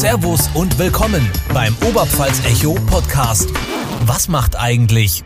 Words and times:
Servus 0.00 0.48
und 0.54 0.78
willkommen 0.78 1.20
beim 1.52 1.76
Oberpfalz 1.86 2.42
Echo 2.46 2.72
Podcast. 2.86 3.52
Was 4.06 4.30
macht 4.30 4.58
eigentlich? 4.58 5.22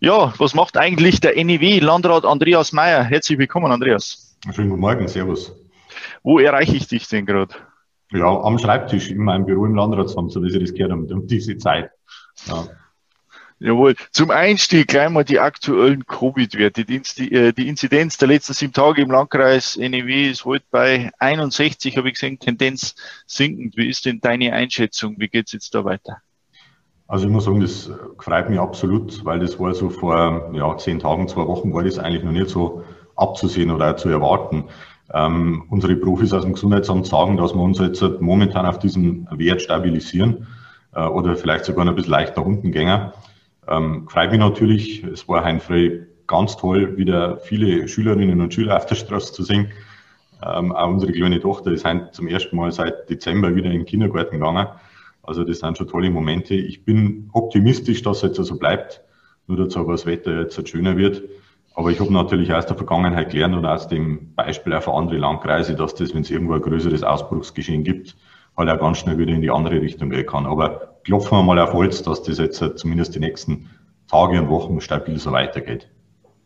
Ja, 0.00 0.34
was 0.36 0.54
macht 0.54 0.76
eigentlich 0.76 1.20
der 1.20 1.42
NEW 1.42 1.80
Landrat 1.80 2.26
Andreas 2.26 2.74
Mayer? 2.74 3.02
Herzlich 3.04 3.38
willkommen, 3.38 3.72
Andreas. 3.72 4.36
Schönen 4.54 4.68
guten 4.68 4.82
Morgen, 4.82 5.08
Servus. 5.08 5.50
Wo 6.22 6.40
erreiche 6.40 6.76
ich 6.76 6.88
dich 6.88 7.08
denn 7.08 7.24
gerade? 7.24 7.54
Ja, 8.12 8.26
am 8.26 8.58
Schreibtisch 8.58 9.08
in 9.10 9.24
meinem 9.24 9.46
Büro 9.46 9.64
im 9.64 9.76
Landratsamt, 9.76 10.30
so 10.30 10.42
wie 10.42 10.50
Sie 10.50 10.58
das 10.58 10.74
gehört 10.74 10.92
haben, 10.92 11.10
um 11.10 11.26
diese 11.26 11.56
Zeit. 11.56 11.88
Ja. 12.44 12.66
Jawohl. 13.58 13.94
Zum 14.10 14.30
Einstieg 14.30 14.88
gleich 14.88 15.08
mal 15.08 15.24
die 15.24 15.40
aktuellen 15.40 16.04
Covid-Werte. 16.06 16.84
Die, 16.84 17.32
äh, 17.32 17.52
Inzidenz 17.56 18.18
der 18.18 18.28
letzten 18.28 18.52
sieben 18.52 18.74
Tage 18.74 19.00
im 19.00 19.10
Landkreis 19.10 19.76
NEW 19.76 20.30
ist 20.30 20.44
heute 20.44 20.66
bei 20.70 21.10
61, 21.18 21.96
habe 21.96 22.08
ich 22.08 22.14
gesehen, 22.14 22.38
Tendenz 22.38 22.94
sinkend. 23.26 23.76
Wie 23.78 23.88
ist 23.88 24.04
denn 24.04 24.20
deine 24.20 24.52
Einschätzung? 24.52 25.14
Wie 25.18 25.28
geht 25.28 25.46
es 25.46 25.52
jetzt 25.52 25.74
da 25.74 25.84
weiter? 25.86 26.18
Also 27.08 27.26
ich 27.26 27.32
muss 27.32 27.44
sagen, 27.44 27.60
das 27.60 27.90
freut 28.18 28.50
mich 28.50 28.58
absolut, 28.58 29.24
weil 29.24 29.38
das 29.38 29.58
war 29.58 29.72
so 29.72 29.88
vor 29.88 30.50
ja, 30.52 30.76
zehn 30.76 30.98
Tagen, 30.98 31.28
zwei 31.28 31.46
Wochen 31.46 31.72
war 31.72 31.82
das 31.82 31.98
eigentlich 31.98 32.24
noch 32.24 32.32
nicht 32.32 32.50
so 32.50 32.82
abzusehen 33.14 33.70
oder 33.70 33.96
zu 33.96 34.10
erwarten. 34.10 34.64
Ähm, 35.14 35.64
unsere 35.70 35.96
Profis 35.96 36.32
aus 36.32 36.42
dem 36.42 36.54
Gesundheitsamt 36.54 37.06
sagen, 37.06 37.36
dass 37.36 37.54
wir 37.54 37.62
uns 37.62 37.78
jetzt 37.78 38.02
momentan 38.20 38.66
auf 38.66 38.80
diesem 38.80 39.28
Wert 39.30 39.62
stabilisieren 39.62 40.48
äh, 40.94 41.06
oder 41.06 41.36
vielleicht 41.36 41.64
sogar 41.64 41.84
noch 41.84 41.92
ein 41.92 41.96
bisschen 41.96 42.10
leicht 42.10 42.36
nach 42.36 42.44
unten 42.44 42.72
gehen. 42.72 43.12
Ähm, 43.68 44.08
freut 44.08 44.30
mich 44.30 44.40
natürlich. 44.40 45.04
Es 45.04 45.28
war 45.28 45.44
Heinfrey 45.44 46.06
ganz 46.26 46.56
toll, 46.56 46.96
wieder 46.96 47.38
viele 47.38 47.88
Schülerinnen 47.88 48.40
und 48.40 48.52
Schüler 48.52 48.76
auf 48.76 48.86
der 48.86 48.94
Straße 48.94 49.32
zu 49.32 49.42
sehen. 49.42 49.68
Ähm, 50.44 50.72
auch 50.72 50.88
unsere 50.88 51.12
kleine 51.12 51.40
Tochter 51.40 51.72
ist 51.72 51.84
heute 51.84 52.10
zum 52.12 52.28
ersten 52.28 52.56
Mal 52.56 52.70
seit 52.72 53.08
Dezember 53.08 53.54
wieder 53.54 53.70
in 53.70 53.78
den 53.78 53.86
Kindergarten 53.86 54.38
gegangen. 54.38 54.66
Also 55.22 55.44
das 55.44 55.58
sind 55.58 55.76
schon 55.76 55.88
tolle 55.88 56.10
Momente. 56.10 56.54
Ich 56.54 56.84
bin 56.84 57.30
optimistisch, 57.32 58.02
dass 58.02 58.18
es 58.18 58.22
jetzt 58.22 58.36
so 58.36 58.42
also 58.42 58.58
bleibt. 58.58 59.02
Nur 59.48 59.58
dazu, 59.58 59.80
aber 59.80 59.92
das 59.92 60.06
Wetter 60.06 60.40
jetzt 60.40 60.68
schöner 60.68 60.96
wird. 60.96 61.22
Aber 61.74 61.90
ich 61.90 62.00
habe 62.00 62.12
natürlich 62.12 62.52
aus 62.52 62.66
der 62.66 62.76
Vergangenheit 62.76 63.30
gelernt 63.30 63.54
und 63.54 63.66
aus 63.66 63.86
dem 63.86 64.34
Beispiel 64.34 64.72
auch 64.72 64.82
für 64.82 64.94
andere 64.94 65.18
Landkreise, 65.18 65.74
dass 65.74 65.94
das, 65.94 66.14
wenn 66.14 66.22
es 66.22 66.30
irgendwo 66.30 66.54
ein 66.54 66.62
größeres 66.62 67.02
Ausbruchsgeschehen 67.02 67.84
gibt, 67.84 68.16
halt 68.56 68.70
auch 68.70 68.78
ganz 68.78 68.98
schnell 68.98 69.18
wieder 69.18 69.32
in 69.32 69.42
die 69.42 69.50
andere 69.50 69.80
Richtung 69.80 70.10
gehen 70.10 70.26
kann. 70.26 70.46
Aber 70.46 70.98
klopfen 71.04 71.38
wir 71.38 71.42
mal 71.42 71.58
auf 71.58 71.72
Holz, 71.72 72.02
dass 72.02 72.22
das 72.22 72.38
jetzt 72.38 72.62
zumindest 72.76 73.14
die 73.14 73.20
nächsten 73.20 73.70
Tage 74.10 74.40
und 74.40 74.48
Wochen 74.48 74.80
stabil 74.80 75.18
so 75.18 75.32
weitergeht. 75.32 75.88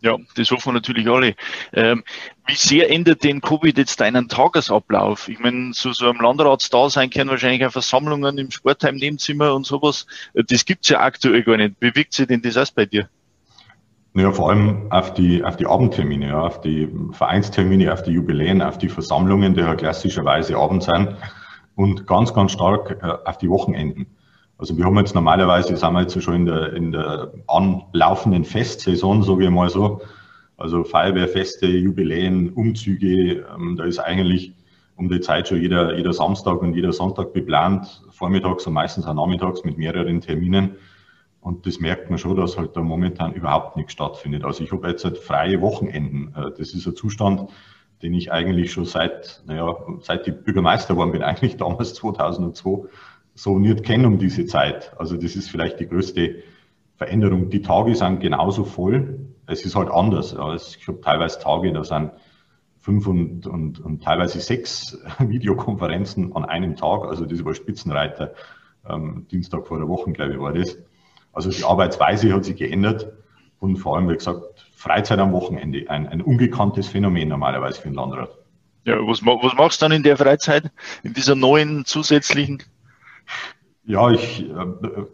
Ja, 0.03 0.17
das 0.35 0.51
hoffen 0.51 0.71
wir 0.71 0.73
natürlich 0.73 1.07
alle. 1.09 1.35
Ähm, 1.75 2.03
wie 2.47 2.55
sehr 2.55 2.91
ändert 2.91 3.23
denn 3.23 3.43
Covid 3.43 3.77
jetzt 3.77 4.01
deinen 4.01 4.29
Tagesablauf? 4.29 5.29
Ich 5.29 5.39
meine, 5.41 5.73
so, 5.75 5.93
so 5.93 6.07
am 6.07 6.17
Landratsdasein 6.17 7.11
können 7.11 7.29
wahrscheinlich 7.29 7.67
auch 7.67 7.73
Versammlungen 7.73 8.39
im 8.39 8.51
Sportheim, 8.51 8.97
Nebenzimmer 8.97 9.55
und 9.55 9.67
sowas. 9.67 10.07
Das 10.33 10.65
gibt's 10.65 10.89
ja 10.89 11.01
aktuell 11.01 11.43
gar 11.43 11.59
nicht. 11.59 11.75
Wie 11.81 11.95
wirkt 11.95 12.15
sich 12.15 12.27
denn 12.27 12.41
das 12.41 12.57
aus 12.57 12.71
bei 12.71 12.87
dir? 12.87 13.11
Ja, 14.15 14.33
vor 14.33 14.49
allem 14.49 14.91
auf 14.91 15.13
die, 15.13 15.45
auf 15.45 15.57
die 15.57 15.67
Abendtermine, 15.67 16.29
ja, 16.29 16.41
auf 16.41 16.63
die 16.63 16.89
Vereinstermine, 17.13 17.93
auf 17.93 18.03
die 18.03 18.13
Jubiläen, 18.13 18.63
auf 18.63 18.79
die 18.79 18.89
Versammlungen, 18.89 19.55
die 19.55 19.61
ja 19.61 19.75
klassischerweise 19.75 20.57
abends 20.57 20.87
sind 20.87 21.15
und 21.81 22.07
ganz, 22.07 22.35
ganz 22.35 22.53
stark 22.53 22.99
äh, 23.03 23.27
auf 23.27 23.39
die 23.39 23.49
Wochenenden. 23.49 24.07
Also 24.59 24.77
wir 24.77 24.85
haben 24.85 24.99
jetzt 24.99 25.15
normalerweise, 25.15 25.75
sind 25.75 25.93
wir 25.95 26.03
jetzt 26.03 26.23
schon 26.23 26.35
in 26.35 26.45
der, 26.45 26.75
in 26.75 26.93
der 26.93 27.33
anlaufenden 27.47 28.45
Festsaison, 28.45 29.23
sage 29.23 29.45
ich 29.45 29.51
mal 29.51 29.71
so. 29.71 30.03
Also 30.59 30.85
Feuerwehrfeste, 30.85 31.67
Jubiläen, 31.67 32.51
Umzüge, 32.51 33.47
ähm, 33.55 33.77
da 33.79 33.85
ist 33.85 33.99
eigentlich 33.99 34.53
um 34.97 35.09
die 35.09 35.21
Zeit 35.21 35.49
schon 35.49 35.63
jeder, 35.63 35.97
jeder 35.97 36.13
Samstag 36.13 36.61
und 36.61 36.75
jeder 36.75 36.93
Sonntag 36.93 37.33
beplant, 37.33 38.03
vormittags 38.11 38.67
und 38.67 38.75
meistens 38.75 39.07
auch 39.07 39.15
nachmittags 39.15 39.65
mit 39.65 39.79
mehreren 39.79 40.21
Terminen. 40.21 40.77
Und 41.41 41.65
das 41.65 41.81
merkt 41.81 42.11
man 42.11 42.19
schon, 42.19 42.37
dass 42.37 42.59
halt 42.59 42.77
da 42.77 42.83
momentan 42.83 43.33
überhaupt 43.33 43.79
nichts 43.79 43.95
stattfindet. 43.95 44.45
Also 44.45 44.63
ich 44.63 44.71
habe 44.71 44.87
jetzt 44.87 45.03
halt 45.03 45.17
freie 45.17 45.63
Wochenenden. 45.63 46.35
Äh, 46.37 46.51
das 46.59 46.75
ist 46.75 46.87
ein 46.87 46.95
Zustand, 46.95 47.49
den 48.03 48.15
ich 48.15 48.33
eigentlich 48.33 48.73
schon 48.73 48.85
seit, 48.85 49.43
naja, 49.47 49.77
seit 50.01 50.27
ich 50.27 50.35
Bürgermeister 50.35 50.95
geworden 50.95 51.13
bin, 51.13 51.23
eigentlich 51.23 51.57
damals 51.57 51.95
2002, 51.95 52.89
so 53.35 53.59
nicht 53.59 53.85
kenne 53.85 54.07
um 54.07 54.19
diese 54.19 54.47
Zeit. 54.47 54.93
Also 54.99 55.17
das 55.17 55.37
ist 55.37 55.51
vielleicht 55.51 55.81
die 55.81 55.89
größte 55.89 56.43
Veränderung. 56.97 57.51
Die 57.51 57.63
Tage 57.63 57.95
sind 57.95 58.21
genauso 58.21 58.65
voll. 58.65 59.21
Es 59.47 59.65
ist 59.65 59.75
halt 59.75 59.91
anders. 59.91 60.33
Ich 60.33 60.87
habe 60.87 61.01
teilweise 61.01 61.39
Tage, 61.41 61.73
da 61.73 61.83
sind 61.83 62.13
fünf 62.79 63.07
und, 63.07 63.47
und, 63.47 63.81
und 63.81 64.03
teilweise 64.03 64.41
sechs 64.41 64.99
Videokonferenzen 65.19 66.35
an 66.35 66.45
einem 66.45 66.77
Tag. 66.77 67.05
Also 67.05 67.25
das 67.25 67.45
war 67.45 67.55
Spitzenreiter. 67.55 68.35
Ähm, 68.89 69.27
Dienstag 69.31 69.67
vor 69.67 69.79
der 69.79 69.89
Woche, 69.89 70.13
glaube 70.13 70.33
ich, 70.33 70.41
war 70.41 70.53
das. 70.53 70.79
Also 71.33 71.51
die 71.51 71.65
Arbeitsweise 71.65 72.33
hat 72.33 72.45
sich 72.45 72.57
geändert 72.57 73.13
und 73.61 73.77
vor 73.77 73.97
allem, 73.97 74.09
wie 74.09 74.15
gesagt, 74.15 74.70
Freizeit 74.81 75.19
am 75.19 75.33
Wochenende, 75.33 75.91
ein, 75.91 76.09
ein 76.09 76.23
ungekanntes 76.23 76.89
Phänomen 76.89 77.29
normalerweise 77.29 77.83
für 77.83 77.89
den 77.89 77.97
Landrat. 77.97 78.31
Ja, 78.87 78.95
was, 79.07 79.23
was 79.27 79.55
machst 79.55 79.83
du 79.83 79.85
dann 79.85 79.93
in 79.93 80.03
der 80.03 80.17
Freizeit, 80.17 80.71
in 81.03 81.13
dieser 81.13 81.35
neuen 81.35 81.85
zusätzlichen? 81.85 82.63
Ja, 83.85 84.11
ich, 84.11 84.49
äh, 84.49 84.55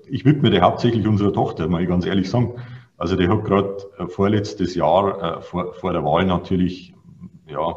ich 0.09 0.25
widme 0.25 0.51
dir 0.51 0.61
hauptsächlich 0.61 1.05
unserer 1.09 1.33
Tochter, 1.33 1.67
mal 1.67 1.85
ganz 1.85 2.07
ehrlich 2.07 2.31
sagen. 2.31 2.55
Also 2.97 3.17
die 3.17 3.27
hat 3.27 3.45
gerade 3.45 3.77
äh, 3.99 4.07
vorletztes 4.07 4.77
Jahr, 4.77 5.39
äh, 5.39 5.43
vor, 5.43 5.75
vor 5.75 5.93
der 5.93 6.05
Wahl 6.05 6.27
natürlich, 6.27 6.95
ja, 7.49 7.75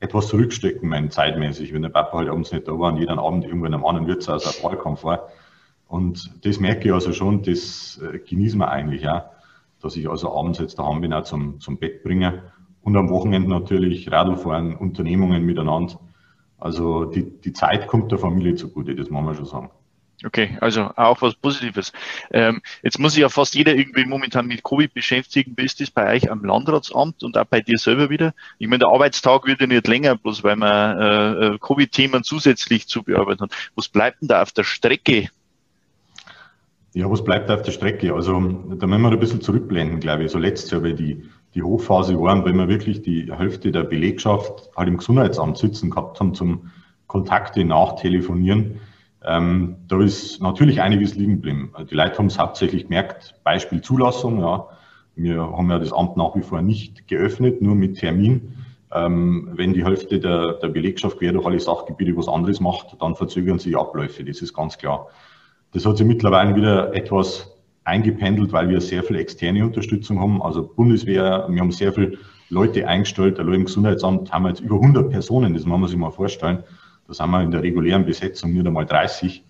etwas 0.00 0.26
zurückstecken, 0.26 0.88
mein 0.88 1.12
zeitmäßig, 1.12 1.72
wenn 1.72 1.82
der 1.82 1.90
Papa 1.90 2.18
halt 2.18 2.28
abends 2.28 2.50
nicht 2.50 2.66
da 2.66 2.72
war 2.76 2.92
und 2.92 2.98
jeden 2.98 3.20
Abend 3.20 3.44
irgendwo 3.44 3.66
in 3.66 3.74
einem 3.74 3.84
anderen 3.84 4.08
Wirtshaus 4.08 4.48
auf 4.48 4.64
Wahlkampf 4.64 5.04
war. 5.04 5.28
Und 5.86 6.44
das 6.44 6.58
merke 6.58 6.88
ich 6.88 6.92
also 6.92 7.12
schon, 7.12 7.44
das 7.44 8.00
genießen 8.28 8.58
wir 8.58 8.68
eigentlich, 8.68 9.02
ja, 9.02 9.30
dass 9.80 9.96
ich 9.96 10.08
also 10.08 10.36
abends 10.36 10.58
jetzt 10.58 10.78
daheim 10.78 11.00
bin, 11.00 11.12
auch 11.12 11.24
zum, 11.24 11.60
zum 11.60 11.78
Bett 11.78 12.02
bringe. 12.02 12.52
Und 12.82 12.96
am 12.96 13.10
Wochenende 13.10 13.50
natürlich 13.50 14.10
Radl 14.10 14.36
fahren, 14.36 14.76
Unternehmungen 14.76 15.44
miteinander. 15.44 15.98
Also 16.58 17.04
die, 17.04 17.40
die 17.40 17.52
Zeit 17.52 17.86
kommt 17.86 18.10
der 18.12 18.18
Familie 18.18 18.54
zugute, 18.54 18.94
das 18.94 19.10
muss 19.10 19.24
man 19.24 19.34
schon 19.34 19.46
sagen. 19.46 19.70
Okay, 20.22 20.58
also 20.60 20.90
auch 20.96 21.22
was 21.22 21.34
Positives. 21.34 21.92
Ähm, 22.30 22.60
jetzt 22.82 22.98
muss 22.98 23.14
sich 23.14 23.22
ja 23.22 23.30
fast 23.30 23.54
jeder 23.54 23.74
irgendwie 23.74 24.04
momentan 24.04 24.46
mit 24.46 24.62
Covid 24.62 24.92
beschäftigen. 24.92 25.54
Wie 25.56 25.64
ist 25.64 25.80
das 25.80 25.90
bei 25.90 26.14
euch 26.14 26.30
am 26.30 26.44
Landratsamt 26.44 27.22
und 27.22 27.38
auch 27.38 27.46
bei 27.46 27.62
dir 27.62 27.78
selber 27.78 28.10
wieder? 28.10 28.34
Ich 28.58 28.68
meine, 28.68 28.80
der 28.80 28.88
Arbeitstag 28.88 29.46
wird 29.46 29.62
ja 29.62 29.66
nicht 29.66 29.88
länger, 29.88 30.16
bloß 30.16 30.44
weil 30.44 30.56
man 30.56 30.98
äh, 30.98 31.46
äh 31.46 31.58
Covid-Themen 31.58 32.22
zusätzlich 32.22 32.86
zu 32.86 33.02
bearbeiten 33.02 33.44
hat. 33.44 33.52
Was 33.76 33.88
bleibt 33.88 34.20
denn 34.20 34.28
da 34.28 34.42
auf 34.42 34.52
der 34.52 34.64
Strecke 34.64 35.30
ja, 36.92 37.10
was 37.10 37.22
bleibt 37.22 37.50
auf 37.50 37.62
der 37.62 37.72
Strecke? 37.72 38.14
Also 38.14 38.32
da 38.32 38.86
müssen 38.86 39.02
wir 39.02 39.10
ein 39.10 39.20
bisschen 39.20 39.40
zurückblenden, 39.40 40.00
glaube 40.00 40.24
ich. 40.24 40.30
So 40.30 40.38
letztes 40.38 40.70
Jahr, 40.70 40.82
weil 40.82 40.94
die, 40.94 41.22
die 41.54 41.62
Hochphase 41.62 42.20
waren, 42.20 42.44
wenn 42.44 42.56
wir 42.56 42.68
wirklich 42.68 43.02
die 43.02 43.32
Hälfte 43.32 43.70
der 43.70 43.84
Belegschaft 43.84 44.70
halt 44.76 44.88
im 44.88 44.96
Gesundheitsamt 44.96 45.56
sitzen 45.58 45.90
gehabt 45.90 46.18
haben 46.18 46.34
zum 46.34 46.70
Kontakte 47.06 47.64
nachtelefonieren. 47.64 48.80
Ähm, 49.24 49.76
da 49.86 50.00
ist 50.00 50.40
natürlich 50.40 50.80
einiges 50.80 51.14
liegen 51.14 51.36
geblieben. 51.36 51.72
Die 51.90 51.94
Leute 51.94 52.18
haben 52.18 52.26
es 52.26 52.38
hauptsächlich 52.38 52.84
gemerkt, 52.84 53.34
Beispiel 53.44 53.82
Zulassung, 53.82 54.40
ja. 54.40 54.68
Wir 55.16 55.40
haben 55.40 55.68
ja 55.70 55.78
das 55.78 55.92
Amt 55.92 56.16
nach 56.16 56.34
wie 56.34 56.40
vor 56.40 56.62
nicht 56.62 57.06
geöffnet, 57.06 57.60
nur 57.60 57.74
mit 57.74 57.98
Termin. 57.98 58.54
Ähm, 58.92 59.50
wenn 59.52 59.74
die 59.74 59.84
Hälfte 59.84 60.18
der, 60.18 60.54
der 60.54 60.68
Belegschaft 60.68 61.18
quer 61.18 61.32
durch 61.32 61.46
alle 61.46 61.60
Sachgebiete 61.60 62.16
was 62.16 62.28
anderes 62.28 62.60
macht, 62.60 62.96
dann 63.00 63.14
verzögern 63.14 63.58
sich 63.58 63.76
Abläufe, 63.76 64.24
das 64.24 64.40
ist 64.40 64.54
ganz 64.54 64.78
klar. 64.78 65.08
Das 65.72 65.86
hat 65.86 65.96
sich 65.96 66.06
mittlerweile 66.06 66.54
wieder 66.56 66.94
etwas 66.94 67.56
eingependelt, 67.84 68.52
weil 68.52 68.68
wir 68.68 68.80
sehr 68.80 69.02
viel 69.02 69.16
externe 69.16 69.64
Unterstützung 69.64 70.20
haben. 70.20 70.42
Also 70.42 70.66
Bundeswehr, 70.66 71.46
wir 71.48 71.60
haben 71.60 71.70
sehr 71.70 71.92
viele 71.92 72.18
Leute 72.48 72.86
eingestellt. 72.86 73.38
Allein 73.38 73.54
im 73.54 73.64
Gesundheitsamt 73.64 74.32
haben 74.32 74.42
wir 74.42 74.50
jetzt 74.50 74.60
über 74.60 74.76
100 74.76 75.10
Personen, 75.10 75.54
das 75.54 75.64
muss 75.64 75.78
man 75.78 75.88
sich 75.88 75.98
mal 75.98 76.10
vorstellen. 76.10 76.64
Das 77.06 77.20
haben 77.20 77.30
wir 77.30 77.42
in 77.42 77.50
der 77.50 77.62
regulären 77.62 78.04
Besetzung 78.04 78.52
nicht 78.52 78.66
einmal 78.66 78.86
30. 78.86 79.44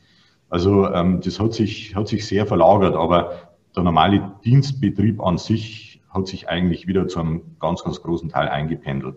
Also 0.51 0.93
ähm, 0.93 1.21
das 1.23 1.41
hat 1.41 1.55
sich, 1.55 1.95
hat 1.95 2.09
sich 2.09 2.27
sehr 2.27 2.47
verlagert, 2.47 2.95
aber 2.95 3.51
der 3.75 3.83
normale 3.83 4.33
Dienstbetrieb 4.45 5.23
an 5.23 5.39
sich 5.39 6.01
hat 6.11 6.27
sich 6.27 6.49
eigentlich 6.49 6.87
wieder 6.87 7.07
zu 7.09 7.21
einem 7.21 7.43
ganz, 7.61 7.85
ganz 7.85 8.03
großen 8.03 8.29
Teil 8.29 8.49
eingependelt. 8.49 9.17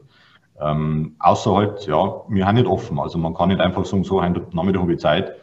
Ähm, 0.62 1.16
außer 1.20 1.56
halt, 1.56 1.88
ja, 1.88 2.22
wir 2.30 2.46
haben 2.46 2.56
nicht 2.56 2.68
offen. 2.68 3.00
Also 3.00 3.18
man 3.18 3.34
kann 3.34 3.50
nicht 3.50 3.60
einfach 3.60 3.86
sagen, 3.86 4.04
so, 4.04 4.22
heute 4.22 4.46
Nachmittag 4.54 4.82
habe 4.82 4.94
ich 4.94 5.00
Zeit, 5.00 5.34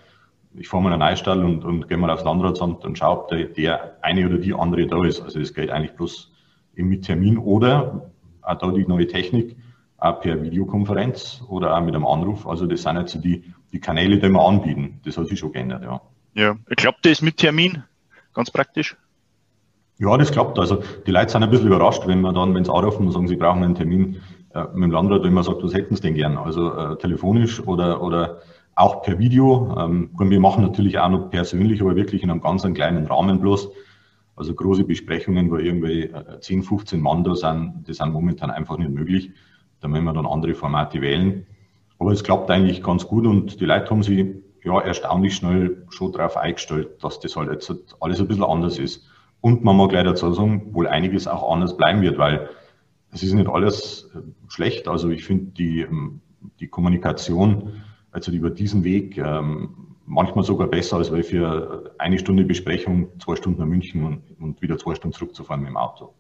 ich 0.55 0.69
fahre 0.69 0.83
mal 0.83 0.93
in 0.93 1.01
einen 1.01 1.11
Neustall 1.11 1.45
und, 1.45 1.65
und 1.65 1.89
gehe 1.89 1.97
mal 1.97 2.11
aufs 2.11 2.25
Landratsamt 2.25 2.85
und 2.85 2.99
schaue, 2.99 3.21
ob 3.21 3.29
der, 3.29 3.45
der 3.45 3.97
eine 4.03 4.27
oder 4.27 4.39
die 4.39 4.55
andere 4.55 4.87
da 4.87 5.05
ist. 5.05 5.21
Also 5.21 5.39
das 5.39 5.55
geht 5.55 5.71
eigentlich 5.71 5.93
bloß 5.93 6.33
mit 6.75 7.05
Termin 7.05 7.39
oder 7.39 8.11
auch 8.43 8.59
da 8.59 8.71
die 8.71 8.87
neue 8.87 9.07
Technik, 9.07 9.57
auch 9.99 10.21
per 10.21 10.43
Videokonferenz 10.43 11.43
oder 11.49 11.77
auch 11.77 11.81
mit 11.83 11.95
einem 11.95 12.07
Anruf. 12.07 12.47
Also 12.47 12.67
das 12.67 12.83
sind 12.83 12.97
jetzt 12.97 13.13
so 13.13 13.21
die, 13.21 13.45
die 13.73 13.81
Kanäle, 13.81 14.19
die 14.19 14.29
wir 14.29 14.41
anbieten. 14.41 15.01
Das 15.05 15.19
hat 15.19 15.27
sich 15.27 15.39
schon 15.39 15.53
geändert, 15.53 15.83
ja. 15.83 16.01
Ja, 16.35 16.57
klappt 16.77 17.07
das 17.07 17.23
mit 17.23 17.37
Termin? 17.37 17.83
Ganz 18.35 18.51
praktisch? 18.51 18.97
Ja, 19.99 20.17
das 20.17 20.33
klappt. 20.33 20.59
Also 20.59 20.83
die 21.07 21.11
Leute 21.11 21.31
sind 21.31 21.43
ein 21.43 21.51
bisschen 21.51 21.67
überrascht, 21.67 22.07
wenn 22.07 22.21
man 22.21 22.35
dann, 22.35 22.55
wenn 22.55 22.65
sie 22.65 22.73
anrufen 22.73 23.07
und 23.07 23.13
sagen, 23.13 23.29
sie 23.29 23.37
brauchen 23.37 23.63
einen 23.63 23.75
Termin 23.75 24.21
äh, 24.55 24.65
mit 24.73 24.85
dem 24.85 24.91
Landrat, 24.93 25.23
wenn 25.25 25.35
man 25.35 25.45
sagt, 25.45 25.63
was 25.63 25.75
hätten 25.75 25.97
sie 25.97 26.03
denn 26.03 26.15
gern? 26.15 26.39
Also 26.39 26.73
äh, 26.73 26.97
telefonisch 26.97 27.61
oder, 27.61 28.03
oder 28.03 28.41
auch 28.81 29.03
per 29.03 29.19
Video. 29.19 29.75
Ähm, 29.79 30.11
wir 30.19 30.41
machen 30.41 30.63
natürlich 30.63 30.99
auch 30.99 31.11
noch 31.11 31.31
persönlich, 31.31 31.83
aber 31.83 31.97
wirklich 31.97 32.23
in 32.23 32.31
einem 32.31 32.41
ganz 32.41 32.63
kleinen 32.63 33.07
Rahmen 33.07 33.41
bloß. 33.41 33.69
Also 34.37 34.55
große 34.55 34.85
Besprechungen, 34.85 35.51
wo 35.51 35.57
irgendwie 35.57 36.11
10, 36.41 36.63
15 36.63 36.99
Mann 37.01 37.25
da 37.25 37.35
sind, 37.35 37.85
das 37.87 37.99
sind 37.99 38.13
momentan 38.13 38.51
einfach 38.51 38.79
nicht 38.79 38.91
möglich. 38.91 39.33
Da 39.81 39.89
müssen 39.89 40.05
wir 40.05 40.15
dann 40.15 40.27
andere 40.27 40.55
Formate 40.55 41.03
wählen. 41.03 41.47
Aber 41.99 42.13
es 42.13 42.25
klappt 42.25 42.51
eigentlich 42.51 42.83
ganz 42.83 43.07
gut 43.07 43.27
und 43.27 43.61
die 43.61 43.67
Leute 43.67 43.91
haben 43.91 44.03
sich 44.03 44.27
ja 44.65 44.81
erstaunlich 44.81 45.37
schnell 45.37 45.85
schon 45.91 46.13
darauf 46.13 46.39
eingestellt, 46.39 47.05
dass 47.05 47.21
das 47.21 47.37
halt 47.37 47.51
jetzt 47.51 47.71
alles 48.01 48.21
ein 48.21 48.29
bisschen 48.29 48.45
anders 48.45 48.79
ist. 48.79 49.07
Und 49.43 49.63
man 49.63 49.77
mag 49.77 49.93
leider 49.93 50.11
dazu 50.11 50.33
sagen, 50.33 50.75
wohl 50.75 50.87
einiges 50.87 51.29
auch 51.29 51.53
anders 51.53 51.77
bleiben 51.77 52.01
wird, 52.01 52.17
weil 52.17 52.49
es 53.13 53.23
ist 53.23 53.35
nicht 53.35 53.49
alles 53.49 54.11
äh, 54.15 54.21
schlecht. 54.49 54.89
Also 54.89 55.11
ich 55.11 55.25
finde 55.25 55.53
die, 55.53 55.83
ähm, 55.83 56.21
die 56.61 56.69
Kommunikation 56.69 57.83
also 58.13 58.33
über 58.33 58.51
diesen 58.51 58.85
Weg 58.85 59.19
ähm, 59.19 59.97
manchmal 60.07 60.45
sogar 60.45 60.67
besser, 60.67 60.97
als 60.97 61.13
weil 61.13 61.23
für 61.23 61.95
eine 61.99 62.19
Stunde 62.19 62.45
Besprechung 62.45 63.09
zwei 63.21 63.37
Stunden 63.37 63.61
nach 63.61 63.67
München 63.67 64.05
und, 64.05 64.23
und 64.41 64.63
wieder 64.63 64.77
zwei 64.79 64.95
Stunden 64.95 65.15
zurückzufahren 65.15 65.63
mit 65.63 65.71
dem 65.71 65.77
Auto. 65.77 66.13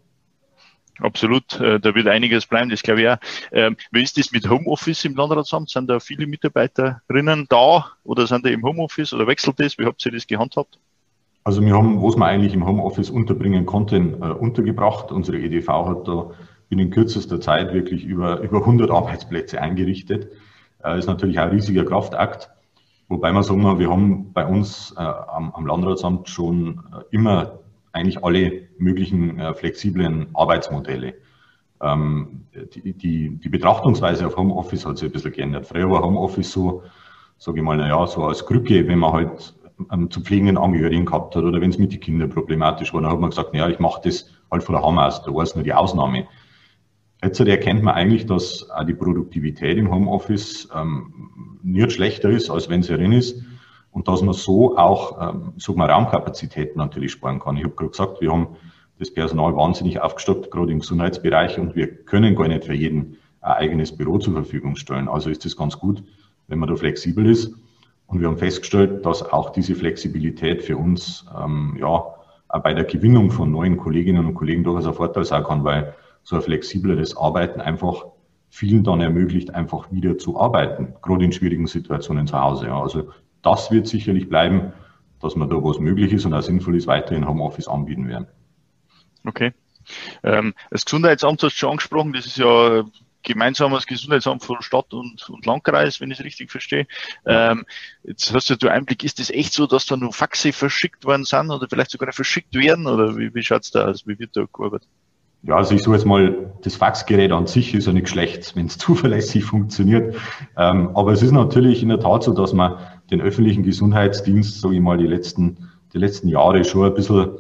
Absolut, 1.01 1.59
äh, 1.61 1.81
da 1.81 1.95
wird 1.95 2.09
einiges 2.09 2.47
bleiben, 2.47 2.69
das 2.69 2.83
glaube 2.83 3.01
ich 3.01 3.09
auch. 3.09 3.17
Ähm, 3.53 3.77
wie 3.91 4.03
ist 4.03 4.19
das 4.19 4.33
mit 4.33 4.49
Homeoffice 4.49 5.05
im 5.07 5.17
Landratsamt? 5.17 5.71
Sind 5.71 5.89
da 5.89 5.99
viele 5.99 6.27
Mitarbeiterinnen 6.27 7.47
da 7.49 7.93
oder 8.05 8.27
sind 8.27 8.45
die 8.45 8.53
im 8.53 8.63
Homeoffice 8.63 9.15
oder 9.15 9.27
wechselt 9.27 9.59
das? 9.59 9.79
Wie 9.79 9.87
habt 9.87 10.05
ihr 10.05 10.13
das 10.13 10.27
gehandhabt? 10.27 10.79
Also 11.43 11.65
wir 11.65 11.75
haben, 11.75 12.03
was 12.03 12.17
wir 12.17 12.27
eigentlich 12.27 12.53
im 12.53 12.67
Homeoffice 12.67 13.09
unterbringen 13.09 13.65
konnten, 13.65 14.23
äh, 14.23 14.27
untergebracht. 14.27 15.11
Unsere 15.11 15.39
EDV 15.39 15.69
hat 15.69 16.07
da 16.07 16.31
binnen 16.69 16.91
kürzester 16.91 17.41
Zeit 17.41 17.73
wirklich 17.73 18.05
über, 18.05 18.41
über 18.41 18.59
100 18.59 18.91
Arbeitsplätze 18.91 19.61
eingerichtet. 19.61 20.29
Äh, 20.85 20.99
ist 20.99 21.07
natürlich 21.07 21.39
ein 21.39 21.51
riesiger 21.51 21.85
Kraftakt. 21.85 22.51
Wobei 23.09 23.33
man 23.33 23.43
sagen, 23.43 23.79
wir 23.79 23.91
haben 23.91 24.33
bei 24.33 24.47
uns 24.47 24.95
äh, 24.97 25.01
am, 25.01 25.53
am, 25.53 25.67
Landratsamt 25.67 26.29
schon 26.29 26.81
äh, 26.93 27.03
immer 27.11 27.59
eigentlich 27.93 28.25
alle 28.25 28.69
möglichen 28.79 29.39
äh, 29.39 29.53
flexiblen 29.53 30.29
Arbeitsmodelle. 30.33 31.15
Ähm, 31.83 32.47
die, 32.75 32.93
die, 32.93 33.31
die, 33.31 33.49
Betrachtungsweise 33.49 34.27
auf 34.27 34.37
Homeoffice 34.37 34.87
hat 34.87 34.99
sich 34.99 35.09
ein 35.09 35.13
bisschen 35.13 35.33
geändert. 35.33 35.67
Früher 35.67 35.91
war 35.91 36.03
Homeoffice 36.03 36.53
so, 36.53 36.83
sage 37.39 37.59
ich 37.59 37.65
mal, 37.65 37.77
naja, 37.77 38.07
so 38.07 38.25
als 38.25 38.47
Krücke, 38.47 38.87
wenn 38.87 38.99
man 38.99 39.13
halt 39.13 39.55
ähm, 39.91 40.11
zu 40.11 40.21
pflegenden 40.21 40.59
Angehörigen 40.59 41.07
gehabt 41.07 41.35
hat 41.35 41.43
oder 41.43 41.61
wenn 41.61 41.71
es 41.71 41.79
mit 41.79 41.93
den 41.93 42.01
Kindern 42.01 42.31
problematisch 42.31 42.93
war, 42.95 43.01
dann 43.01 43.11
hat 43.11 43.21
man 43.21 43.31
gesagt, 43.31 43.53
naja, 43.55 43.69
ich 43.69 43.79
mache 43.79 44.03
das 44.05 44.31
halt 44.51 44.63
von 44.63 44.75
der 44.75 44.85
Hammer 44.85 45.07
aus, 45.07 45.23
da 45.23 45.35
war 45.35 45.43
es 45.43 45.55
nur 45.55 45.65
die 45.65 45.73
Ausnahme. 45.73 46.27
Jetzt 47.23 47.39
erkennt 47.41 47.83
man 47.83 47.95
eigentlich, 47.95 48.27
dass 48.27 48.71
auch 48.71 48.85
die 48.85 48.95
Produktivität 48.95 49.77
im 49.77 49.93
Homeoffice 49.93 50.69
ähm, 50.75 51.59
nicht 51.63 51.93
schlechter 51.93 52.31
ist, 52.31 52.49
als 52.49 52.71
wenn 52.71 52.83
sie 52.83 52.97
drin 52.97 53.13
ist. 53.13 53.43
Und 53.93 54.09
dass 54.09 54.23
man 54.23 54.35
so 54.35 54.79
auch, 54.79 55.35
ähm, 55.35 55.53
sag 55.59 55.77
mal, 55.77 55.91
Raumkapazitäten 55.91 56.79
natürlich 56.79 57.13
sparen 57.13 57.41
kann. 57.41 57.57
Ich 57.57 57.65
habe 57.65 57.75
gerade 57.75 57.91
gesagt, 57.91 58.21
wir 58.21 58.33
haben 58.33 58.49
das 58.99 59.13
Personal 59.13 59.55
wahnsinnig 59.57 60.01
aufgestockt, 60.01 60.51
gerade 60.51 60.73
im 60.73 60.81
Gesundheitsbereich, 60.81 61.59
und 61.59 61.75
wir 61.75 61.89
können 62.05 62.37
gar 62.37 62.49
nicht 62.49 62.65
für 62.65 62.75
jeden 62.75 63.17
ein 63.41 63.53
eigenes 63.53 63.97
Büro 63.97 64.19
zur 64.19 64.35
Verfügung 64.35 64.77
stellen. 64.77 65.09
Also 65.09 65.29
ist 65.31 65.45
das 65.45 65.57
ganz 65.57 65.79
gut, 65.79 66.03
wenn 66.49 66.59
man 66.59 66.69
da 66.69 66.77
flexibel 66.77 67.27
ist. 67.27 67.53
Und 68.07 68.21
wir 68.21 68.29
haben 68.29 68.39
festgestellt, 68.39 69.05
dass 69.05 69.23
auch 69.23 69.51
diese 69.51 69.75
Flexibilität 69.75 70.63
für 70.63 70.77
uns 70.77 71.27
ähm, 71.39 71.77
ja 71.79 71.87
auch 71.87 72.19
bei 72.63 72.75
der 72.75 72.85
Gewinnung 72.85 73.31
von 73.31 73.51
neuen 73.51 73.77
Kolleginnen 73.77 74.27
und 74.27 74.35
Kollegen 74.35 74.65
durchaus 74.65 74.87
ein 74.87 74.95
Vorteil 74.95 75.25
sein 75.25 75.45
kann, 75.45 75.65
weil 75.65 75.95
so 76.31 76.37
ein 76.37 76.43
flexibleres 76.43 77.17
Arbeiten 77.17 77.61
einfach 77.61 78.07
vielen 78.51 78.85
dann 78.85 79.01
ermöglicht, 79.01 79.53
einfach 79.53 79.91
wieder 79.91 80.17
zu 80.17 80.41
arbeiten, 80.41 80.95
gerade 81.03 81.25
in 81.25 81.33
schwierigen 81.33 81.67
Situationen 81.67 82.29
zu 82.29 82.41
Hause. 82.41 82.67
Ja. 82.67 82.81
Also 82.81 83.11
das 83.43 83.73
wird 83.73 83.89
sicherlich 83.89 84.29
bleiben, 84.29 84.73
dass 85.21 85.35
man 85.35 85.51
da 85.51 85.57
was 85.57 85.81
möglich 85.81 86.13
ist 86.13 86.25
und 86.27 86.35
auch 86.35 86.43
sinnvoll 86.43 86.77
ist, 86.77 86.87
weiterhin 86.87 87.27
Homeoffice 87.27 87.67
anbieten 87.67 88.07
werden. 88.07 88.29
Okay. 89.25 89.53
Ähm, 90.23 90.55
das 90.71 90.85
Gesundheitsamt 90.85 91.43
hast 91.43 91.55
du 91.55 91.59
schon 91.59 91.71
angesprochen, 91.71 92.13
das 92.13 92.27
ist 92.27 92.39
ja 92.39 92.85
gemeinsames 93.25 93.89
Gesundheitsamt 93.89 94.45
von 94.45 94.63
Stadt 94.63 94.95
und, 94.95 95.29
und 95.29 95.47
Landkreis, 95.47 96.01
wenn 96.01 96.13
ich 96.13 96.21
es 96.21 96.25
richtig 96.25 96.53
verstehe. 96.53 96.87
Ähm, 97.27 97.67
jetzt 98.05 98.33
hast 98.33 98.51
du 98.51 98.55
ja 98.63 98.71
Einblick, 98.71 99.03
ist 99.03 99.19
das 99.19 99.31
echt 99.31 99.53
so, 99.53 99.67
dass 99.67 99.85
da 99.87 99.97
nur 99.97 100.13
Faxe 100.13 100.53
verschickt 100.53 101.05
worden 101.05 101.25
sind 101.25 101.51
oder 101.51 101.67
vielleicht 101.69 101.91
sogar 101.91 102.13
verschickt 102.13 102.55
werden 102.55 102.87
oder 102.87 103.17
wie, 103.19 103.35
wie 103.35 103.43
schaut 103.43 103.65
es 103.65 103.73
da 103.73 103.87
aus? 103.87 104.07
Wie 104.07 104.19
wird 104.19 104.37
da 104.37 104.45
gearbeitet? 104.53 104.89
Ja, 105.43 105.57
also 105.57 105.75
ich 105.75 105.83
sage 105.83 105.97
jetzt 105.97 106.07
mal, 106.07 106.53
das 106.63 106.77
Faxgerät 106.77 107.33
an 107.33 107.47
sich 107.47 107.75
ist 107.75 107.87
ja 107.87 107.93
nicht 107.93 108.09
schlecht, 108.09 108.55
wenn 108.57 108.67
es 108.67 108.77
zuverlässig 108.79 109.45
funktioniert. 109.45 110.17
Ähm, 110.57 110.91
aber 110.95 111.13
es 111.13 111.23
ist 111.23 111.33
natürlich 111.33 111.83
in 111.83 111.89
der 111.89 112.01
Tat 112.01 112.25
so, 112.25 112.33
dass 112.33 112.53
man 112.53 112.77
den 113.11 113.21
öffentlichen 113.21 113.63
Gesundheitsdienst, 113.63 114.61
sage 114.61 114.75
ich 114.75 114.81
mal, 114.81 114.99
die 114.99 115.07
letzten, 115.07 115.71
die 115.95 115.99
letzten 115.99 116.29
Jahre 116.29 116.65
schon 116.65 116.87
ein 116.87 116.95
bisschen, 116.95 117.31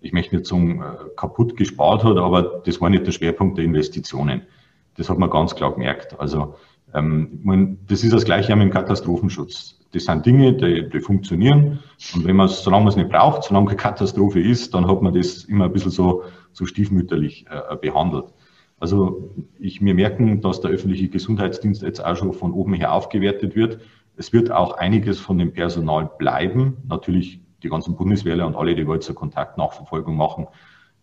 ich 0.00 0.12
möchte 0.12 0.36
nicht 0.36 0.46
sagen, 0.46 0.82
äh, 0.82 1.08
kaputt 1.16 1.56
gespart 1.56 2.02
hat, 2.02 2.16
aber 2.16 2.62
das 2.64 2.80
war 2.80 2.90
nicht 2.90 3.06
der 3.06 3.12
Schwerpunkt 3.12 3.58
der 3.58 3.64
Investitionen. 3.64 4.42
Das 4.96 5.08
hat 5.08 5.18
man 5.18 5.30
ganz 5.30 5.54
klar 5.54 5.72
gemerkt. 5.72 6.18
Also 6.18 6.56
ähm, 6.94 7.78
das 7.86 8.02
ist 8.02 8.12
das 8.12 8.24
Gleiche 8.24 8.56
mit 8.56 8.64
dem 8.64 8.72
Katastrophenschutz. 8.72 9.75
Das 9.96 10.04
sind 10.04 10.26
Dinge, 10.26 10.52
die, 10.52 10.88
die 10.90 11.00
funktionieren. 11.00 11.78
Und 12.14 12.26
wenn 12.26 12.36
man 12.36 12.48
solange 12.48 12.84
man 12.84 12.90
es 12.90 12.96
nicht 12.96 13.08
braucht, 13.08 13.44
solange 13.44 13.68
eine 13.68 13.76
Katastrophe 13.76 14.40
ist, 14.40 14.74
dann 14.74 14.86
hat 14.86 15.00
man 15.00 15.14
das 15.14 15.44
immer 15.44 15.64
ein 15.64 15.72
bisschen 15.72 15.90
so, 15.90 16.24
so 16.52 16.66
stiefmütterlich 16.66 17.46
äh, 17.48 17.76
behandelt. 17.76 18.26
Also 18.78 19.30
ich, 19.58 19.80
mir 19.80 19.94
merken, 19.94 20.42
dass 20.42 20.60
der 20.60 20.70
öffentliche 20.70 21.08
Gesundheitsdienst 21.08 21.82
jetzt 21.82 22.04
auch 22.04 22.14
schon 22.14 22.34
von 22.34 22.52
oben 22.52 22.74
her 22.74 22.92
aufgewertet 22.92 23.56
wird. 23.56 23.80
Es 24.16 24.34
wird 24.34 24.52
auch 24.52 24.74
einiges 24.76 25.18
von 25.18 25.38
dem 25.38 25.54
Personal 25.54 26.10
bleiben. 26.18 26.76
Natürlich 26.86 27.40
die 27.62 27.70
ganzen 27.70 27.96
Bundeswehrler 27.96 28.46
und 28.46 28.54
alle, 28.54 28.74
die 28.74 28.82
jetzt 28.82 29.08
eine 29.08 29.14
Kontaktnachverfolgung 29.14 30.14
machen, 30.14 30.46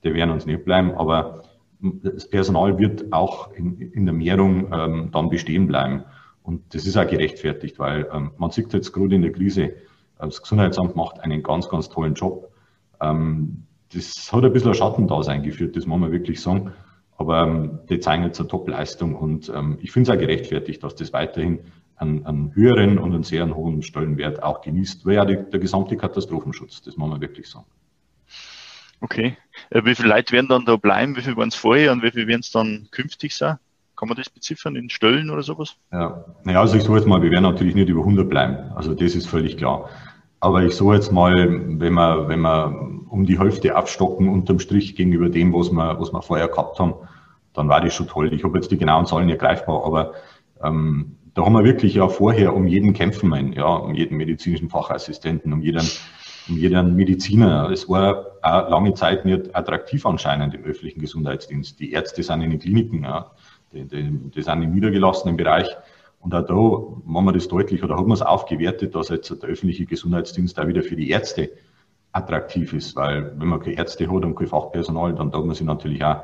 die 0.04 0.14
werden 0.14 0.30
uns 0.30 0.46
nicht 0.46 0.66
bleiben. 0.66 0.92
Aber 0.92 1.42
das 1.80 2.30
Personal 2.30 2.78
wird 2.78 3.12
auch 3.12 3.52
in, 3.54 3.80
in 3.80 4.06
der 4.06 4.14
Mehrung 4.14 4.72
ähm, 4.72 5.10
dann 5.12 5.30
bestehen 5.30 5.66
bleiben. 5.66 6.04
Und 6.44 6.76
das 6.76 6.86
ist 6.86 6.98
auch 6.98 7.08
gerechtfertigt, 7.08 7.80
weil 7.80 8.08
ähm, 8.14 8.32
man 8.38 8.52
sieht 8.52 8.74
jetzt 8.74 8.92
gerade 8.92 9.16
in 9.16 9.22
der 9.22 9.32
Krise, 9.32 9.74
das 10.20 10.42
Gesundheitsamt 10.42 10.96
macht 10.96 11.20
einen 11.20 11.42
ganz, 11.42 11.70
ganz 11.70 11.90
tollen 11.90 12.14
Job. 12.14 12.52
Ähm, 13.02 13.66
das 13.94 14.32
hat 14.32 14.44
ein 14.44 14.54
bisschen 14.54 14.70
ein 14.70 14.76
Schattendasein 14.76 15.44
geführt, 15.44 15.76
das 15.76 15.86
muss 15.86 16.00
man 16.00 16.12
wirklich 16.12 16.42
sagen. 16.42 16.74
Aber 17.18 17.44
ähm, 17.44 17.80
die 17.90 18.00
zeigen 18.00 18.24
jetzt 18.24 18.40
eine 18.40 18.50
Top-Leistung 18.50 19.16
und 19.16 19.50
ähm, 19.50 19.78
ich 19.82 19.92
finde 19.92 20.12
es 20.12 20.18
auch 20.18 20.20
gerechtfertigt, 20.20 20.84
dass 20.84 20.96
das 20.96 21.14
weiterhin 21.14 21.60
einen, 21.96 22.26
einen 22.26 22.56
höheren 22.56 22.98
und 22.98 23.14
einen 23.14 23.24
sehr 23.24 23.56
hohen 23.56 23.82
Stellenwert 23.82 24.42
auch 24.42 24.62
genießt, 24.62 25.06
weil 25.06 25.16
ja 25.16 25.26
die, 25.26 25.38
der 25.38 25.60
gesamte 25.60 25.96
Katastrophenschutz, 25.96 26.82
das 26.82 26.98
muss 26.98 27.10
man 27.10 27.22
wirklich 27.22 27.50
sagen. 27.50 27.68
Okay. 29.00 29.38
Äh, 29.70 29.86
wie 29.86 29.96
viele 29.96 30.10
Leute 30.10 30.32
werden 30.34 30.48
dann 30.48 30.66
da 30.66 30.76
bleiben? 30.76 31.16
Wie 31.16 31.22
viele 31.22 31.38
waren 31.38 31.50
es 31.50 31.56
vorher 31.56 31.92
und 31.92 32.02
wie 32.04 32.12
viele 32.12 32.28
werden 32.28 32.42
es 32.42 32.52
dann 32.52 32.88
künftig 32.92 33.36
sein? 33.36 33.58
Kann 34.04 34.10
man 34.10 34.18
das 34.18 34.30
beziffern 34.30 34.76
in 34.76 34.90
Stellen 34.90 35.30
oder 35.30 35.44
sowas? 35.44 35.78
Ja, 35.94 36.26
naja, 36.44 36.60
also 36.60 36.76
ich 36.76 36.84
sage 36.84 36.98
jetzt 36.98 37.08
mal, 37.08 37.22
wir 37.22 37.32
werden 37.32 37.44
natürlich 37.44 37.74
nicht 37.74 37.88
über 37.88 38.02
100 38.02 38.30
bleiben. 38.30 38.58
Also 38.76 38.94
das 38.94 39.16
ist 39.16 39.28
völlig 39.28 39.56
klar. 39.56 39.90
Aber 40.42 40.62
ich 40.62 40.76
sage 40.76 40.96
jetzt 40.96 41.14
mal, 41.14 41.34
wenn 41.80 41.94
wir, 41.94 42.28
wenn 42.28 42.42
wir 42.42 43.00
um 43.08 43.26
die 43.26 43.40
Hälfte 43.40 43.78
abstocken 43.78 44.28
unterm 44.28 44.60
Strich 44.60 44.98
gegenüber 44.98 45.30
dem, 45.30 45.54
was 45.54 45.72
wir, 45.72 46.02
was 46.02 46.12
wir 46.12 46.22
vorher 46.22 46.50
gehabt 46.50 46.80
haben, 46.80 46.96
dann 47.54 47.70
war 47.70 47.80
das 47.80 47.96
schon 47.96 48.10
toll. 48.10 48.34
Ich 48.34 48.44
habe 48.44 48.58
jetzt 48.58 48.72
die 48.72 48.78
genauen 48.78 49.06
Zahlen 49.06 49.28
nicht 49.28 49.40
greifbar, 49.40 49.86
aber 49.86 50.16
ähm, 50.62 51.16
da 51.34 51.46
haben 51.46 51.54
wir 51.54 51.64
wirklich 51.64 51.94
ja 51.94 52.10
vorher 52.10 52.54
um 52.54 52.68
jeden 52.68 52.92
kämpfen 52.92 53.30
müssen, 53.30 53.54
ja, 53.54 53.74
um 53.74 53.96
jeden 53.96 54.18
medizinischen 54.18 54.68
Fachassistenten, 54.68 55.54
um 55.54 55.62
jeden 55.62 55.88
um 56.50 56.58
jeden 56.58 56.98
Mediziner. 56.98 57.70
Es 57.72 57.88
war 57.88 58.26
auch 58.42 58.70
lange 58.70 58.96
Zeit 58.96 59.24
nicht 59.24 59.56
attraktiv 59.56 60.06
anscheinend 60.06 60.54
im 60.56 60.66
öffentlichen 60.66 61.00
Gesundheitsdienst. 61.00 61.80
Die 61.80 61.94
Ärzte 61.94 62.22
sind 62.22 62.42
in 62.42 62.50
den 62.50 62.60
Kliniken, 62.60 63.04
ja, 63.04 63.32
die, 63.74 63.88
die, 63.88 64.30
die 64.30 64.42
sind 64.42 64.64
im 64.64 64.72
niedergelassenen 64.72 65.38
Bereich. 65.38 65.68
Und 66.20 66.34
auch 66.34 66.46
da 66.46 67.02
machen 67.06 67.26
wir 67.26 67.34
das 67.34 67.48
deutlich 67.48 67.84
oder 67.84 67.98
hat 67.98 68.04
man 68.06 68.14
es 68.14 68.22
aufgewertet, 68.22 68.96
dass 68.96 69.10
jetzt 69.10 69.30
der 69.30 69.50
öffentliche 69.50 69.86
Gesundheitsdienst 69.86 70.58
auch 70.60 70.68
wieder 70.68 70.82
für 70.82 70.96
die 70.96 71.10
Ärzte 71.10 71.52
attraktiv 72.14 72.74
ist, 72.74 72.96
weil 72.96 73.38
wenn 73.40 73.48
man 73.48 73.60
keine 73.60 73.76
Ärzte 73.76 74.10
hat 74.10 74.24
und 74.24 74.36
kein 74.36 74.48
Fachpersonal, 74.48 75.16
dann 75.16 75.32
darf 75.32 75.44
man 75.44 75.56
sich 75.56 75.66
natürlich 75.66 76.04
auch 76.06 76.24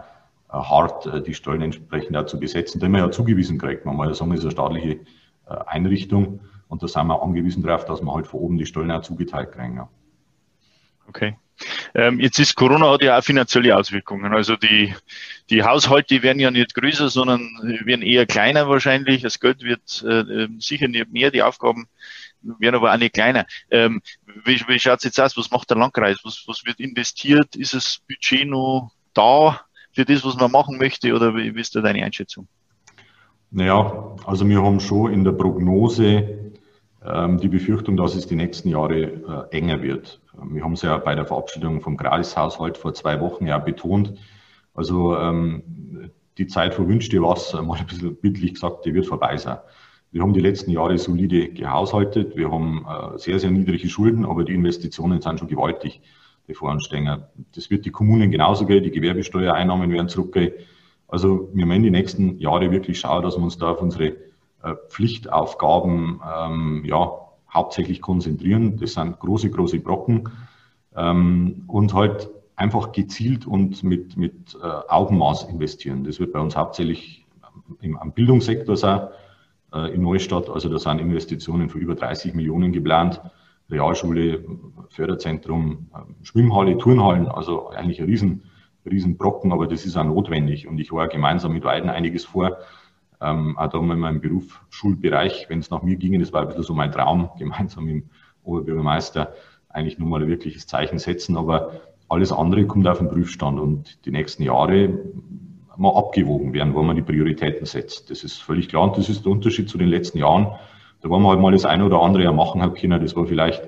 äh, 0.49 0.53
hart 0.53 1.05
äh, 1.07 1.21
die 1.21 1.33
Stellen 1.33 1.61
entsprechend 1.61 2.15
auch 2.15 2.27
zu 2.27 2.39
besetzen, 2.39 2.79
denn 2.79 2.91
man 2.91 3.01
ja 3.01 3.11
zugewiesen 3.11 3.57
kriegt. 3.57 3.85
Man 3.85 3.95
muss 3.95 4.07
ja 4.07 4.13
sagen, 4.13 4.31
es 4.31 4.39
ist 4.39 4.45
eine 4.45 4.51
staatliche 4.51 4.99
äh, 5.47 5.55
Einrichtung 5.65 6.41
und 6.67 6.83
da 6.83 6.87
sind 6.87 7.07
wir 7.07 7.21
angewiesen 7.21 7.63
darauf, 7.63 7.85
dass 7.85 8.01
man 8.01 8.15
halt 8.15 8.27
von 8.27 8.39
oben 8.39 8.57
die 8.57 8.67
Stellen 8.67 8.91
auch 8.91 9.01
zugeteilt 9.01 9.51
kriegen. 9.51 9.81
Okay. 11.07 11.35
Ähm, 11.95 12.19
jetzt 12.19 12.39
ist 12.39 12.55
Corona 12.55 12.91
hat 12.91 13.01
ja 13.01 13.17
auch 13.17 13.23
finanzielle 13.23 13.75
Auswirkungen. 13.75 14.33
Also 14.33 14.55
die, 14.55 14.93
die 15.49 15.63
Haushalte 15.63 16.23
werden 16.23 16.39
ja 16.39 16.51
nicht 16.51 16.73
größer, 16.73 17.09
sondern 17.09 17.41
werden 17.83 18.01
eher 18.01 18.25
kleiner 18.25 18.69
wahrscheinlich. 18.69 19.21
Das 19.21 19.39
Geld 19.39 19.63
wird 19.63 20.03
äh, 20.07 20.19
ähm, 20.43 20.61
sicher 20.61 20.87
nicht 20.87 21.11
mehr, 21.11 21.31
die 21.31 21.43
Aufgaben 21.43 21.87
werden 22.41 22.75
aber 22.75 22.93
auch 22.93 22.97
nicht 22.97 23.13
kleiner. 23.13 23.45
Ähm, 23.69 24.01
wie 24.45 24.61
wie 24.67 24.79
schaut 24.79 24.99
es 24.99 25.03
jetzt 25.03 25.19
aus? 25.19 25.37
Was 25.37 25.51
macht 25.51 25.69
der 25.69 25.77
Landkreis? 25.77 26.19
Was, 26.23 26.43
was 26.47 26.65
wird 26.65 26.79
investiert? 26.79 27.55
Ist 27.55 27.73
das 27.73 27.99
Budget 28.07 28.47
noch 28.47 28.91
da 29.13 29.61
für 29.91 30.05
das, 30.05 30.23
was 30.23 30.37
man 30.37 30.51
machen 30.51 30.77
möchte? 30.77 31.13
Oder 31.13 31.35
wie, 31.35 31.53
wie 31.55 31.61
ist 31.61 31.75
da 31.75 31.81
deine 31.81 32.03
Einschätzung? 32.03 32.47
Naja, 33.51 34.15
also 34.25 34.47
wir 34.47 34.61
haben 34.61 34.79
schon 34.79 35.11
in 35.11 35.23
der 35.23 35.31
Prognose 35.31 36.48
die 37.01 37.47
Befürchtung, 37.47 37.95
dass 37.95 38.15
es 38.15 38.27
die 38.27 38.35
nächsten 38.35 38.69
Jahre 38.69 39.47
äh, 39.51 39.57
enger 39.57 39.81
wird. 39.81 40.19
Ähm, 40.41 40.55
wir 40.55 40.63
haben 40.63 40.73
es 40.73 40.81
ja 40.81 40.97
bei 40.97 41.15
der 41.15 41.25
Verabschiedung 41.25 41.81
vom 41.81 41.95
Gradishaushalt 41.95 42.77
vor 42.77 42.93
zwei 42.93 43.21
Wochen 43.21 43.47
ja 43.47 43.57
betont. 43.57 44.13
Also 44.73 45.17
ähm, 45.17 45.63
die 46.37 46.47
Zeit 46.47 46.73
für 46.73 46.87
Wünsch 46.87 47.09
dir 47.09 47.21
was, 47.21 47.53
mal 47.53 47.77
ein 47.77 47.85
bisschen 47.85 48.15
bildlich 48.15 48.53
gesagt, 48.53 48.85
die 48.85 48.93
wird 48.93 49.05
vorbei 49.05 49.37
sein. 49.37 49.57
Wir 50.11 50.23
haben 50.23 50.33
die 50.33 50.39
letzten 50.39 50.71
Jahre 50.71 50.97
solide 50.97 51.49
gehaushaltet. 51.49 52.35
Wir 52.35 52.51
haben 52.51 52.85
äh, 52.85 53.17
sehr, 53.17 53.39
sehr 53.39 53.51
niedrige 53.51 53.87
Schulden, 53.89 54.25
aber 54.25 54.43
die 54.43 54.53
Investitionen 54.53 55.21
sind 55.21 55.39
schon 55.39 55.47
gewaltig, 55.47 56.01
die 56.47 56.53
voranstehen. 56.53 57.23
Das 57.53 57.69
wird 57.69 57.85
die 57.85 57.91
Kommunen 57.91 58.31
genauso 58.31 58.65
gehen, 58.65 58.83
die 58.83 58.91
Gewerbesteuereinnahmen 58.91 59.91
werden 59.91 60.09
zurückgehen. 60.09 60.53
Also 61.07 61.49
wir 61.53 61.67
werden 61.67 61.83
die 61.83 61.91
nächsten 61.91 62.39
Jahre 62.39 62.71
wirklich 62.71 62.99
schauen, 62.99 63.23
dass 63.23 63.37
wir 63.37 63.43
uns 63.43 63.57
da 63.57 63.71
auf 63.71 63.81
unsere 63.81 64.07
äh, 64.07 64.15
Pflichtaufgaben 64.89 66.21
ähm, 66.23 66.83
ja, 66.85 67.11
hauptsächlich 67.51 68.01
konzentrieren. 68.01 68.77
Das 68.77 68.93
sind 68.93 69.19
große, 69.19 69.49
große 69.49 69.79
Brocken 69.79 70.29
ähm, 70.95 71.63
und 71.67 71.93
halt 71.93 72.29
einfach 72.55 72.91
gezielt 72.91 73.47
und 73.47 73.83
mit, 73.83 74.17
mit 74.17 74.57
äh, 74.61 74.65
Augenmaß 74.65 75.45
investieren. 75.45 76.03
Das 76.03 76.19
wird 76.19 76.33
bei 76.33 76.39
uns 76.39 76.55
hauptsächlich 76.55 77.25
im, 77.81 77.97
am 77.97 78.11
Bildungssektor 78.11 78.75
sein, 78.75 79.07
äh, 79.73 79.93
in 79.93 80.01
Neustadt. 80.01 80.49
Also 80.49 80.69
da 80.69 80.77
sind 80.77 80.99
Investitionen 80.99 81.69
für 81.69 81.79
über 81.79 81.95
30 81.95 82.33
Millionen 82.33 82.71
geplant. 82.71 83.21
Realschule, 83.69 84.43
Förderzentrum, 84.89 85.89
äh, 85.93 86.25
Schwimmhalle, 86.25 86.77
Turnhallen, 86.77 87.27
also 87.27 87.69
eigentlich 87.69 87.99
ein 88.01 88.07
riesen, 88.07 88.43
riesen 88.89 89.17
Brocken, 89.17 89.51
aber 89.51 89.67
das 89.67 89.85
ist 89.85 89.95
auch 89.95 90.03
notwendig. 90.03 90.67
Und 90.67 90.79
ich 90.79 90.91
war 90.91 91.07
gemeinsam 91.07 91.53
mit 91.53 91.63
Weiden 91.63 91.89
einiges 91.89 92.25
vor, 92.25 92.57
ähm, 93.21 93.57
auch 93.57 93.69
da 93.69 93.79
in 93.79 93.99
meinem 93.99 94.21
Berufsschulbereich, 94.21 95.47
wenn 95.49 95.59
es 95.59 95.69
nach 95.69 95.81
mir 95.81 95.97
ginge, 95.97 96.19
das 96.19 96.33
war 96.33 96.41
ein 96.41 96.47
bisschen 96.47 96.63
so 96.63 96.73
mein 96.73 96.91
Traum, 96.91 97.29
gemeinsam 97.37 97.85
mit 97.85 97.95
dem 97.95 98.09
Oberbürgermeister 98.43 99.33
eigentlich 99.69 99.99
nur 99.99 100.09
mal 100.09 100.21
ein 100.21 100.27
wirkliches 100.27 100.67
Zeichen 100.67 100.99
setzen. 100.99 101.37
Aber 101.37 101.71
alles 102.07 102.31
andere 102.31 102.65
kommt 102.65 102.87
auf 102.87 102.97
den 102.97 103.09
Prüfstand 103.09 103.59
und 103.59 104.03
die 104.05 104.11
nächsten 104.11 104.43
Jahre 104.43 104.97
mal 105.77 105.95
abgewogen 105.95 106.53
werden, 106.53 106.73
wo 106.73 106.83
man 106.83 106.95
die 106.95 107.01
Prioritäten 107.01 107.65
setzt. 107.65 108.09
Das 108.09 108.23
ist 108.23 108.41
völlig 108.41 108.67
klar 108.67 108.83
und 108.83 108.97
das 108.97 109.09
ist 109.09 109.25
der 109.25 109.31
Unterschied 109.31 109.69
zu 109.69 109.77
den 109.77 109.87
letzten 109.87 110.17
Jahren. 110.17 110.47
Da 111.01 111.09
war 111.09 111.19
man 111.19 111.31
halt 111.31 111.39
mal 111.39 111.51
das 111.51 111.65
eine 111.65 111.85
oder 111.85 112.01
andere 112.01 112.23
ja 112.23 112.33
machen 112.33 112.61
hat 112.61 112.75
können, 112.75 113.01
das 113.01 113.15
war 113.15 113.25
vielleicht 113.25 113.63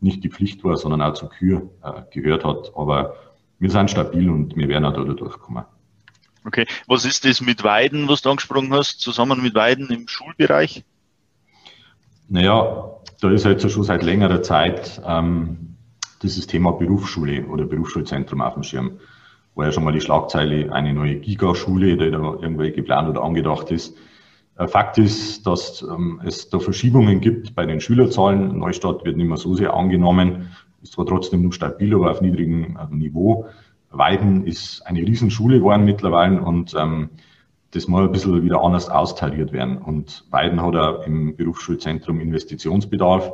nicht 0.00 0.24
die 0.24 0.30
Pflicht 0.30 0.64
war, 0.64 0.76
sondern 0.78 1.02
auch 1.02 1.12
zur 1.12 1.28
Kür 1.28 1.68
äh, 1.82 2.02
gehört 2.10 2.44
hat. 2.44 2.72
Aber 2.74 3.14
wir 3.58 3.70
sind 3.70 3.90
stabil 3.90 4.30
und 4.30 4.56
wir 4.56 4.68
werden 4.68 4.86
auch 4.86 4.94
da 4.94 5.04
durchkommen. 5.04 5.64
Okay, 6.44 6.66
was 6.86 7.04
ist 7.04 7.24
das 7.24 7.40
mit 7.40 7.64
Weiden, 7.64 8.08
was 8.08 8.22
du 8.22 8.30
angesprochen 8.30 8.72
hast, 8.72 9.00
zusammen 9.00 9.42
mit 9.42 9.54
Weiden 9.54 9.88
im 9.90 10.08
Schulbereich? 10.08 10.84
Naja, 12.28 12.90
da 13.20 13.30
ist 13.30 13.44
jetzt 13.44 13.70
schon 13.70 13.82
seit 13.82 14.02
längerer 14.02 14.42
Zeit 14.42 15.02
ähm, 15.06 15.76
dieses 16.22 16.46
Thema 16.46 16.72
Berufsschule 16.72 17.46
oder 17.46 17.66
Berufsschulzentrum 17.66 18.40
auf 18.40 18.54
dem 18.54 18.62
Schirm. 18.62 19.00
War 19.54 19.66
ja 19.66 19.72
schon 19.72 19.84
mal 19.84 19.92
die 19.92 20.00
Schlagzeile, 20.00 20.72
eine 20.72 20.94
neue 20.94 21.16
Gigaschule, 21.16 21.96
die 21.96 22.10
da 22.10 22.18
irgendwie 22.40 22.72
geplant 22.72 23.08
oder 23.08 23.22
angedacht 23.22 23.70
ist. 23.70 23.96
Äh, 24.56 24.68
Fakt 24.68 24.98
ist, 24.98 25.46
dass 25.46 25.82
ähm, 25.82 26.20
es 26.24 26.48
da 26.48 26.58
Verschiebungen 26.58 27.20
gibt 27.20 27.54
bei 27.54 27.66
den 27.66 27.80
Schülerzahlen. 27.80 28.58
Neustadt 28.58 29.04
wird 29.04 29.16
nicht 29.16 29.28
mehr 29.28 29.36
so 29.36 29.54
sehr 29.54 29.74
angenommen, 29.74 30.50
ist 30.82 30.92
zwar 30.92 31.06
trotzdem 31.06 31.42
noch 31.42 31.52
stabil, 31.52 31.94
aber 31.94 32.10
auf 32.10 32.20
niedrigem 32.20 32.78
äh, 32.78 32.94
Niveau. 32.94 33.46
Weiden 33.90 34.46
ist 34.46 34.86
eine 34.86 35.00
Riesenschule 35.00 35.58
geworden 35.58 35.84
mittlerweile 35.84 36.40
und 36.40 36.74
ähm, 36.78 37.10
das 37.72 37.86
muss 37.86 38.02
ein 38.02 38.12
bisschen 38.12 38.42
wieder 38.42 38.62
anders 38.62 38.88
austariert 38.88 39.52
werden. 39.52 39.78
Und 39.78 40.24
Weiden 40.30 40.60
hat 40.62 40.76
auch 40.76 41.06
im 41.06 41.36
Berufsschulzentrum 41.36 42.20
Investitionsbedarf. 42.20 43.32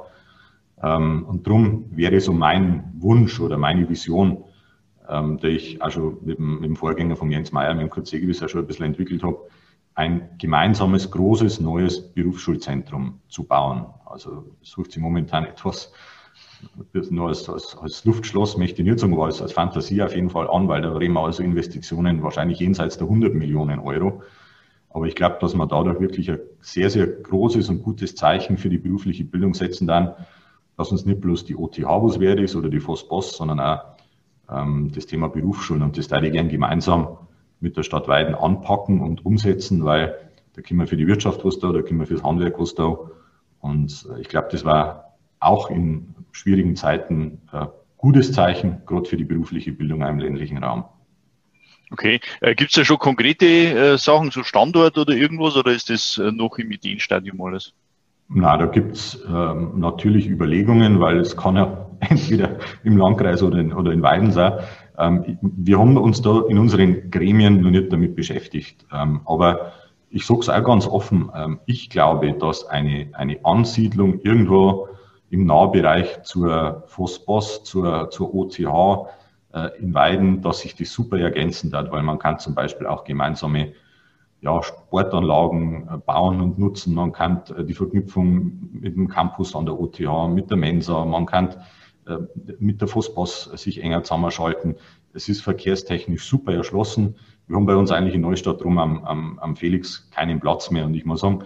Ähm, 0.82 1.24
und 1.24 1.46
darum 1.46 1.86
wäre 1.90 2.20
so 2.20 2.32
mein 2.32 2.92
Wunsch 2.98 3.40
oder 3.40 3.56
meine 3.56 3.88
Vision, 3.88 4.44
ähm, 5.08 5.38
der 5.38 5.50
ich 5.50 5.80
auch 5.80 5.90
schon 5.90 6.18
mit 6.22 6.38
dem, 6.38 6.60
mit 6.60 6.64
dem 6.64 6.76
Vorgänger 6.76 7.16
von 7.16 7.30
Jens 7.30 7.52
Meyer, 7.52 7.74
mit 7.74 7.82
dem 7.82 7.90
Kurt 7.90 8.06
Segewiss 8.06 8.42
auch 8.42 8.48
schon 8.48 8.62
ein 8.62 8.66
bisschen 8.66 8.86
entwickelt 8.86 9.22
habe, 9.22 9.38
ein 9.94 10.28
gemeinsames, 10.38 11.10
großes, 11.10 11.60
neues 11.60 12.12
Berufsschulzentrum 12.12 13.20
zu 13.28 13.44
bauen. 13.44 13.86
Also 14.04 14.44
sucht 14.60 14.92
sich 14.92 15.00
momentan 15.00 15.46
etwas 15.46 15.92
nur 17.10 17.28
als, 17.28 17.48
als, 17.48 17.76
als 17.76 18.04
Luftschloss 18.04 18.56
möchte 18.56 18.82
ich 18.82 18.88
nicht 18.88 18.98
sagen, 18.98 19.14
aber 19.14 19.26
als, 19.26 19.42
als 19.42 19.52
Fantasie 19.52 20.02
auf 20.02 20.14
jeden 20.14 20.30
Fall 20.30 20.48
an, 20.48 20.68
weil 20.68 20.82
da 20.82 20.92
reden 20.92 21.14
wir 21.14 21.24
also 21.24 21.42
Investitionen 21.42 22.22
wahrscheinlich 22.22 22.60
jenseits 22.60 22.98
der 22.98 23.06
100 23.06 23.34
Millionen 23.34 23.78
Euro. 23.78 24.22
Aber 24.90 25.06
ich 25.06 25.14
glaube, 25.14 25.36
dass 25.40 25.54
man 25.54 25.68
dadurch 25.68 26.00
wirklich 26.00 26.30
ein 26.30 26.38
sehr, 26.60 26.88
sehr 26.88 27.06
großes 27.06 27.68
und 27.68 27.82
gutes 27.82 28.14
Zeichen 28.14 28.56
für 28.56 28.70
die 28.70 28.78
berufliche 28.78 29.24
Bildung 29.24 29.54
setzen 29.54 29.86
dann, 29.86 30.14
dass 30.76 30.90
uns 30.90 31.04
nicht 31.04 31.20
bloß 31.20 31.44
die 31.44 31.56
OTH 31.56 31.82
was 31.82 32.20
wert 32.20 32.40
ist 32.40 32.56
oder 32.56 32.68
die 32.68 32.80
FOSBOS, 32.80 33.36
sondern 33.36 33.60
auch 33.60 33.80
ähm, 34.50 34.90
das 34.94 35.06
Thema 35.06 35.28
Berufsschulen. 35.28 35.82
Und 35.82 35.98
das 35.98 36.10
werde 36.10 36.26
ich 36.26 36.32
gerne 36.32 36.50
gemeinsam 36.50 37.18
mit 37.60 37.76
der 37.76 37.82
Stadt 37.82 38.08
Weiden 38.08 38.34
anpacken 38.34 39.00
und 39.00 39.24
umsetzen, 39.24 39.84
weil 39.84 40.14
da 40.54 40.62
können 40.62 40.80
wir 40.80 40.86
für 40.86 40.96
die 40.96 41.06
Wirtschaft 41.06 41.44
was 41.44 41.58
da, 41.58 41.72
da 41.72 41.82
können 41.82 42.00
wir 42.00 42.06
fürs 42.06 42.22
Handwerk 42.22 42.58
was 42.58 42.74
da. 42.74 42.96
Und 43.60 44.06
äh, 44.10 44.20
ich 44.20 44.28
glaube, 44.28 44.48
das 44.50 44.64
war 44.64 45.14
auch 45.40 45.70
in 45.70 46.14
schwierigen 46.36 46.76
Zeiten 46.76 47.40
äh, 47.52 47.66
gutes 47.96 48.32
Zeichen, 48.32 48.82
gerade 48.86 49.08
für 49.08 49.16
die 49.16 49.24
berufliche 49.24 49.72
Bildung 49.72 50.02
im 50.02 50.18
ländlichen 50.18 50.62
Raum. 50.62 50.84
Okay, 51.90 52.20
äh, 52.40 52.54
gibt 52.54 52.70
es 52.70 52.76
da 52.76 52.84
schon 52.84 52.98
konkrete 52.98 53.46
äh, 53.46 53.98
Sachen, 53.98 54.30
so 54.30 54.42
Standort 54.42 54.98
oder 54.98 55.14
irgendwas, 55.14 55.56
oder 55.56 55.72
ist 55.72 55.88
das 55.88 56.18
äh, 56.18 56.32
noch 56.32 56.58
im 56.58 56.70
Ideenstadium 56.70 57.40
alles? 57.40 57.72
Na, 58.28 58.56
da 58.56 58.66
gibt 58.66 58.96
es 58.96 59.24
ähm, 59.28 59.78
natürlich 59.78 60.28
Überlegungen, 60.28 61.00
weil 61.00 61.18
es 61.18 61.36
kann 61.36 61.56
ja 61.56 61.88
entweder 62.00 62.58
im 62.82 62.96
Landkreis 62.96 63.42
oder 63.42 63.58
in, 63.58 63.72
oder 63.72 63.92
in 63.92 64.02
Weiden 64.02 64.32
sein. 64.32 64.54
Ähm, 64.98 65.38
wir 65.40 65.78
haben 65.78 65.96
uns 65.96 66.22
da 66.22 66.42
in 66.48 66.58
unseren 66.58 67.10
Gremien 67.10 67.60
noch 67.60 67.70
nicht 67.70 67.92
damit 67.92 68.16
beschäftigt. 68.16 68.84
Ähm, 68.92 69.20
aber 69.24 69.72
ich 70.10 70.26
sage 70.26 70.40
es 70.40 70.48
auch 70.48 70.64
ganz 70.64 70.86
offen, 70.86 71.30
ähm, 71.34 71.60
ich 71.66 71.88
glaube, 71.88 72.32
dass 72.32 72.66
eine, 72.66 73.10
eine 73.12 73.44
Ansiedlung 73.44 74.20
irgendwo 74.20 74.88
im 75.30 75.44
Nahbereich 75.44 76.22
zur 76.22 76.84
FOSBOS, 76.86 77.64
zur, 77.64 78.10
zur 78.10 78.34
OCH 78.34 79.08
äh, 79.52 79.78
in 79.78 79.94
Weiden, 79.94 80.42
dass 80.42 80.60
sich 80.60 80.74
das 80.76 80.92
super 80.92 81.18
ergänzen 81.18 81.72
wird, 81.72 81.90
weil 81.90 82.02
man 82.02 82.18
kann 82.18 82.38
zum 82.38 82.54
Beispiel 82.54 82.86
auch 82.86 83.04
gemeinsame 83.04 83.72
ja, 84.40 84.62
Sportanlagen 84.62 85.88
äh, 85.88 85.98
bauen 85.98 86.40
und 86.40 86.58
nutzen. 86.58 86.94
Man 86.94 87.12
kann 87.12 87.42
äh, 87.56 87.64
die 87.64 87.74
Verknüpfung 87.74 88.70
mit 88.72 88.96
dem 88.96 89.08
Campus 89.08 89.54
an 89.56 89.66
der 89.66 89.78
OTH, 89.78 90.28
mit 90.28 90.50
der 90.50 90.56
Mensa, 90.56 91.04
man 91.04 91.26
kann 91.26 91.56
äh, 92.06 92.18
mit 92.58 92.80
der 92.80 92.88
FOSBOS 92.88 93.50
sich 93.54 93.82
enger 93.82 94.04
zusammenschalten. 94.04 94.76
Es 95.12 95.28
ist 95.28 95.40
verkehrstechnisch 95.40 96.28
super 96.28 96.54
erschlossen. 96.54 97.16
Wir 97.46 97.56
haben 97.56 97.66
bei 97.66 97.76
uns 97.76 97.90
eigentlich 97.90 98.14
in 98.14 98.20
Neustadt 98.20 98.62
drum 98.62 98.78
am, 98.78 99.04
am, 99.04 99.38
am 99.38 99.56
Felix 99.56 100.10
keinen 100.10 100.40
Platz 100.40 100.70
mehr. 100.70 100.84
Und 100.84 100.94
ich 100.94 101.04
muss 101.04 101.20
sagen, 101.20 101.44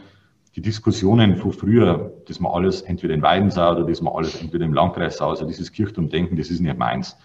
die 0.57 0.63
Diskussionen 0.63 1.37
von 1.37 1.53
früher, 1.53 2.13
dass 2.27 2.41
man 2.41 2.53
alles 2.53 2.83
entweder 2.83 3.15
in 3.15 3.23
Weiden 3.23 3.51
sah 3.51 3.73
oder 3.73 3.85
dass 3.85 4.03
man 4.03 4.15
alles 4.15 4.41
entweder 4.41 4.65
im 4.65 4.75
Landkreis 4.75 5.19
sah, 5.19 5.29
also 5.29 5.47
dieses 5.47 5.71
Kirchturmdenken, 5.71 6.37
das 6.37 6.51
ist 6.51 6.61
nicht 6.61 6.77
meins. 6.77 7.17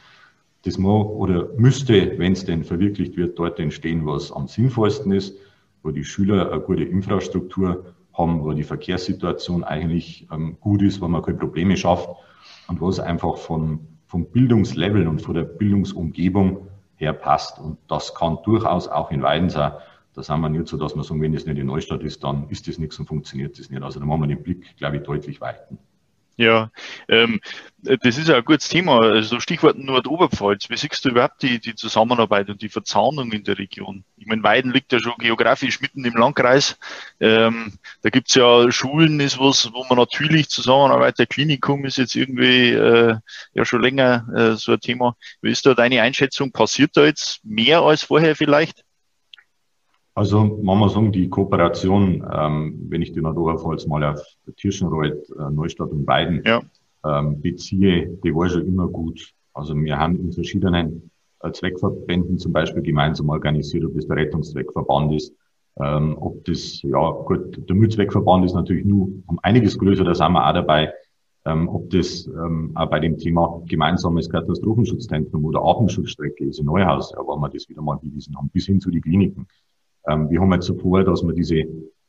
Das 0.64 0.78
muss 0.78 1.08
oder 1.08 1.50
müsste, 1.58 2.18
wenn 2.18 2.34
es 2.34 2.46
denn 2.46 2.64
verwirklicht 2.64 3.18
wird, 3.18 3.38
dort 3.38 3.60
entstehen, 3.60 4.06
was 4.06 4.32
am 4.32 4.48
sinnvollsten 4.48 5.12
ist, 5.12 5.36
wo 5.84 5.92
die 5.92 6.04
Schüler 6.04 6.52
eine 6.52 6.62
gute 6.62 6.84
Infrastruktur 6.84 7.94
haben, 8.14 8.44
wo 8.44 8.54
die 8.54 8.64
Verkehrssituation 8.64 9.64
eigentlich 9.64 10.28
ähm, 10.32 10.58
gut 10.60 10.82
ist, 10.82 11.02
wo 11.02 11.08
man 11.08 11.22
keine 11.22 11.38
Probleme 11.38 11.78
schafft 11.78 12.10
und 12.68 12.82
wo 12.82 12.90
es 12.90 13.00
einfach 13.00 13.38
von, 13.38 13.80
vom 14.08 14.26
Bildungslevel 14.26 15.08
und 15.08 15.22
von 15.22 15.36
der 15.36 15.44
Bildungsumgebung 15.44 16.68
her 16.96 17.14
passt. 17.14 17.60
Und 17.60 17.78
das 17.88 18.16
kann 18.16 18.40
durchaus 18.44 18.88
auch 18.88 19.12
in 19.12 19.22
Weiden 19.22 19.50
sein. 19.50 19.74
Da 20.16 20.24
sind 20.24 20.40
wir 20.40 20.50
nicht 20.50 20.68
so, 20.68 20.78
dass 20.78 20.96
wir 20.96 21.04
sagen, 21.04 21.22
wenn 21.22 21.34
es 21.34 21.46
nicht 21.46 21.58
in 21.58 21.68
Neustadt 21.68 22.02
ist, 22.02 22.24
dann 22.24 22.50
ist 22.50 22.68
das 22.68 22.78
nichts 22.78 22.98
und 23.00 23.06
funktioniert 23.06 23.60
das 23.60 23.70
nicht. 23.70 23.84
Also 23.84 24.00
da 24.00 24.06
machen 24.06 24.22
wir 24.22 24.28
den 24.28 24.44
Blick, 24.44 24.78
glaube 24.78 24.98
ich, 24.98 25.04
deutlich 25.04 25.42
weiten. 25.42 25.78
Ja, 26.38 26.70
ähm, 27.08 27.40
das 27.82 28.18
ist 28.18 28.28
ja 28.28 28.36
ein 28.36 28.44
gutes 28.44 28.68
Thema. 28.68 29.00
Also 29.00 29.40
Stichwort 29.40 29.78
Nordoberpfalz. 29.78 30.70
Wie 30.70 30.76
siehst 30.76 31.06
du 31.06 31.10
überhaupt 31.10 31.42
die, 31.42 31.60
die 31.60 31.76
Zusammenarbeit 31.76 32.50
und 32.50 32.62
die 32.62 32.68
Verzahnung 32.68 33.32
in 33.32 33.46
der 33.46 33.58
Region? 33.58 34.04
Ich 34.18 34.26
meine, 34.26 34.44
Weiden 34.44 34.72
liegt 34.72 34.92
ja 34.92 35.00
schon 35.00 35.14
geografisch 35.18 35.80
mitten 35.80 36.04
im 36.04 36.14
Landkreis. 36.14 36.78
Ähm, 37.22 37.74
da 38.02 38.10
gibt's 38.10 38.36
ja 38.36 38.70
Schulen, 38.70 39.22
ist 39.22 39.40
was, 39.40 39.72
wo 39.72 39.86
man 39.86 39.98
natürlich 39.98 40.50
zusammenarbeitet. 40.50 41.20
Der 41.20 41.28
Klinikum 41.28 41.86
ist 41.86 41.98
jetzt 41.98 42.16
irgendwie 42.16 42.72
äh, 42.72 43.18
ja 43.54 43.66
schon 43.66 43.82
länger 43.82 44.28
äh, 44.36 44.56
so 44.58 44.74
ein 44.74 44.80
Thema. 44.82 45.16
Wie 45.42 45.52
ist 45.52 45.66
da 45.66 45.74
deine 45.74 46.02
Einschätzung? 46.02 46.52
Passiert 46.52 46.98
da 46.98 47.06
jetzt 47.06 47.46
mehr 47.46 47.82
als 47.82 48.04
vorher 48.04 48.36
vielleicht? 48.36 48.85
Also 50.16 50.60
man 50.64 50.78
muss 50.78 50.94
sagen, 50.94 51.12
die 51.12 51.30
Kooperation, 51.30 52.26
ähm, 52.32 52.86
wenn 52.90 53.02
ich 53.02 53.12
die 53.12 53.22
Naturpfalz 53.22 53.86
mal 53.86 54.04
auf 54.04 54.22
Tirschenreuth, 54.56 55.30
äh, 55.38 55.52
Neustadt 55.52 55.92
und 55.92 56.08
Weiden 56.08 56.42
ja. 56.46 56.62
ähm, 57.06 57.42
beziehe, 57.42 58.08
die 58.24 58.34
war 58.34 58.50
schon 58.50 58.66
immer 58.66 58.88
gut. 58.88 59.34
Also 59.54 59.76
wir 59.76 59.98
haben 59.98 60.16
in 60.20 60.32
verschiedenen 60.32 61.12
äh, 61.42 61.52
Zweckverbänden 61.52 62.38
zum 62.38 62.54
Beispiel 62.54 62.82
gemeinsam 62.82 63.30
organisiert, 63.30 63.86
ob 63.86 63.94
das 63.94 64.08
der 64.08 64.18
Rettungszweckverband 64.18 65.14
ist, 65.14 65.34
Ähm, 65.78 66.16
ob 66.22 66.46
das, 66.46 66.82
ja 66.84 67.12
gut, 67.28 67.68
der 67.68 67.76
Müllzweckverband 67.76 68.46
ist 68.46 68.56
natürlich 68.56 68.86
nur 68.86 69.10
um 69.28 69.40
einiges 69.44 69.78
größer, 69.78 70.06
da 70.06 70.16
sind 70.16 70.32
wir 70.32 70.48
auch 70.48 70.54
dabei. 70.54 70.94
Ähm, 71.46 71.68
ob 71.68 71.90
das 71.90 72.26
ähm, 72.28 72.72
auch 72.76 72.90
bei 72.90 73.00
dem 73.02 73.18
Thema 73.18 73.62
gemeinsames 73.68 74.30
Katastrophenschutzzentrum 74.30 75.44
oder 75.44 75.62
Atemschutzstrecke 75.62 76.46
ist 76.46 76.60
in 76.60 76.66
Neuhaus, 76.66 77.12
ja, 77.12 77.20
wo 77.20 77.36
wir 77.36 77.50
das 77.50 77.68
wieder 77.68 77.82
mal 77.82 77.98
bewiesen 77.98 78.36
haben, 78.38 78.50
bis 78.50 78.66
hin 78.68 78.80
zu 78.80 78.90
den 78.90 79.02
Kliniken. 79.02 79.46
Ähm, 80.08 80.30
wir 80.30 80.42
haben 80.42 80.54
jetzt 80.54 80.68
so 80.68 80.76
vor, 80.76 81.04
dass 81.04 81.24
wir 81.24 81.34
diese 81.34 81.64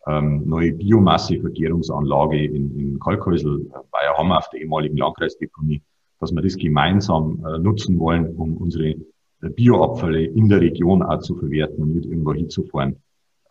ähm, 0.07 0.43
neue 0.47 0.73
Biomassevergärungsanlage 0.73 2.45
in, 2.45 2.79
in 2.79 2.99
Kalkhäusl, 2.99 3.63
äh, 3.63 3.79
bei 3.91 4.07
Hammer 4.17 4.39
auf 4.39 4.49
der 4.51 4.61
ehemaligen 4.61 4.97
Landkreisdeponie, 4.97 5.83
dass 6.21 6.33
wir 6.33 6.43
das 6.43 6.57
gemeinsam 6.57 7.45
äh, 7.47 7.59
nutzen 7.59 7.99
wollen, 7.99 8.35
um 8.37 8.57
unsere 8.57 8.91
äh, 8.91 9.51
Bioabfälle 9.55 10.25
in 10.25 10.49
der 10.49 10.61
Region 10.61 11.03
auch 11.03 11.21
zu 11.21 11.35
verwerten 11.35 11.83
und 11.83 11.95
nicht 11.95 12.07
irgendwo 12.07 12.33
hinzufahren. 12.35 12.97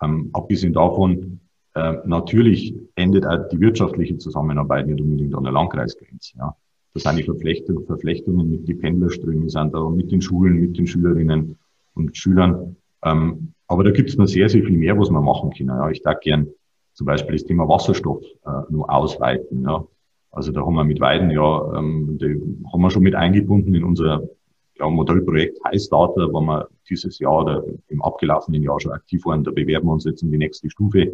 Ähm, 0.01 0.29
abgesehen 0.33 0.73
davon, 0.73 1.39
äh, 1.75 1.97
natürlich 2.05 2.73
endet 2.95 3.25
auch 3.25 3.47
die 3.49 3.59
wirtschaftliche 3.59 4.17
Zusammenarbeit 4.17 4.87
nicht 4.87 5.01
unbedingt 5.01 5.35
an 5.35 5.43
der 5.43 5.53
Landkreisgrenze. 5.53 6.37
Ja. 6.37 6.55
Das 6.93 7.03
sind 7.03 7.17
die 7.17 7.23
Verflechtungen, 7.23 7.85
Verflechtungen 7.85 8.49
mit 8.49 8.67
den 8.69 8.79
Pendlerströmen, 8.79 9.49
sind 9.49 9.73
da 9.73 9.89
mit 9.89 10.11
den 10.13 10.21
Schulen, 10.21 10.61
mit 10.61 10.77
den 10.77 10.87
Schülerinnen 10.87 11.57
und 11.93 12.15
Schülern. 12.15 12.77
Ähm, 13.03 13.53
aber 13.67 13.83
da 13.83 13.91
gibt 13.91 14.09
es 14.09 14.17
noch 14.17 14.27
sehr, 14.27 14.49
sehr 14.49 14.63
viel 14.63 14.77
mehr, 14.77 14.97
was 14.97 15.09
wir 15.09 15.21
machen 15.21 15.51
können. 15.51 15.69
Ja. 15.69 15.89
Ich 15.89 16.01
darf 16.01 16.19
gern 16.19 16.47
zum 16.93 17.07
Beispiel 17.07 17.33
das 17.33 17.43
Thema 17.43 17.67
Wasserstoff 17.67 18.23
äh, 18.45 18.71
nur 18.71 18.91
ausweiten. 18.91 19.63
Ja. 19.63 19.85
Also 20.31 20.51
da 20.51 20.65
haben 20.65 20.75
wir 20.75 20.83
mit 20.83 20.99
Weiden 20.99 21.31
ja, 21.31 21.77
ähm, 21.77 22.17
die 22.19 22.41
haben 22.71 22.81
wir 22.81 22.91
schon 22.91 23.03
mit 23.03 23.15
eingebunden 23.15 23.73
in 23.73 23.83
unser 23.83 24.27
ja, 24.77 24.89
Modellprojekt 24.89 25.57
Heiß 25.65 25.89
Data, 25.89 26.27
wo 26.31 26.41
wir 26.41 26.67
dieses 26.89 27.19
Jahr 27.19 27.41
oder 27.41 27.63
im 27.87 28.01
abgelaufenen 28.01 28.61
Jahr 28.61 28.79
schon 28.79 28.91
aktiv 28.91 29.25
waren. 29.25 29.43
Da 29.43 29.51
bewerben 29.51 29.87
wir 29.87 29.93
uns 29.93 30.05
jetzt 30.05 30.23
in 30.23 30.31
die 30.31 30.37
nächste 30.37 30.69
Stufe. 30.69 31.13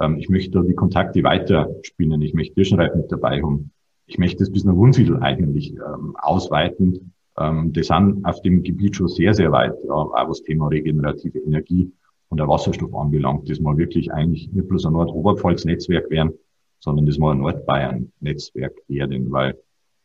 Ähm, 0.00 0.18
ich 0.18 0.28
möchte 0.28 0.50
da 0.50 0.62
die 0.62 0.74
Kontakte 0.74 1.22
weiter 1.22 1.70
spinnen. 1.82 2.22
Ich 2.22 2.34
möchte 2.34 2.54
Kirschenreit 2.54 2.94
mit 2.94 3.10
dabei 3.10 3.42
haben. 3.42 3.72
Ich 4.06 4.18
möchte 4.18 4.42
es 4.42 4.50
bis 4.50 4.64
nach 4.64 4.76
Wunsiedel 4.76 5.22
eigentlich 5.22 5.72
ähm, 5.72 6.16
ausweiten. 6.20 7.12
Ähm, 7.40 7.72
das 7.72 7.86
sind 7.86 8.24
auf 8.24 8.42
dem 8.42 8.62
Gebiet 8.62 8.96
schon 8.96 9.08
sehr, 9.08 9.32
sehr 9.34 9.50
weit, 9.50 9.74
ja, 9.84 9.94
auch 9.94 10.28
was 10.28 10.42
Thema 10.42 10.68
regenerative 10.68 11.38
Energie 11.38 11.90
und 12.28 12.38
der 12.38 12.46
Wasserstoff 12.46 12.94
anbelangt, 12.94 13.48
das 13.48 13.60
mal 13.60 13.76
wirklich 13.76 14.12
eigentlich 14.12 14.52
nicht 14.52 14.68
bloß 14.68 14.86
ein 14.86 14.92
Nordoberpfalz-Netzwerk 14.92 16.10
werden, 16.10 16.32
sondern 16.78 17.06
das 17.06 17.18
mal 17.18 17.32
ein 17.32 17.38
Nordbayern-Netzwerk 17.38 18.74
werden, 18.88 19.32
weil 19.32 19.58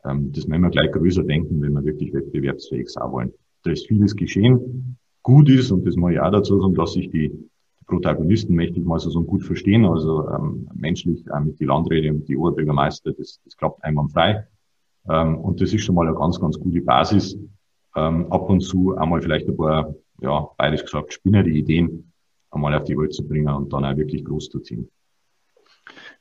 ähm, 0.05 0.31
das 0.31 0.47
müssen 0.47 0.63
wir 0.63 0.69
gleich 0.69 0.91
größer 0.91 1.23
denken, 1.23 1.61
wenn 1.61 1.73
wir 1.73 1.83
wirklich 1.83 2.13
wettbewerbsfähig 2.13 2.89
sein 2.89 3.11
wollen. 3.11 3.33
Da 3.63 3.71
ist 3.71 3.87
vieles 3.87 4.15
geschehen. 4.15 4.97
Gut 5.21 5.49
ist, 5.49 5.71
und 5.71 5.85
das 5.85 5.95
muss 5.95 6.13
ich 6.13 6.19
auch 6.19 6.31
dazu 6.31 6.61
sagen, 6.61 6.73
dass 6.75 6.93
sich 6.93 7.09
die, 7.09 7.29
die 7.29 7.85
Protagonisten, 7.85 8.55
möchte 8.55 8.79
ich 8.79 8.85
mal 8.85 8.99
so, 8.99 9.09
so 9.09 9.23
gut 9.23 9.43
verstehen, 9.43 9.85
also 9.85 10.27
ähm, 10.29 10.69
menschlich 10.73 11.25
äh, 11.27 11.39
mit 11.39 11.59
die 11.59 11.65
Landräte 11.65 12.11
und 12.11 12.27
die 12.27 12.37
Oberbürgermeister, 12.37 13.11
das, 13.13 13.41
das 13.43 13.57
klappt 13.57 13.83
einwandfrei. 13.83 14.47
Ähm, 15.09 15.37
und 15.37 15.61
das 15.61 15.73
ist 15.73 15.83
schon 15.83 15.95
mal 15.95 16.07
eine 16.07 16.15
ganz, 16.15 16.39
ganz 16.39 16.59
gute 16.59 16.81
Basis. 16.81 17.37
Ähm, 17.95 18.31
ab 18.31 18.49
und 18.49 18.61
zu 18.61 18.95
einmal 18.97 19.21
vielleicht 19.21 19.47
ein 19.47 19.57
paar, 19.57 19.93
ja, 20.21 20.47
beides 20.57 20.83
gesagt, 20.83 21.13
spinnere 21.13 21.47
Ideen 21.47 22.11
einmal 22.51 22.73
auf 22.73 22.83
die 22.83 22.97
Welt 22.97 23.13
zu 23.13 23.27
bringen 23.27 23.53
und 23.53 23.71
dann 23.71 23.85
auch 23.85 23.95
wirklich 23.95 24.23
groß 24.23 24.49
zu 24.49 24.59
ziehen. 24.59 24.89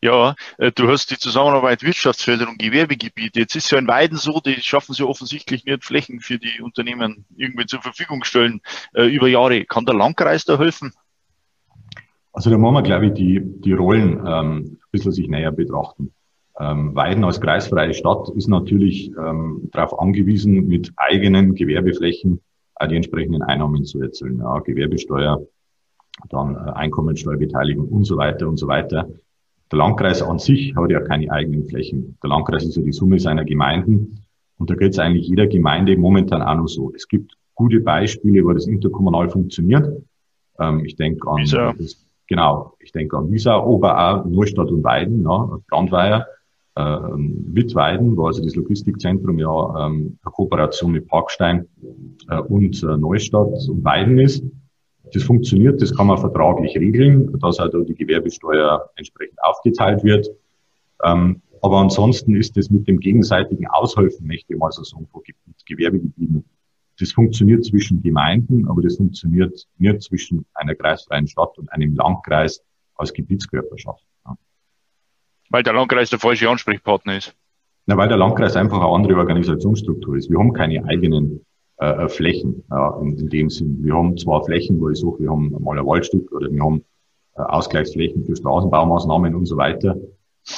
Ja, 0.03 0.35
äh, 0.59 0.71
du 0.73 0.89
hast 0.89 1.11
die 1.11 1.19
Zusammenarbeit 1.19 1.83
Wirtschaftsförderung, 1.83 2.59
Gewerbegebiete. 2.59 3.41
Jetzt 3.41 3.57
ist 3.57 3.71
ja 3.71 3.79
in 3.79 3.89
Weiden 3.89 4.19
so, 4.19 4.41
die 4.41 4.61
schaffen 4.61 4.95
sie 4.95 5.07
offensichtlich 5.07 5.65
nicht 5.65 5.85
Flächen 5.85 6.21
für 6.21 6.39
die 6.39 6.61
Unternehmen 6.61 7.25
irgendwie 7.37 7.67
zur 7.67 7.81
Verfügung 7.81 8.25
stellen 8.25 8.61
äh, 8.93 9.05
über 9.05 9.29
Jahre. 9.29 9.65
Kann 9.65 9.87
der 9.87 9.95
Landkreis 9.95 10.45
da 10.45 10.59
helfen? 10.59 10.93
Also 12.33 12.51
da 12.51 12.59
muss 12.59 12.73
man, 12.73 12.85
glaube 12.85 13.07
ich, 13.07 13.13
die, 13.15 13.41
die 13.43 13.73
Rollen 13.73 14.19
ähm, 14.27 14.57
ein 14.57 14.79
bisschen 14.91 15.13
sich 15.13 15.29
näher 15.29 15.53
betrachten. 15.53 16.13
Ähm, 16.59 16.95
Weiden 16.95 17.25
als 17.25 17.41
kreisfreie 17.41 17.95
Stadt 17.95 18.29
ist 18.37 18.49
natürlich 18.49 19.11
ähm, 19.19 19.69
darauf 19.73 19.99
angewiesen, 19.99 20.67
mit 20.69 20.93
eigenen 20.97 21.55
Gewerbeflächen 21.55 22.41
auch 22.77 22.87
die 22.87 22.97
entsprechenden 22.97 23.43
Einnahmen 23.43 23.85
zu 23.85 24.01
erzielen. 24.01 24.39
Ja, 24.39 24.59
Gewerbesteuer, 24.61 25.41
dann 26.29 26.55
äh, 26.55 26.71
Einkommensteuerbeteiligung 26.71 27.89
und 27.89 28.05
so 28.05 28.17
weiter 28.17 28.49
und 28.49 28.57
so 28.57 28.69
weiter. 28.69 29.09
Der 29.71 29.79
Landkreis 29.79 30.23
an 30.23 30.39
sich 30.39 30.75
hat 30.77 30.91
ja 30.91 31.01
keine 31.01 31.31
eigenen 31.31 31.65
Flächen. 31.65 32.17
Der 32.23 32.31
Landkreis 32.31 32.65
ist 32.65 32.77
ja 32.77 32.83
die 32.83 32.93
Summe 32.93 33.19
seiner 33.19 33.45
Gemeinden. 33.45 34.21
Und 34.59 34.71
da 34.71 34.75
geht 34.75 34.93
es 34.93 34.99
eigentlich 34.99 35.27
jeder 35.27 35.49
Gemeinde 35.49 35.97
momentan 35.97 36.43
auch 36.43 36.55
noch 36.55 36.69
so. 36.69 36.93
Es 36.95 37.09
gibt 37.09 37.37
gute 37.55 37.81
Beispiele, 37.81 38.45
wo 38.45 38.53
das 38.53 38.67
interkommunal 38.67 39.29
funktioniert. 39.29 39.89
Ähm, 40.61 40.85
ich 40.85 40.95
denke 40.97 41.29
an, 41.29 41.45
das, 41.79 42.07
genau, 42.29 42.75
ich 42.79 42.93
denke 42.93 43.17
an 43.17 43.31
Wiesau, 43.33 43.67
Oberau, 43.67 44.25
Neustadt 44.25 44.71
und 44.71 44.85
Weiden, 44.85 45.23
ja, 45.23 45.59
Brandweier, 45.69 46.21
äh, 46.21 46.34
Wittweiden, 46.77 48.17
wo 48.17 48.27
also 48.27 48.43
das 48.43 48.57
Logistikzentrum 48.57 49.39
ja 49.39 49.87
ähm, 49.87 50.19
eine 50.23 50.33
Kooperation 50.33 50.93
mit 50.93 51.07
Parkstein 51.07 51.69
äh, 52.29 52.41
und 52.41 52.83
äh, 52.83 52.97
Neustadt 52.97 53.69
und 53.69 53.85
Weiden 53.85 54.19
ist. 54.19 54.43
Das 55.13 55.23
funktioniert, 55.23 55.81
das 55.81 55.95
kann 55.95 56.09
man 56.09 56.19
vertraglich 56.19 56.77
regeln, 56.77 57.39
dass 57.39 57.61
also 57.61 57.83
die 57.83 57.95
Gewerbesteuer 57.95 58.91
entsprechend 58.97 59.39
aufgeteilt 59.43 60.03
wird. 60.03 60.29
Ähm, 61.05 61.43
aber 61.63 61.79
ansonsten 61.79 62.35
ist 62.35 62.57
das 62.57 62.71
mit 62.71 62.89
dem 62.89 62.99
gegenseitigen 62.99 63.67
Aushelfen, 63.69 64.27
möchte 64.27 64.53
ich 64.53 64.59
mal 64.59 64.73
so 64.73 64.83
sagen, 64.83 65.07
von 65.07 65.23
Gewerbegebieten, 65.67 66.45
das 66.99 67.13
funktioniert 67.13 67.65
zwischen 67.65 68.03
Gemeinden, 68.03 68.69
aber 68.69 68.83
das 68.83 68.97
funktioniert 68.97 69.67
nicht 69.79 70.03
zwischen 70.03 70.45
einer 70.55 70.75
kreisfreien 70.75 71.27
Stadt 71.27 71.57
und 71.59 71.73
einem 71.73 71.95
Landkreis 71.95 72.63
als 72.97 73.13
Gebietskörperschaft. 73.13 74.05
Weil 75.55 75.63
der 75.63 75.75
Landkreis 75.75 76.11
der 76.11 76.19
falsche 76.19 76.51
Ansprechpartner 76.51 77.17
ist. 77.17 77.33
Na, 77.87 77.97
weil 77.97 78.09
der 78.09 78.17
Landkreis 78.17 78.57
einfach 78.57 78.81
eine 78.81 78.89
andere 78.89 79.17
Organisationsstruktur 79.17 80.17
ist. 80.17 80.29
Wir 80.29 80.41
haben 80.41 80.53
keine 80.53 80.85
eigenen 80.85 81.47
äh, 81.77 82.09
Flächen 82.09 82.65
äh, 82.73 83.03
in, 83.03 83.17
in, 83.19 83.29
dem 83.29 83.51
Sinn. 83.51 83.79
Wir 83.81 83.95
haben 83.95 84.17
zwar 84.17 84.43
Flächen, 84.43 84.81
wo 84.81 84.89
ich 84.89 84.99
sage, 84.99 85.21
wir 85.21 85.31
haben 85.31 85.55
mal 85.61 85.79
ein 85.79 85.87
Waldstück 85.87 86.33
oder 86.33 86.51
wir 86.51 86.61
haben 86.61 86.83
äh, 87.37 87.43
Ausgleichsflächen 87.43 88.25
für 88.25 88.35
Straßenbaumaßnahmen 88.35 89.33
und 89.37 89.47
so 89.47 89.57
weiter. 89.57 89.95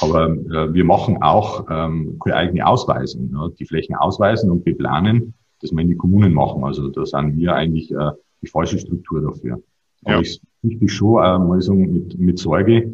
Aber 0.01 0.29
äh, 0.31 0.73
wir 0.73 0.83
machen 0.83 1.21
auch 1.21 1.67
ähm, 1.69 2.17
keine 2.23 2.37
eigene 2.37 2.65
Ausweisung. 2.65 3.29
Ja. 3.33 3.49
Die 3.49 3.65
Flächen 3.65 3.93
ausweisen 3.93 4.49
und 4.49 4.65
beplanen, 4.65 5.35
das 5.61 5.71
müssen 5.73 5.89
die 5.89 5.95
Kommunen 5.95 6.33
machen. 6.33 6.63
Also 6.63 6.89
da 6.89 7.05
sind 7.05 7.37
wir 7.37 7.53
eigentlich 7.53 7.91
äh, 7.91 8.13
die 8.41 8.47
falsche 8.47 8.79
Struktur 8.79 9.21
dafür. 9.21 9.61
Aber 10.05 10.15
ja. 10.15 10.21
ich 10.21 10.41
möchte 10.63 10.89
schon 10.89 11.23
äh, 11.23 11.37
mal 11.37 11.61
sagen, 11.61 11.93
mit, 11.93 12.17
mit 12.17 12.39
Sorge, 12.39 12.91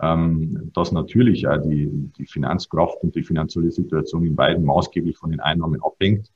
ähm, 0.00 0.70
dass 0.74 0.92
natürlich 0.92 1.46
auch 1.46 1.60
die, 1.62 1.88
die 2.18 2.26
Finanzkraft 2.26 3.02
und 3.02 3.14
die 3.14 3.22
finanzielle 3.22 3.70
Situation 3.70 4.24
in 4.24 4.36
beiden 4.36 4.64
maßgeblich 4.64 5.16
von 5.16 5.30
den 5.30 5.40
Einnahmen 5.40 5.80
abhängt. 5.82 6.30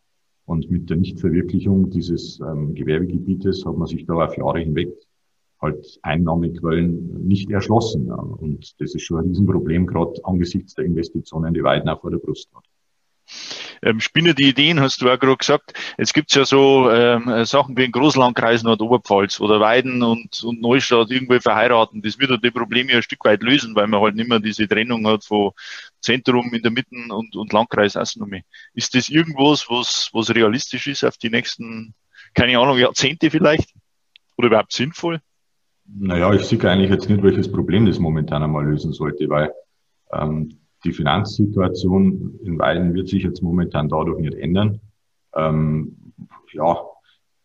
Und 0.45 0.71
mit 0.71 0.89
der 0.89 0.97
Nichtverwirklichung 0.97 1.91
dieses 1.91 2.41
ähm, 2.41 2.75
Gewerbegebietes 2.75 3.67
hat 3.67 3.77
man 3.77 3.87
sich 3.87 4.07
da 4.07 4.15
auf 4.15 4.37
Jahre 4.37 4.61
hinweg 4.61 4.91
halt 5.61 5.99
Einnahmequellen 6.03 7.27
nicht 7.27 7.51
erschlossen. 7.51 8.07
Ja. 8.07 8.15
Und 8.15 8.81
das 8.81 8.95
ist 8.95 9.03
schon 9.03 9.19
ein 9.19 9.29
Riesenproblem, 9.29 9.87
gerade 9.87 10.13
angesichts 10.25 10.75
der 10.75 10.85
Investitionen, 10.87 11.53
die 11.53 11.63
Weiden 11.63 11.89
auch 11.89 12.01
vor 12.01 12.11
der 12.11 12.19
Brust 12.19 12.49
hat 12.55 12.65
ähm, 13.83 14.01
spinnende 14.01 14.43
Ideen, 14.43 14.81
hast 14.81 15.01
du 15.01 15.11
auch 15.11 15.19
gerade 15.19 15.37
gesagt. 15.37 15.73
Jetzt 15.99 16.15
gibt's 16.15 16.35
ja 16.35 16.45
so 16.45 16.91
ähm, 16.91 17.45
Sachen 17.45 17.77
wie 17.77 17.85
in 17.85 17.93
Großlandkreis 17.93 18.63
Nordoberpfalz 18.63 19.41
oder 19.41 19.61
Weiden 19.61 20.03
und, 20.03 20.43
und 20.43 20.61
Neustadt 20.61 21.11
irgendwie 21.11 21.41
verheiraten. 21.41 22.03
Das 22.03 22.19
wird 22.19 22.31
ja 22.31 22.37
die 22.37 22.51
Probleme 22.51 22.93
ein 22.93 23.03
Stück 23.03 23.25
weit 23.25 23.43
lösen, 23.43 23.75
weil 23.75 23.87
man 23.87 24.01
halt 24.01 24.15
nicht 24.15 24.29
mehr 24.29 24.41
diese 24.41 24.69
Trennung 24.69 25.07
hat 25.07 25.25
von 25.25 25.53
Zentrum 26.01 26.53
in 26.53 26.63
der 26.63 26.71
Mitte 26.71 26.95
und, 27.11 27.37
und 27.37 27.53
Landkreis 27.53 27.97
Astronomie. 27.97 28.45
Ist 28.75 28.95
das 28.95 29.09
irgendwas, 29.09 29.67
was, 29.69 30.11
was 30.13 30.35
realistisch 30.35 30.87
ist 30.87 31.05
auf 31.05 31.17
die 31.17 31.31
nächsten, 31.31 31.95
keine 32.35 32.59
Ahnung, 32.59 32.79
Jahrzehnte 32.79 33.31
vielleicht? 33.31 33.75
Oder 34.37 34.49
überhaupt 34.49 34.73
sinnvoll? 34.73 35.21
Naja, 35.85 36.33
ich 36.33 36.43
sehe 36.43 36.63
eigentlich 36.71 36.91
jetzt 36.91 37.09
nicht, 37.09 37.23
welches 37.23 37.51
Problem 37.51 37.87
das 37.87 37.99
momentan 37.99 38.43
einmal 38.43 38.65
lösen 38.65 38.93
sollte, 38.93 39.29
weil 39.29 39.53
ähm, 40.13 40.59
die 40.85 40.93
Finanzsituation 40.93 42.39
in 42.45 42.59
Weiden 42.59 42.95
wird 42.95 43.09
sich 43.09 43.23
jetzt 43.23 43.43
momentan 43.43 43.89
dadurch 43.89 44.21
nicht 44.21 44.35
ändern. 44.35 44.81
Ähm, 45.35 46.13
ja, 46.53 46.79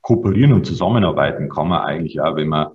kooperieren 0.01 0.53
und 0.53 0.65
zusammenarbeiten 0.65 1.49
kann 1.49 1.69
man 1.69 1.81
eigentlich 1.81 2.19
auch, 2.21 2.35
wenn 2.35 2.49
man 2.49 2.71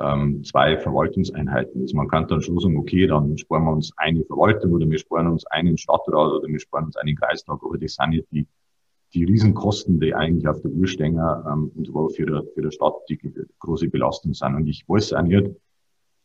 ähm, 0.00 0.44
zwei 0.44 0.78
Verwaltungseinheiten 0.78 1.82
ist. 1.82 1.94
Man 1.94 2.08
kann 2.08 2.28
dann 2.28 2.40
schon 2.40 2.58
sagen, 2.58 2.76
okay, 2.78 3.06
dann 3.06 3.36
sparen 3.36 3.64
wir 3.64 3.72
uns 3.72 3.92
eine 3.96 4.24
Verwaltung 4.24 4.72
oder 4.72 4.88
wir 4.88 4.98
sparen 4.98 5.26
uns 5.26 5.44
einen 5.46 5.76
Stadtrat 5.76 6.32
oder 6.32 6.48
wir 6.48 6.60
sparen 6.60 6.86
uns 6.86 6.96
einen 6.96 7.16
Kreistag, 7.16 7.58
aber 7.62 7.78
das 7.78 7.94
sind 7.94 8.10
nicht 8.10 8.26
die, 8.30 8.46
die 9.12 9.24
Riesenkosten, 9.24 10.00
die 10.00 10.14
eigentlich 10.14 10.46
auf 10.46 10.60
der 10.62 10.70
Uhr 10.70 10.86
stehen 10.86 11.16
ähm, 11.16 11.72
und 11.74 11.92
wo 11.92 12.08
für, 12.08 12.26
der, 12.26 12.44
für 12.54 12.62
der 12.62 12.70
Stadt 12.70 12.94
die 13.08 13.18
große 13.58 13.88
Belastung 13.88 14.34
sind. 14.34 14.54
Und 14.54 14.66
ich 14.68 14.84
weiß 14.88 15.14
auch 15.14 15.22
nicht, 15.22 15.50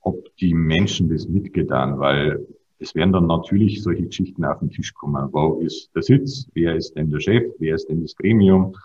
ob 0.01 0.35
die 0.37 0.53
Menschen 0.53 1.09
das 1.09 1.27
mitgetan, 1.27 1.97
weil 1.97 2.45
es 2.79 2.95
werden 2.95 3.13
dann 3.13 3.27
natürlich 3.27 3.81
solche 3.81 4.03
Geschichten 4.03 4.43
auf 4.45 4.59
den 4.59 4.69
Tisch 4.69 4.93
kommen. 4.93 5.29
Wo 5.31 5.59
ist 5.59 5.89
der 5.95 6.03
Sitz? 6.03 6.47
Wer 6.53 6.75
ist 6.75 6.93
denn 6.95 7.11
der 7.11 7.19
Chef? 7.19 7.43
Wer 7.59 7.75
ist 7.75 7.87
denn 7.87 8.01
das 8.01 8.15
Gremium? 8.15 8.75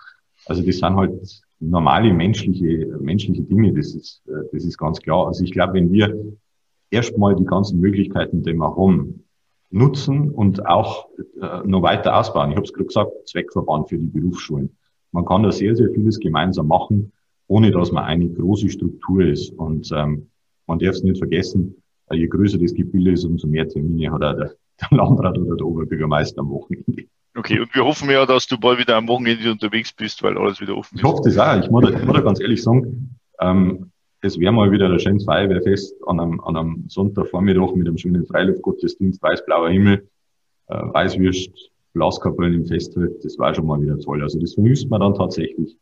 Also 0.47 0.63
das 0.63 0.79
sind 0.79 0.97
halt 0.97 1.43
normale 1.61 2.13
menschliche, 2.13 2.87
menschliche 3.01 3.43
Dinge, 3.43 3.73
das 3.75 3.95
ist, 3.95 4.23
äh, 4.29 4.45
das 4.53 4.65
ist 4.65 4.79
ganz 4.79 5.01
klar. 5.01 5.27
Also 5.27 5.43
ich 5.45 5.53
glaube, 5.53 5.75
wenn 5.75 5.93
wir 5.93 6.15
erstmal 6.91 7.35
die 7.35 7.45
ganzen 7.45 7.81
Möglichkeiten, 7.81 8.43
die 8.43 8.55
wir 8.55 8.77
haben, 8.77 9.25
nutzen 9.71 10.31
und 10.31 10.67
auch 10.67 11.09
äh, 11.41 11.61
noch 11.67 11.83
weiter 11.83 12.17
ausbauen. 12.17 12.51
Ich 12.51 12.57
habe 12.57 12.65
es 12.65 12.73
gerade 12.73 12.87
gesagt, 12.87 13.29
Zweckverband 13.29 13.89
für 13.89 13.99
die 13.99 14.07
Berufsschulen. 14.07 14.75
Man 15.13 15.25
kann 15.25 15.43
da 15.43 15.53
sehr, 15.53 15.77
sehr 15.77 15.91
vieles 15.91 16.19
gemeinsam 16.19 16.69
machen, 16.69 17.13
ohne 17.49 17.71
dass 17.71 17.93
man 17.93 18.05
eine 18.05 18.29
große 18.29 18.71
Struktur 18.71 19.25
ist. 19.25 19.51
Und 19.53 19.91
ähm, 19.95 20.31
man 20.67 20.79
darf 20.79 20.95
es 20.95 21.03
nicht 21.03 21.19
vergessen, 21.19 21.83
je 22.15 22.27
größer 22.27 22.59
das 22.59 22.75
Gebilde 22.75 23.13
ist, 23.13 23.25
umso 23.25 23.47
mehr 23.47 23.69
Termine 23.69 24.11
hat 24.13 24.23
auch 24.23 24.37
der, 24.37 24.55
der 24.91 24.99
Landrat 24.99 25.39
oder 25.39 25.57
der 25.57 25.67
Oberbürgermeister 25.67 26.41
am 26.41 26.51
Wochenende. 26.51 27.05
Okay, 27.37 27.61
und 27.61 27.73
wir 27.75 27.85
hoffen 27.85 28.11
ja, 28.11 28.27
dass 28.27 28.47
du 28.47 28.59
bald 28.59 28.79
wieder 28.79 28.97
am 28.97 29.07
Wochenende 29.07 29.51
unterwegs 29.53 29.93
bist, 29.93 30.23
weil 30.23 30.37
alles 30.37 30.61
wieder 30.61 30.77
offen 30.77 30.97
ist. 30.97 31.01
Ich 31.01 31.05
hoffe 31.05 31.23
das 31.25 31.39
auch. 31.39 31.63
Ich 31.63 31.71
muss, 31.71 31.85
da, 31.85 31.91
ich 31.91 32.05
muss 32.05 32.25
ganz 32.25 32.41
ehrlich 32.41 32.63
sagen, 32.63 33.17
ähm, 33.41 33.91
es 34.21 34.39
wäre 34.39 34.53
mal 34.53 34.71
wieder 34.73 34.91
ein 34.91 34.99
schönes 34.99 35.25
Feuerwehrfest 35.25 35.95
an 36.07 36.19
einem, 36.19 36.41
an 36.41 36.57
einem 36.57 36.85
Sonntagvormittag 36.89 37.75
mit 37.75 37.87
einem 37.87 37.99
schönen 37.99 38.27
Freiluftgottesdienst, 38.27 39.23
weiß-blauer 39.23 39.71
Himmel, 39.71 40.09
äh, 40.67 40.75
Weißwürst, 40.75 41.71
Blaskapellen 41.93 42.55
im 42.55 42.67
Festzelt. 42.67 43.25
Das 43.25 43.39
war 43.39 43.55
schon 43.55 43.67
mal 43.67 43.81
wieder 43.81 43.99
toll. 43.99 44.23
Also 44.23 44.41
das 44.41 44.55
vermisst 44.55 44.91
man 44.91 45.01
dann 45.01 45.15
tatsächlich 45.15 45.77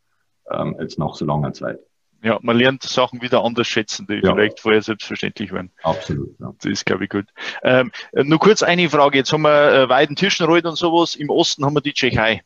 ähm, 0.51 0.75
jetzt 0.79 0.99
nach 0.99 1.15
so 1.15 1.25
langer 1.25 1.53
Zeit. 1.53 1.79
Ja, 2.23 2.39
man 2.41 2.57
lernt 2.57 2.83
Sachen 2.83 3.21
wieder 3.21 3.43
anders 3.43 3.67
schätzen, 3.67 4.07
die 4.07 4.15
ja. 4.15 4.33
vielleicht 4.33 4.59
vorher 4.59 4.81
selbstverständlich 4.81 5.51
waren. 5.51 5.71
Absolut, 5.83 6.35
ja. 6.39 6.53
Das 6.59 6.71
ist, 6.71 6.85
glaube 6.85 7.03
ich, 7.03 7.09
gut. 7.09 7.25
Ähm, 7.63 7.91
nur 8.13 8.39
kurz 8.39 8.63
eine 8.63 8.89
Frage. 8.89 9.19
Jetzt 9.19 9.31
haben 9.31 9.43
wir 9.43 9.71
äh, 9.71 9.89
Weiden, 9.89 10.15
Tirschenreuth 10.15 10.65
und 10.65 10.77
sowas. 10.77 11.15
Im 11.15 11.29
Osten 11.29 11.63
haben 11.63 11.75
wir 11.75 11.81
die 11.81 11.93
Tschechei. 11.93 12.41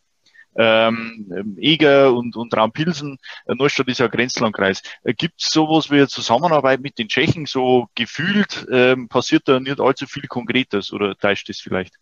Ähm, 0.56 1.56
Eger 1.58 2.14
und, 2.14 2.36
und 2.36 2.56
Raumpilsen. 2.56 3.18
Äh, 3.46 3.56
Neustadt 3.56 3.88
ist 3.88 4.00
ja 4.00 4.08
Grenzlandkreis. 4.08 4.82
Äh, 5.04 5.14
Gibt 5.14 5.42
es 5.42 5.50
sowas 5.50 5.90
wie 5.90 5.96
eine 5.96 6.10
Zusammenarbeit 6.10 6.82
mit 6.82 7.00
den 7.00 7.08
Tschechen? 7.08 7.46
So 7.46 7.88
gefühlt 7.96 8.68
ähm, 8.70 9.08
passiert 9.08 9.44
da 9.48 9.60
nicht 9.60 9.80
allzu 9.80 10.06
viel 10.08 10.28
Konkretes 10.28 10.92
oder 10.92 11.16
täuscht 11.16 11.48
das 11.48 11.60
vielleicht? 11.60 11.96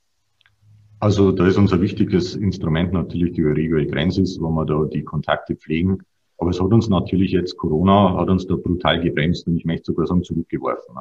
Also 0.99 1.31
da 1.31 1.47
ist 1.47 1.57
unser 1.57 1.79
wichtiges 1.79 2.35
Instrument 2.35 2.91
natürlich 2.91 3.33
die 3.33 3.43
Regio 3.43 3.77
Grenzis, 3.85 4.37
wo 4.41 4.49
wir 4.49 4.65
da 4.65 4.83
die 4.85 5.03
Kontakte 5.03 5.55
pflegen. 5.55 6.03
Aber 6.39 6.51
es 6.51 6.61
hat 6.61 6.71
uns 6.71 6.87
natürlich 6.87 7.31
jetzt 7.31 7.57
Corona, 7.57 8.15
hat 8.15 8.29
uns 8.29 8.47
da 8.47 8.55
brutal 8.55 9.01
gebremst 9.01 9.45
und 9.47 9.57
ich 9.57 9.65
möchte 9.65 9.87
sogar 9.87 10.07
sagen 10.07 10.23
zurückgeworfen. 10.23 10.95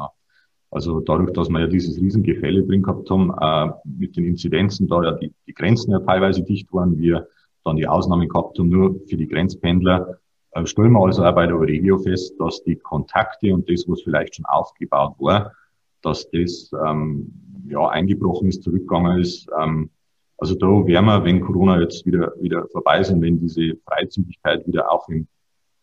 Also 0.70 1.00
dadurch, 1.00 1.32
dass 1.32 1.48
wir 1.48 1.60
ja 1.60 1.66
dieses 1.66 2.00
Riesengefälle 2.00 2.64
drin 2.64 2.82
gehabt 2.82 3.08
haben, 3.08 3.32
äh, 3.40 3.72
mit 3.84 4.16
den 4.16 4.24
Inzidenzen, 4.24 4.88
da 4.88 5.02
ja 5.02 5.12
die, 5.12 5.32
die, 5.46 5.54
Grenzen 5.54 5.92
ja 5.92 6.00
teilweise 6.00 6.42
dicht 6.42 6.72
waren, 6.72 6.98
wir 6.98 7.26
dann 7.64 7.76
die 7.76 7.86
Ausnahme 7.86 8.26
gehabt 8.28 8.58
haben, 8.58 8.68
nur 8.68 9.00
für 9.08 9.16
die 9.16 9.28
Grenzpendler, 9.28 10.18
äh, 10.50 10.66
stellen 10.66 10.92
wir 10.92 11.00
also 11.04 11.24
auch 11.24 11.34
bei 11.34 11.46
der 11.46 11.56
Euregio 11.56 11.98
fest, 11.98 12.34
dass 12.38 12.62
die 12.64 12.76
Kontakte 12.76 13.54
und 13.54 13.70
das, 13.70 13.84
was 13.88 14.02
vielleicht 14.02 14.36
schon 14.36 14.44
aufgebaut 14.44 15.14
war, 15.18 15.52
dass 16.02 16.28
das 16.30 16.70
ähm, 16.86 17.32
ja 17.68 17.88
eingebrochen 17.88 18.48
ist, 18.48 18.62
zurückgegangen 18.62 19.20
ist. 19.20 19.48
Ähm, 19.58 19.90
also 20.38 20.54
da 20.54 20.66
wären 20.66 21.04
wir, 21.04 21.24
wenn 21.24 21.40
Corona 21.40 21.80
jetzt 21.80 22.06
wieder, 22.06 22.32
wieder 22.40 22.66
vorbei 22.68 23.00
ist 23.00 23.10
und 23.10 23.20
wenn 23.22 23.40
diese 23.40 23.76
Freizügigkeit 23.84 24.66
wieder 24.66 24.90
auch 24.90 25.08
im, 25.08 25.26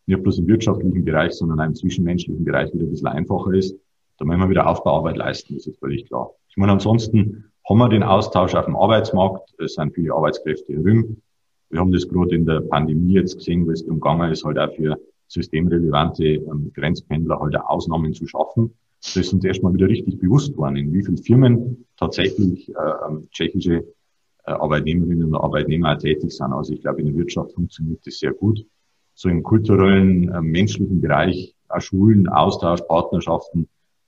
nicht 0.06 0.24
bloß 0.24 0.40
im 0.40 0.48
wirtschaftlichen 0.48 1.04
Bereich, 1.04 1.34
sondern 1.34 1.60
auch 1.60 1.66
im 1.66 1.76
zwischenmenschlichen 1.76 2.44
Bereich 2.46 2.74
wieder 2.74 2.86
ein 2.86 2.90
bisschen 2.90 3.08
einfacher 3.08 3.54
ist, 3.54 3.76
da 4.18 4.26
müssen 4.26 4.40
wir 4.40 4.50
wieder 4.50 4.68
Aufbauarbeit 4.68 5.18
leisten, 5.18 5.56
das 5.56 5.68
ist 5.68 5.78
völlig 5.80 6.08
klar. 6.08 6.32
Ich 6.48 6.56
meine, 6.56 6.72
ansonsten 6.72 7.52
haben 7.68 7.78
wir 7.78 7.90
den 7.90 8.04
Austausch 8.04 8.56
auf 8.56 8.66
dem 8.66 8.78
Arbeitsmarkt, 8.78 9.54
es 9.60 9.74
sind 9.74 9.94
viele 9.94 10.14
Arbeitskräfte 10.14 10.72
in 10.72 10.82
Rüm. 10.84 11.22
Wir 11.70 11.80
haben 11.82 11.92
das 11.92 12.08
gerade 12.08 12.34
in 12.34 12.46
der 12.46 12.62
Pandemie 12.62 13.14
jetzt 13.14 13.36
gesehen, 13.36 13.68
wo 13.68 13.72
es 13.72 13.84
darum 13.84 14.00
gegangen 14.00 14.32
ist, 14.32 14.46
halt 14.46 14.58
auch 14.58 14.74
für 14.74 14.98
systemrelevante 15.28 16.24
ähm, 16.26 16.72
Grenzpendler 16.74 17.40
halt 17.40 17.58
auch 17.58 17.70
Ausnahmen 17.70 18.14
zu 18.14 18.26
schaffen. 18.28 18.74
Das 19.02 19.18
ist 19.18 19.34
uns 19.34 19.44
erstmal 19.44 19.74
wieder 19.74 19.90
richtig 19.90 20.18
bewusst 20.20 20.56
worden, 20.56 20.78
in 20.78 20.94
wie 20.94 21.04
vielen 21.04 21.18
Firmen 21.18 21.86
tatsächlich 21.98 22.70
äh, 22.70 22.74
ähm, 23.08 23.28
tschechische 23.32 23.84
Arbeitnehmerinnen 24.52 25.34
und 25.34 25.36
Arbeitnehmer 25.36 25.98
tätig 25.98 26.32
sind. 26.32 26.54
Also 26.54 26.74
ich 26.74 26.82
glaube, 26.82 27.02
in 27.02 27.08
der 27.08 27.16
Wirtschaft 27.16 27.54
funktioniert 27.54 28.06
das 28.06 28.20
sehr 28.20 28.34
gut. 28.34 28.66
So 29.14 29.30
im 29.30 29.44
kulturellen, 29.44 30.30
äh, 30.30 30.42
menschlichen 30.42 31.02
Bereich, 31.02 31.56
Schulen, 31.80 32.28
Austausch, 32.30 32.82
Partnerschaften, 32.84 33.68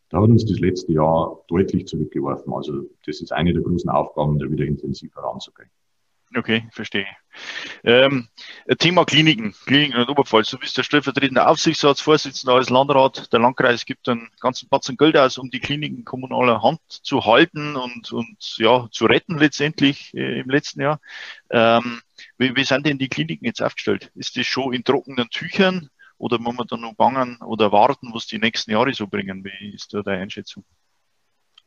da 0.09 0.21
hat 0.21 0.29
uns 0.29 0.45
das 0.45 0.59
letzte 0.59 0.93
Jahr 0.93 1.43
deutlich 1.47 1.85
zurückgeworfen. 1.85 2.53
Also 2.53 2.83
das 3.05 3.21
ist 3.21 3.31
eine 3.33 3.53
der 3.53 3.61
großen 3.61 3.89
Aufgaben, 3.89 4.39
da 4.39 4.49
wieder 4.49 4.65
intensiv 4.65 5.13
heranzugehen. 5.15 5.69
Okay, 6.35 6.67
verstehe. 6.71 7.07
Ähm, 7.83 8.27
Thema 8.79 9.05
Kliniken, 9.05 9.53
Kliniken 9.65 10.01
in 10.01 10.07
Oberpfalz. 10.07 10.49
Du 10.49 10.57
bist 10.57 10.77
der 10.77 10.83
stellvertretende 10.83 11.47
Aufsichtsratsvorsitzende 11.47 12.53
als 12.53 12.69
Landrat. 12.69 13.31
Der 13.31 13.39
Landkreis 13.39 13.85
gibt 13.85 14.07
einen 14.09 14.29
ganzen 14.39 14.69
Batzen 14.69 14.97
Geld 14.97 15.17
aus, 15.17 15.37
um 15.37 15.49
die 15.49 15.59
Kliniken 15.59 16.05
kommunaler 16.05 16.61
Hand 16.61 16.79
zu 16.89 17.25
halten 17.25 17.75
und, 17.75 18.11
und 18.11 18.57
ja, 18.57 18.87
zu 18.91 19.05
retten 19.05 19.37
letztendlich 19.37 20.13
äh, 20.13 20.39
im 20.39 20.49
letzten 20.49 20.81
Jahr. 20.81 20.99
Ähm, 21.49 22.01
wie, 22.37 22.55
wie 22.55 22.63
sind 22.63 22.85
denn 22.85 22.97
die 22.97 23.09
Kliniken 23.09 23.45
jetzt 23.45 23.61
aufgestellt? 23.61 24.11
Ist 24.15 24.37
das 24.37 24.45
schon 24.45 24.73
in 24.73 24.83
trockenen 24.83 25.29
Tüchern 25.29 25.89
oder 26.17 26.39
muss 26.39 26.55
man 26.55 26.67
da 26.67 26.77
noch 26.77 26.95
bangen 26.95 27.37
oder 27.41 27.71
warten, 27.71 28.09
was 28.13 28.27
die 28.27 28.39
nächsten 28.39 28.71
Jahre 28.71 28.93
so 28.93 29.07
bringen? 29.07 29.43
Wie 29.43 29.73
ist 29.73 29.93
da 29.93 30.01
deine 30.01 30.23
Einschätzung? 30.23 30.63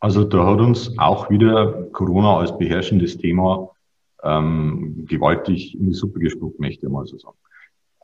Also 0.00 0.24
da 0.24 0.46
hat 0.46 0.60
uns 0.60 0.98
auch 0.98 1.28
wieder 1.28 1.84
Corona 1.92 2.38
als 2.38 2.56
beherrschendes 2.56 3.18
Thema 3.18 3.70
ähm, 4.22 5.06
gewaltig 5.06 5.78
in 5.78 5.86
die 5.86 5.94
Suppe 5.94 6.20
gespuckt, 6.20 6.60
möchte 6.60 6.86
ich 6.86 6.92
mal 6.92 7.06
so 7.06 7.18
sagen. 7.18 7.36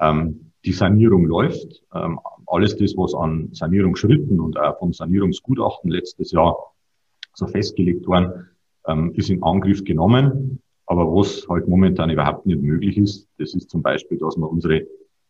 Ähm, 0.00 0.52
die 0.64 0.72
Sanierung 0.72 1.26
läuft. 1.26 1.82
Ähm, 1.94 2.20
alles 2.46 2.76
das, 2.76 2.96
was 2.96 3.14
an 3.14 3.48
Sanierungsschritten 3.52 4.40
und 4.40 4.58
auch 4.58 4.78
vom 4.78 4.92
Sanierungsgutachten 4.92 5.90
letztes 5.90 6.32
Jahr 6.32 6.56
so 7.34 7.46
festgelegt 7.46 8.06
worden, 8.06 8.48
ähm, 8.86 9.12
ist 9.14 9.30
in 9.30 9.42
Angriff 9.42 9.84
genommen. 9.84 10.60
Aber 10.86 11.06
was 11.06 11.46
halt 11.48 11.66
momentan 11.68 12.10
überhaupt 12.10 12.46
nicht 12.46 12.62
möglich 12.62 12.96
ist, 12.96 13.28
das 13.38 13.54
ist 13.54 13.70
zum 13.70 13.82
Beispiel, 13.82 14.18
dass 14.18 14.36
wir 14.36 14.48
unsere, 14.48 14.86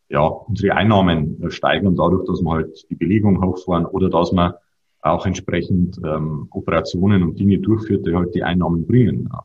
ja, 0.08 0.26
unsere 0.26 0.74
Einnahmen 0.74 1.50
steigern 1.50 1.96
dadurch, 1.96 2.26
dass 2.26 2.42
wir 2.42 2.52
halt 2.52 2.86
die 2.90 2.94
Belegung 2.94 3.42
hochfahren 3.42 3.86
oder 3.86 4.10
dass 4.10 4.32
wir 4.32 4.58
auch 5.00 5.24
entsprechend 5.24 5.98
ähm, 6.04 6.48
Operationen 6.50 7.22
und 7.22 7.38
Dinge 7.38 7.58
durchführt, 7.58 8.06
die 8.06 8.14
halt 8.14 8.34
die 8.34 8.42
Einnahmen 8.42 8.86
bringen. 8.86 9.28
Ja 9.32 9.44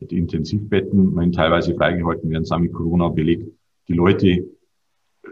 die 0.00 0.18
Intensivbetten, 0.18 1.16
wenn 1.16 1.32
teilweise 1.32 1.74
freigehalten 1.74 2.30
werden, 2.30 2.44
sind 2.44 2.60
mit 2.60 2.72
Corona 2.72 3.08
belegt. 3.08 3.50
Die 3.88 3.94
Leute 3.94 4.44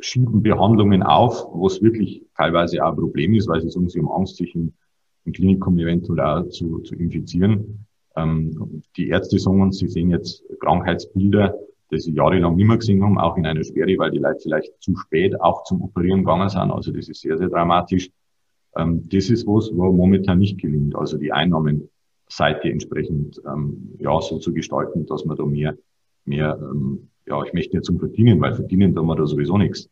schieben 0.01 0.43
Behandlungen 0.43 1.03
auf, 1.03 1.47
was 1.53 1.81
wirklich 1.83 2.23
teilweise 2.37 2.85
auch 2.85 2.91
ein 2.91 2.97
Problem 2.97 3.35
ist, 3.35 3.49
weil 3.49 3.61
sie 3.61 3.71
sagen, 3.71 3.89
sie 3.89 3.99
haben 3.99 4.11
Angst, 4.11 4.37
sich 4.37 4.55
im, 4.55 4.73
im 5.25 5.33
Klinikum 5.33 5.79
eventuell 5.79 6.21
auch 6.21 6.49
zu, 6.49 6.81
zu 6.81 6.95
infizieren. 6.97 7.87
Ähm, 8.17 8.83
die 8.97 9.09
Ärzte 9.09 9.39
sagen 9.39 9.73
sie 9.73 9.89
sehen 9.89 10.11
jetzt 10.11 10.43
Krankheitsbilder, 10.61 11.55
die 11.91 11.99
sie 11.99 12.13
jahrelang 12.13 12.57
nicht 12.57 12.67
mehr 12.67 12.79
gesehen 12.79 13.03
haben, 13.03 13.19
auch 13.19 13.37
in 13.37 13.47
einer 13.47 13.63
Sperre, 13.63 13.97
weil 13.99 14.11
die 14.11 14.19
Leute 14.19 14.41
vielleicht 14.43 14.73
zu 14.81 14.97
spät 14.97 15.41
auch 15.41 15.65
zum 15.65 15.83
Operieren 15.83 16.21
gegangen 16.21 16.49
sind. 16.49 16.71
Also 16.71 16.93
das 16.93 17.09
ist 17.09 17.21
sehr, 17.21 17.39
sehr 17.39 17.49
dramatisch. 17.49 18.11
Ähm, 18.77 19.09
das 19.09 19.31
ist 19.31 19.47
was, 19.47 19.71
wo 19.73 19.93
momentan 19.93 20.39
nicht 20.39 20.59
gelingt. 20.59 20.97
Also 20.97 21.19
die 21.19 21.33
Einnahmen 21.33 21.89
Seite 22.29 22.69
entsprechend 22.69 23.41
ähm, 23.47 23.95
ja 23.99 24.21
so 24.21 24.39
zu 24.39 24.53
gestalten, 24.53 25.07
dass 25.07 25.25
man 25.25 25.37
da 25.37 25.45
mehr, 25.45 25.77
mehr 26.25 26.59
ähm, 26.61 27.09
ja, 27.27 27.43
ich 27.45 27.53
möchte 27.53 27.77
nicht 27.77 27.87
zum 27.87 27.99
Verdienen, 27.99 28.41
weil 28.41 28.55
verdienen 28.55 28.95
tun 28.95 29.07
wir 29.07 29.17
da 29.17 29.27
sowieso 29.27 29.59
nichts. 29.59 29.89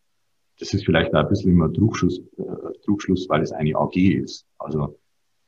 Das 0.58 0.72
ist 0.72 0.84
vielleicht 0.84 1.14
auch 1.14 1.20
ein 1.20 1.28
bisschen 1.28 1.52
immer 1.52 1.72
Trugschluss, 1.72 2.20
äh, 2.38 2.78
Trugschluss, 2.84 3.28
weil 3.28 3.42
es 3.42 3.52
eine 3.52 3.76
AG 3.76 3.96
ist. 3.96 4.46
Also 4.58 4.98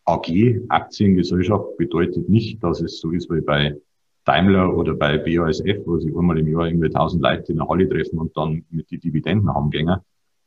AG, 0.05 0.61
Aktiengesellschaft, 0.69 1.77
bedeutet 1.77 2.29
nicht, 2.29 2.63
dass 2.63 2.81
es 2.81 3.01
so 3.01 3.11
ist 3.11 3.31
wie 3.31 3.41
bei 3.41 3.77
Daimler 4.25 4.77
oder 4.77 4.95
bei 4.95 5.19
BASF, 5.19 5.87
wo 5.87 5.99
sich 5.99 6.15
einmal 6.17 6.39
im 6.39 6.49
Jahr 6.49 6.67
irgendwie 6.67 6.91
tausend 6.91 7.23
Leute 7.23 7.53
in 7.53 7.59
der 7.59 7.69
Halle 7.69 7.89
treffen 7.89 8.19
und 8.19 8.37
dann 8.37 8.65
mit 8.71 8.91
die 8.91 8.99
Dividenden 8.99 9.53
haben 9.53 9.71
gängen. 9.71 10.01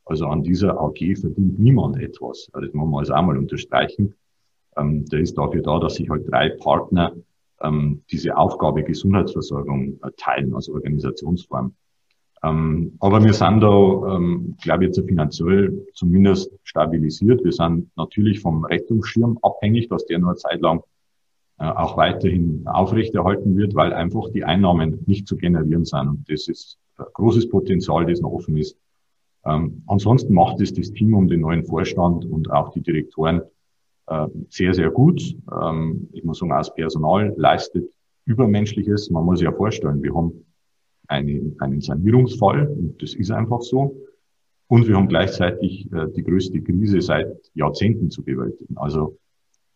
Also 0.04 0.26
an 0.26 0.42
dieser 0.42 0.78
AG 0.78 0.98
verdient 1.18 1.58
niemand 1.58 1.98
etwas. 1.98 2.50
Also 2.52 2.66
das 2.66 2.74
muss 2.74 2.88
man 2.90 2.98
also 3.00 3.14
auch 3.14 3.22
mal 3.22 3.38
unterstreichen. 3.38 4.14
Ähm, 4.76 5.04
der 5.06 5.20
ist 5.20 5.36
dafür 5.36 5.62
da, 5.62 5.78
dass 5.78 5.96
sich 5.96 6.08
halt 6.08 6.30
drei 6.30 6.50
Partner 6.50 7.14
ähm, 7.62 8.02
diese 8.10 8.36
Aufgabe 8.36 8.82
Gesundheitsversorgung 8.82 9.98
äh, 10.02 10.10
teilen 10.16 10.54
als 10.54 10.68
Organisationsform. 10.68 11.74
Ähm, 12.42 12.96
aber 13.00 13.22
wir 13.22 13.34
sind 13.34 13.60
da, 13.60 14.16
ähm, 14.16 14.56
glaube 14.62 14.84
ich, 14.84 14.96
jetzt 14.96 15.06
finanziell 15.06 15.86
zumindest 15.94 16.50
stabilisiert. 16.62 17.44
Wir 17.44 17.52
sind 17.52 17.90
natürlich 17.96 18.40
vom 18.40 18.64
Rettungsschirm 18.64 19.38
abhängig, 19.42 19.88
dass 19.88 20.06
der 20.06 20.18
nur 20.18 20.30
eine 20.30 20.38
Zeit 20.38 20.60
lang 20.62 20.82
äh, 21.58 21.64
auch 21.64 21.98
weiterhin 21.98 22.66
aufrechterhalten 22.66 23.56
wird, 23.56 23.74
weil 23.74 23.92
einfach 23.92 24.30
die 24.30 24.44
Einnahmen 24.44 25.02
nicht 25.06 25.28
zu 25.28 25.36
generieren 25.36 25.84
sind. 25.84 26.08
Und 26.08 26.30
das 26.30 26.48
ist 26.48 26.78
ein 26.96 27.04
großes 27.12 27.50
Potenzial, 27.50 28.06
das 28.06 28.20
noch 28.22 28.32
offen 28.32 28.56
ist. 28.56 28.78
Ähm, 29.44 29.82
ansonsten 29.86 30.32
macht 30.32 30.60
es 30.62 30.72
das 30.72 30.92
Team 30.92 31.14
um 31.14 31.28
den 31.28 31.40
neuen 31.40 31.64
Vorstand 31.64 32.24
und 32.24 32.50
auch 32.50 32.70
die 32.72 32.80
Direktoren 32.80 33.42
äh, 34.10 34.26
sehr, 34.48 34.74
sehr 34.74 34.90
gut. 34.90 35.22
Ähm, 35.62 36.08
ich 36.12 36.24
muss 36.24 36.38
sagen, 36.38 36.50
das 36.50 36.74
Personal 36.74 37.32
leistet 37.36 37.88
Übermenschliches. 38.26 39.08
Man 39.10 39.24
muss 39.24 39.38
sich 39.38 39.46
ja 39.46 39.52
vorstellen, 39.52 40.02
wir 40.02 40.14
haben 40.14 40.44
eine, 41.06 41.52
einen 41.60 41.80
Sanierungsfall 41.80 42.68
und 42.68 43.00
das 43.02 43.14
ist 43.14 43.30
einfach 43.30 43.62
so. 43.62 43.96
Und 44.66 44.86
wir 44.86 44.96
haben 44.96 45.08
gleichzeitig 45.08 45.90
äh, 45.92 46.06
die 46.14 46.22
größte 46.22 46.60
Krise 46.60 47.00
seit 47.00 47.28
Jahrzehnten 47.54 48.10
zu 48.10 48.22
bewältigen. 48.22 48.76
Also 48.76 49.16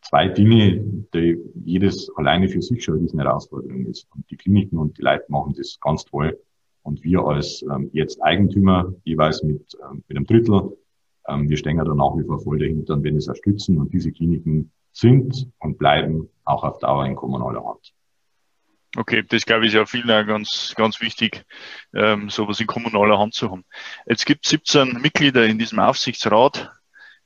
zwei 0.02 0.28
Dinge, 0.28 0.84
die 1.14 1.38
jedes 1.64 2.10
alleine 2.16 2.48
für 2.48 2.62
sich 2.62 2.84
schon 2.84 3.08
eine 3.08 3.22
Herausforderung 3.22 3.86
ist. 3.86 4.06
Und 4.14 4.28
die 4.30 4.36
Kliniken 4.36 4.78
und 4.78 4.98
die 4.98 5.02
Leute 5.02 5.24
machen 5.28 5.54
das 5.56 5.78
ganz 5.80 6.04
toll. 6.04 6.38
Und 6.82 7.02
wir 7.02 7.20
als 7.24 7.64
ähm, 7.72 7.88
jetzt 7.92 8.22
Eigentümer 8.22 8.92
jeweils 9.04 9.42
mit, 9.42 9.62
ähm, 9.82 10.02
mit 10.06 10.16
einem 10.16 10.26
Drittel, 10.26 10.76
wir 11.26 11.56
stehen 11.56 11.78
da 11.78 11.84
nach 11.84 12.16
wie 12.16 12.24
vor 12.24 12.40
voll 12.40 12.58
dahinter 12.58 12.94
und 12.94 13.04
werden 13.04 13.16
es 13.16 13.28
unterstützen. 13.28 13.78
Und 13.78 13.92
diese 13.92 14.12
Kliniken 14.12 14.70
sind 14.92 15.48
und 15.58 15.78
bleiben 15.78 16.28
auch 16.44 16.64
auf 16.64 16.78
Dauer 16.78 17.06
in 17.06 17.16
kommunaler 17.16 17.64
Hand. 17.64 17.92
Okay, 18.96 19.24
das 19.28 19.44
glaube 19.44 19.64
ich 19.64 19.72
ist 19.72 19.74
ja 19.74 19.86
vielen 19.86 20.10
auch 20.10 20.26
ganz, 20.26 20.72
ganz 20.76 21.00
wichtig, 21.00 21.44
ähm, 21.94 22.30
sowas 22.30 22.60
in 22.60 22.68
kommunaler 22.68 23.18
Hand 23.18 23.34
zu 23.34 23.50
haben. 23.50 23.64
Jetzt 24.06 24.24
gibt 24.24 24.44
es 24.44 24.50
17 24.50 25.00
Mitglieder 25.00 25.44
in 25.46 25.58
diesem 25.58 25.80
Aufsichtsrat, 25.80 26.70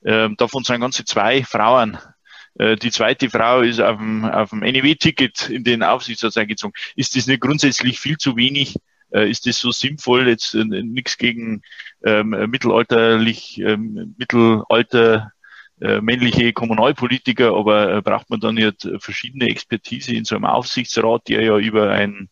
ähm, 0.04 0.36
davon 0.36 0.64
sind 0.64 0.80
ganze 0.80 1.04
zwei 1.04 1.42
Frauen. 1.44 1.98
Äh, 2.54 2.76
die 2.76 2.90
zweite 2.90 3.28
Frau 3.28 3.60
ist 3.60 3.80
auf 3.80 3.98
dem, 3.98 4.24
auf 4.24 4.50
dem 4.50 4.60
NEW-Ticket 4.60 5.50
in 5.50 5.64
den 5.64 5.82
Aufsichtsrat 5.82 6.36
eingezogen. 6.38 6.74
Ist 6.96 7.16
das 7.16 7.26
nicht 7.26 7.40
grundsätzlich 7.40 8.00
viel 8.00 8.16
zu 8.16 8.36
wenig? 8.36 8.76
Äh, 9.10 9.30
ist 9.30 9.46
das 9.46 9.58
so 9.58 9.70
sinnvoll? 9.70 10.28
Jetzt 10.28 10.54
äh, 10.54 10.64
nichts 10.64 11.18
gegen 11.18 11.62
ähm, 12.04 12.30
mittelalterlich, 12.30 13.58
ähm, 13.60 14.14
Mittelalter 14.18 15.32
äh, 15.80 16.00
männliche 16.00 16.52
Kommunalpolitiker, 16.52 17.54
aber 17.54 17.94
äh, 17.94 18.02
braucht 18.02 18.30
man 18.30 18.40
dann 18.40 18.56
nicht 18.56 18.88
verschiedene 18.98 19.46
Expertise 19.46 20.12
in 20.12 20.24
so 20.24 20.34
einem 20.34 20.44
Aufsichtsrat, 20.44 21.28
der 21.28 21.42
ja 21.42 21.56
über 21.56 21.90
ein 21.90 22.28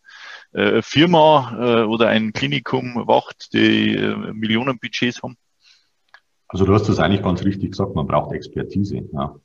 äh, 0.53 0.83
Firma 0.83 1.57
äh, 1.61 1.85
oder 1.85 2.09
ein 2.09 2.33
Klinikum 2.33 3.07
wacht, 3.07 3.53
die 3.53 3.95
äh, 3.95 4.33
Millionenbudgets 4.33 5.23
haben? 5.23 5.37
Also 6.49 6.65
du 6.65 6.75
hast 6.75 6.89
das 6.89 6.99
eigentlich 6.99 7.23
ganz 7.23 7.45
richtig 7.45 7.73
gesagt, 7.73 7.95
man 7.95 8.07
braucht 8.07 8.33
Expertise. 8.33 9.03
Ja. 9.12 9.37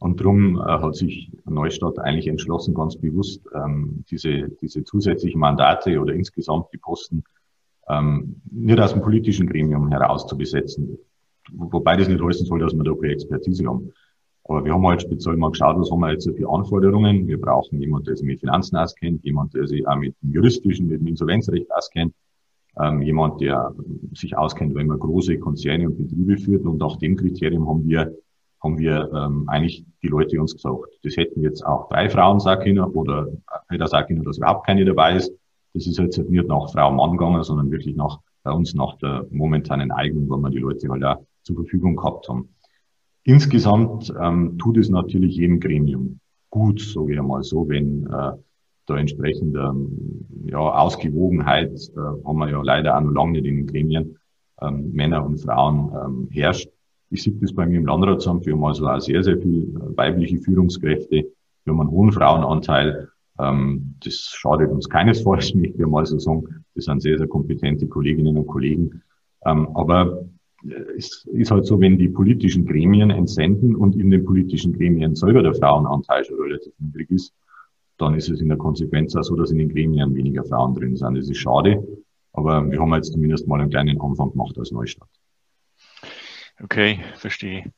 Und 0.00 0.18
darum 0.18 0.56
äh, 0.56 0.62
hat 0.62 0.96
sich 0.96 1.30
Neustadt 1.44 1.98
eigentlich 1.98 2.26
entschlossen, 2.26 2.74
ganz 2.74 2.96
bewusst 2.96 3.46
ähm, 3.54 4.02
diese, 4.10 4.48
diese 4.60 4.82
zusätzlichen 4.82 5.38
Mandate 5.38 6.00
oder 6.00 6.14
insgesamt 6.14 6.66
die 6.72 6.78
Posten 6.78 7.22
ähm, 7.88 8.40
nicht 8.50 8.80
aus 8.80 8.94
dem 8.94 9.02
politischen 9.02 9.46
Gremium 9.46 9.90
heraus 9.90 10.26
zu 10.26 10.38
besetzen. 10.38 10.98
Wobei 11.52 11.96
das 11.96 12.08
nicht 12.08 12.22
heißen 12.22 12.46
soll, 12.46 12.60
dass 12.60 12.72
wir 12.72 12.82
da 12.82 12.94
keine 12.94 13.12
Expertise 13.12 13.66
haben. 13.66 13.92
Aber 14.44 14.64
wir 14.64 14.72
haben 14.72 14.86
halt 14.86 15.02
speziell 15.02 15.36
mal 15.36 15.50
geschaut, 15.50 15.78
was 15.78 15.90
haben 15.90 16.00
wir 16.00 16.12
jetzt 16.12 16.24
für 16.24 16.48
Anforderungen. 16.48 17.28
Wir 17.28 17.38
brauchen 17.38 17.78
jemanden, 17.78 18.06
der 18.06 18.16
sich 18.16 18.26
mit 18.26 18.40
Finanzen 18.40 18.76
auskennt, 18.76 19.22
jemand, 19.22 19.52
der 19.52 19.66
sich 19.66 19.86
auch 19.86 19.96
mit 19.96 20.16
dem 20.22 20.32
juristischen, 20.32 20.86
mit 20.86 21.00
dem 21.00 21.08
Insolvenzrecht 21.08 21.70
auskennt, 21.72 22.14
ähm, 22.80 23.02
jemand, 23.02 23.40
der 23.42 23.74
sich 24.14 24.34
auskennt, 24.36 24.74
wenn 24.74 24.86
man 24.86 24.98
große 24.98 25.38
Konzerne 25.38 25.88
und 25.88 25.98
Betriebe 25.98 26.38
führt. 26.38 26.64
Und 26.64 26.78
nach 26.78 26.96
dem 26.96 27.16
Kriterium 27.16 27.68
haben 27.68 27.86
wir 27.86 28.14
haben 28.62 28.78
wir 28.78 29.10
ähm, 29.14 29.44
eigentlich 29.48 29.84
die 30.02 30.08
Leute 30.08 30.40
uns 30.40 30.54
gesagt. 30.54 30.86
Das 31.02 31.16
hätten 31.16 31.42
jetzt 31.42 31.64
auch 31.64 31.88
drei 31.88 32.08
Frauen 32.08 32.38
können 32.38 32.80
oder 32.80 33.28
sagen 33.86 34.08
können, 34.08 34.24
dass 34.24 34.38
überhaupt 34.38 34.66
keine 34.66 34.84
dabei 34.84 35.16
ist. 35.16 35.32
Das 35.74 35.86
ist 35.86 35.98
jetzt 35.98 36.18
nicht 36.18 36.48
nach 36.48 36.70
Frau 36.72 36.90
Mann 36.90 37.12
gegangen, 37.12 37.42
sondern 37.42 37.70
wirklich 37.70 37.96
nach 37.96 38.18
bei 38.42 38.52
uns 38.52 38.74
nach 38.74 38.96
der 38.98 39.26
momentanen 39.30 39.90
Eignung, 39.92 40.28
wo 40.28 40.36
wir 40.36 40.50
die 40.50 40.58
Leute 40.58 40.88
halt 40.88 41.04
auch 41.04 41.22
zur 41.42 41.56
Verfügung 41.56 41.96
gehabt 41.96 42.28
haben. 42.28 42.48
Insgesamt 43.24 44.12
ähm, 44.20 44.58
tut 44.58 44.78
es 44.78 44.88
natürlich 44.88 45.36
jedem 45.36 45.60
Gremium 45.60 46.20
gut, 46.48 46.80
sage 46.80 47.12
ich 47.12 47.18
einmal 47.18 47.42
so, 47.42 47.68
wenn 47.68 48.06
äh, 48.06 48.32
da 48.86 48.96
entsprechend 48.96 49.56
ähm, 49.56 50.26
ja, 50.46 50.58
Ausgewogenheit, 50.58 51.70
äh, 51.70 52.26
haben 52.26 52.38
wir 52.38 52.50
ja 52.50 52.62
leider 52.62 52.96
auch 52.96 53.02
noch 53.02 53.12
lange 53.12 53.32
nicht 53.32 53.44
in 53.44 53.56
den 53.56 53.66
Gremien, 53.66 54.18
ähm, 54.60 54.90
Männer 54.92 55.24
und 55.24 55.38
Frauen 55.38 55.92
ähm, 55.94 56.28
herrscht. 56.30 56.68
Ich 57.10 57.24
sehe 57.24 57.34
das 57.40 57.52
bei 57.52 57.66
mir 57.66 57.78
im 57.78 57.86
Landratsamt. 57.86 58.46
Wir 58.46 58.54
haben 58.54 58.64
also 58.64 58.86
auch 58.86 59.00
sehr, 59.00 59.22
sehr 59.22 59.38
viel 59.38 59.64
äh, 59.64 59.96
weibliche 59.96 60.38
Führungskräfte. 60.38 61.26
Wir 61.64 61.72
haben 61.72 61.80
einen 61.80 61.90
hohen 61.90 62.12
Frauenanteil. 62.12 63.08
Ähm, 63.38 63.96
das 64.04 64.14
schadet 64.14 64.70
uns 64.70 64.88
keinesfalls, 64.88 65.54
möchte 65.54 65.82
ich 65.82 65.86
mal 65.86 66.06
so 66.06 66.18
sagen. 66.18 66.64
Das 66.74 66.84
sind 66.84 67.02
sehr, 67.02 67.18
sehr 67.18 67.26
kompetente 67.26 67.88
Kolleginnen 67.88 68.36
und 68.36 68.46
Kollegen. 68.46 69.02
Ähm, 69.44 69.68
aber 69.74 70.24
äh, 70.64 70.74
es 70.96 71.26
ist 71.32 71.50
halt 71.50 71.66
so, 71.66 71.80
wenn 71.80 71.98
die 71.98 72.08
politischen 72.08 72.64
Gremien 72.64 73.10
entsenden 73.10 73.74
und 73.74 73.96
in 73.96 74.10
den 74.10 74.24
politischen 74.24 74.72
Gremien 74.72 75.16
selber 75.16 75.42
der 75.42 75.54
Frauenanteil 75.54 76.24
schon 76.24 76.40
relativ 76.40 76.72
niedrig 76.78 77.10
ist, 77.10 77.34
dann 77.98 78.14
ist 78.14 78.30
es 78.30 78.40
in 78.40 78.48
der 78.48 78.56
Konsequenz 78.56 79.16
auch 79.16 79.24
so, 79.24 79.34
dass 79.34 79.50
in 79.50 79.58
den 79.58 79.68
Gremien 79.68 80.14
weniger 80.14 80.44
Frauen 80.44 80.74
drin 80.74 80.96
sind. 80.96 81.16
Das 81.16 81.28
ist 81.28 81.38
schade. 81.38 81.82
Aber 82.32 82.70
wir 82.70 82.80
haben 82.80 82.94
jetzt 82.94 83.12
zumindest 83.12 83.48
mal 83.48 83.60
einen 83.60 83.70
kleinen 83.70 84.00
Anfang 84.00 84.30
gemacht 84.30 84.56
als 84.58 84.70
Neustadt. 84.70 85.08
Okay, 86.62 87.00
verstehe. 87.16 87.72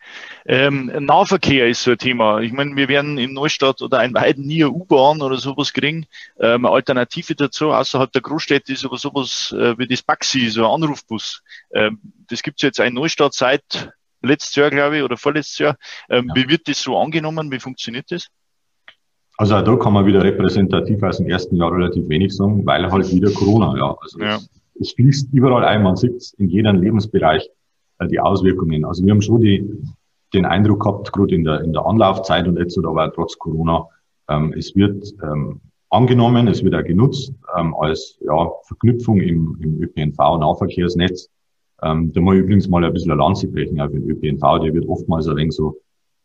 Ähm, 0.45 0.87
Nahverkehr 0.87 1.69
ist 1.69 1.85
so 1.85 1.93
ein 1.93 1.99
Thema. 1.99 2.41
Ich 2.41 2.53
meine, 2.53 2.75
wir 2.75 2.89
werden 2.89 3.17
in 3.17 3.33
Neustadt 3.33 3.81
oder 3.81 4.03
in 4.03 4.13
Weiden 4.13 4.45
nie 4.45 4.65
eine 4.65 4.73
U-Bahn 4.73 5.23
oder 5.23 5.37
sowas 5.37 5.73
kriegen. 5.73 6.07
Ähm, 6.41 6.67
eine 6.67 6.75
Alternative 6.75 7.37
dazu, 7.37 7.71
außerhalb 7.71 8.11
der 8.11 8.23
Großstädte 8.23 8.73
ist 8.73 8.85
aber 8.85 8.99
sowas 8.99 9.55
äh, 9.57 9.79
wie 9.79 9.87
das 9.87 10.03
Baxi, 10.03 10.49
so 10.49 10.65
ein 10.65 10.83
Anrufbus. 10.83 11.43
Ähm, 11.73 12.01
das 12.29 12.43
gibt's 12.43 12.63
jetzt 12.63 12.81
in 12.81 12.95
Neustadt 12.95 13.35
seit 13.35 13.93
letztes 14.21 14.57
Jahr, 14.57 14.71
glaube 14.71 14.97
ich, 14.97 15.03
oder 15.05 15.17
vorletztes 15.17 15.59
Jahr. 15.59 15.77
Ähm, 16.11 16.27
ja. 16.29 16.43
Wie 16.43 16.49
wird 16.49 16.67
das 16.67 16.83
so 16.83 16.99
angenommen? 16.99 17.53
Wie 17.53 17.61
funktioniert 17.61 18.11
das? 18.11 18.29
Also 19.37 19.61
da 19.61 19.77
kann 19.77 19.93
man 19.93 20.07
wieder 20.07 20.23
repräsentativ 20.23 21.03
aus 21.05 21.19
dem 21.19 21.29
ersten 21.29 21.57
Jahr 21.57 21.73
relativ 21.73 22.09
wenig 22.09 22.35
sagen, 22.35 22.67
weil 22.67 22.91
halt 22.91 23.13
wieder 23.13 23.31
Corona, 23.31 23.77
ja. 23.77 23.97
Also 24.01 24.19
ja. 24.21 24.37
Es, 24.37 24.51
es 24.81 24.93
fließt 24.95 25.33
überall 25.33 25.65
ein, 25.65 25.83
man 25.85 25.97
sieht 25.97 26.35
in 26.39 26.49
jedem 26.49 26.81
Lebensbereich 26.81 27.49
die 28.09 28.21
Auswirkungen. 28.21 28.85
Also 28.85 29.05
wir 29.05 29.13
haben 29.13 29.23
schon 29.23 29.41
die, 29.41 29.69
den 30.33 30.45
Eindruck 30.45 30.81
gehabt, 30.81 31.13
gerade 31.13 31.35
in 31.35 31.45
der, 31.45 31.61
in 31.63 31.73
der 31.73 31.85
Anlaufzeit 31.85 32.47
und 32.47 32.59
jetzt 32.59 32.77
oder 32.79 32.91
aber 32.91 33.13
trotz 33.13 33.39
Corona, 33.39 33.87
ähm, 34.29 34.55
es 34.57 34.75
wird 34.75 35.13
ähm, 35.23 35.61
angenommen, 35.91 36.49
es 36.49 36.65
wird 36.65 36.75
auch 36.75 36.85
genutzt 36.85 37.35
ähm, 37.57 37.75
als 37.75 38.19
ja, 38.21 38.51
Verknüpfung 38.65 39.21
im, 39.21 39.59
im 39.61 39.83
ÖPNV-Nahverkehrsnetz. 39.83 41.29
Ähm, 41.83 42.13
da 42.13 42.21
muss 42.21 42.35
ich 42.35 42.41
übrigens 42.41 42.69
mal 42.69 42.85
ein 42.85 42.93
bisschen 42.93 43.11
eine 43.11 43.21
Lanze 43.21 43.49
brechen 43.49 43.81
auf 43.81 43.91
den 43.91 44.09
ÖPNV, 44.09 44.61
der 44.63 44.75
wird 44.75 44.89
oftmals 44.89 45.29
ein 45.29 45.37
wenig 45.37 45.55
so 45.55 45.77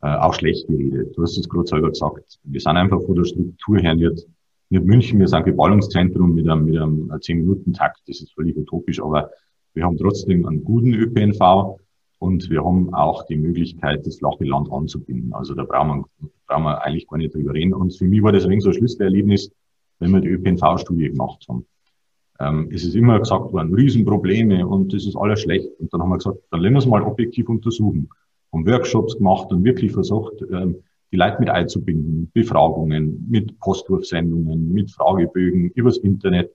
äh, 0.02 0.16
auch 0.16 0.34
schlecht 0.34 0.68
geredet. 0.68 1.18
Du 1.18 1.24
hast 1.24 1.38
es 1.38 1.50
gerade 1.50 1.68
selber 1.68 1.90
gesagt. 1.90 2.40
Wir 2.44 2.62
sind 2.62 2.78
einfach 2.78 3.02
von 3.02 3.16
der 3.16 3.26
Struktur 3.26 3.80
her 3.80 3.96
nicht, 3.96 4.28
nicht 4.70 4.86
München, 4.86 5.20
wir 5.20 5.28
sind 5.28 5.46
ein 5.46 5.56
Ballungszentrum 5.56 6.36
mit 6.36 6.48
einem, 6.48 6.66
mit 6.66 6.78
einem 6.78 7.10
10-Minuten-Takt, 7.10 8.02
das 8.08 8.22
ist 8.22 8.34
völlig 8.34 8.56
utopisch, 8.56 9.02
aber 9.02 9.32
wir 9.78 9.86
haben 9.86 9.98
trotzdem 9.98 10.46
einen 10.48 10.63
guten 10.63 10.94
ÖPNV 10.94 11.78
und 12.18 12.50
wir 12.50 12.66
haben 12.66 12.92
auch 12.96 13.28
die 13.28 13.38
Möglichkeit, 13.38 14.08
das 14.08 14.18
flache 14.18 14.44
Land 14.44 14.72
anzubinden. 14.72 15.34
Also 15.34 15.54
da 15.54 15.66
brauchen 15.66 16.04
wir, 16.20 16.30
brauchen 16.48 16.63
wir 16.63 16.84
eigentlich 16.84 17.08
gar 17.08 17.18
nicht 17.18 17.36
drüber 17.36 17.54
reden. 17.54 17.74
Und 17.74 17.96
für 17.96 18.06
mich 18.06 18.24
war 18.24 18.32
das 18.32 18.46
ein 18.46 18.60
so 18.60 18.70
ein 18.70 18.74
Schlüsselerlebnis, 18.74 19.52
wenn 20.00 20.12
wir 20.12 20.22
die 20.22 20.30
ÖPNV-Studie 20.30 21.10
gemacht 21.10 21.46
haben. 21.48 21.68
Ähm, 22.40 22.70
es 22.72 22.84
ist 22.86 22.96
immer 22.96 23.20
gesagt 23.20 23.54
worden, 23.54 23.74
Riesenprobleme 23.76 24.68
und 24.68 24.94
das 24.94 25.06
ist 25.06 25.16
alles 25.16 25.42
schlecht. 25.42 25.70
Und 25.80 25.94
dann 25.94 26.02
haben 26.02 26.10
wir 26.10 26.18
gesagt, 26.18 26.40
dann 26.50 26.62
lassen 26.62 26.74
wir 26.74 26.80
es 26.80 26.86
mal 26.88 27.04
objektiv 27.04 27.48
untersuchen. 27.48 28.10
Haben 28.52 28.66
Workshops 28.66 29.18
gemacht 29.18 29.52
und 29.52 29.63
wirklich 29.63 29.92
versucht, 29.92 30.42
ähm, 30.52 30.78
die 31.12 31.18
Leute 31.18 31.38
mit 31.40 31.50
einzubinden, 31.52 32.32
Befragungen, 32.34 33.28
mit 33.30 33.60
Postwurfsendungen, 33.60 34.74
mit 34.74 34.90
Fragebögen, 34.90 35.70
übers 35.76 35.98
Internet. 36.00 36.52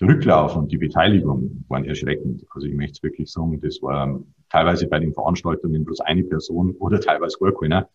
Der 0.00 0.08
Rücklauf 0.08 0.56
und 0.56 0.72
die 0.72 0.78
Beteiligung 0.78 1.64
waren 1.68 1.84
erschreckend. 1.84 2.44
Also 2.50 2.66
ich 2.66 2.74
möchte 2.74 2.92
es 2.92 3.02
wirklich 3.02 3.30
sagen, 3.30 3.60
das 3.60 3.80
war 3.80 4.20
teilweise 4.50 4.88
bei 4.88 4.98
den 4.98 5.12
Veranstaltungen 5.12 5.84
bloß 5.84 6.00
eine 6.00 6.24
Person 6.24 6.74
oder 6.78 7.00
teilweise 7.00 7.38
gar 7.38 7.52
keiner. 7.52 7.88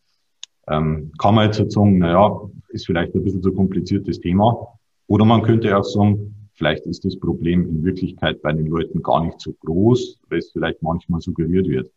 Ähm, 0.68 1.12
kann 1.18 1.36
man 1.36 1.52
jetzt 1.52 1.72
sagen, 1.72 1.98
naja, 1.98 2.40
ist 2.70 2.86
vielleicht 2.86 3.16
ein 3.16 3.24
bisschen 3.24 3.44
zu 3.44 3.52
kompliziertes 3.54 4.20
Thema. 4.20 4.80
Oder 5.08 5.26
man 5.26 5.42
könnte 5.42 5.76
auch 5.76 5.84
sagen, 5.84 6.36
vielleicht 6.54 6.86
ist 6.86 7.04
das 7.04 7.20
Problem 7.20 7.68
in 7.68 7.84
Wirklichkeit 7.84 8.42
bei 8.42 8.54
den 8.54 8.68
Leuten 8.68 9.02
gar 9.02 9.24
nicht 9.24 9.42
so 9.42 9.54
groß, 9.66 10.20
weil 10.30 10.40
es 10.40 10.52
vielleicht 10.52 10.82
manchmal 10.82 11.20
suggeriert 11.20 11.68
wird. 11.68 11.92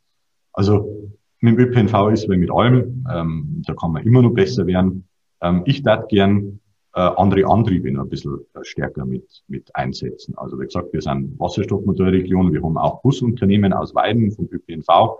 Also 0.52 1.10
mit 1.40 1.58
dem 1.58 1.60
ÖPNV 1.60 2.10
ist 2.12 2.28
wie 2.28 2.36
mit 2.36 2.50
allem, 2.50 3.04
ähm, 3.12 3.62
da 3.66 3.74
kann 3.74 3.92
man 3.92 4.04
immer 4.04 4.22
noch 4.22 4.32
besser 4.32 4.66
werden. 4.66 5.06
Ähm, 5.40 5.62
ich 5.66 5.82
darf 5.82 6.08
gern 6.08 6.60
äh, 6.94 7.00
andere 7.00 7.46
Antriebe 7.46 7.90
noch 7.90 8.02
ein 8.02 8.08
bisschen 8.08 8.38
äh, 8.54 8.60
stärker 8.62 9.06
mit, 9.06 9.42
mit 9.48 9.74
einsetzen. 9.74 10.36
Also 10.36 10.60
wie 10.60 10.66
gesagt, 10.66 10.92
wir 10.92 11.00
sind 11.00 11.38
Wasserstoffmotorregion, 11.38 12.52
wir 12.52 12.62
haben 12.62 12.76
auch 12.76 13.00
Busunternehmen 13.02 13.72
aus 13.72 13.94
Weiden 13.94 14.30
vom 14.32 14.48
ÖPNV 14.50 15.18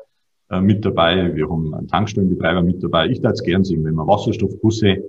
äh, 0.50 0.60
mit 0.60 0.84
dabei, 0.84 1.34
wir 1.34 1.48
haben 1.48 1.74
einen 1.74 1.88
Tankstellenbetreiber 1.88 2.62
mit 2.62 2.82
dabei. 2.82 3.08
Ich 3.08 3.22
würde 3.22 3.34
es 3.34 3.42
gern 3.42 3.64
sehen, 3.64 3.84
wenn 3.84 3.94
wir 3.94 4.06
Wasserstoffbusse, 4.06 4.88
äh, 4.88 5.02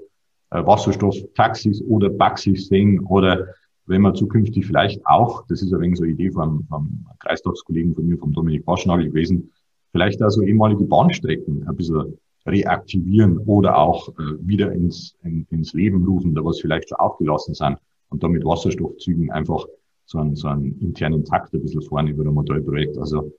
Wasserstofftaxis 0.51 1.81
oder 1.83 2.09
Baxis 2.09 2.67
sehen 2.67 3.01
oder 3.01 3.47
wenn 3.85 4.01
wir 4.01 4.13
zukünftig 4.13 4.65
vielleicht 4.65 5.05
auch, 5.05 5.45
das 5.47 5.61
ist 5.61 5.73
ein 5.73 5.81
wenig 5.81 5.97
so 5.97 6.03
eine 6.03 6.13
Idee 6.13 6.31
vom, 6.31 6.65
vom 6.69 7.05
Kreistagskollegen 7.19 7.93
von 7.93 8.07
mir, 8.07 8.17
vom 8.17 8.31
Dominik 8.31 8.65
Waschnagel 8.65 9.07
gewesen, 9.07 9.51
vielleicht 9.91 10.21
also 10.21 10.41
ehemalige 10.41 10.85
Bahnstrecken 10.85 11.67
ein 11.67 11.75
bisschen 11.75 12.17
reaktivieren 12.45 13.37
oder 13.39 13.77
auch 13.77 14.09
äh, 14.09 14.35
wieder 14.39 14.71
ins, 14.71 15.15
in, 15.23 15.47
ins 15.49 15.73
Leben 15.73 16.05
rufen, 16.05 16.35
da 16.35 16.43
was 16.43 16.59
vielleicht 16.59 16.89
schon 16.89 16.97
aufgelassen 16.97 17.53
sind 17.53 17.77
und 18.09 18.23
damit 18.23 18.43
Wasserstoffzügen 18.45 19.31
einfach 19.31 19.65
so 20.05 20.19
einen, 20.19 20.35
so 20.35 20.47
einen 20.47 20.79
internen 20.79 21.23
Takt 21.23 21.53
ein 21.53 21.61
bisschen 21.61 21.81
fahren 21.81 22.07
über 22.07 22.23
ein 22.23 22.33
Modellprojekt. 22.33 22.97
Also 22.97 23.31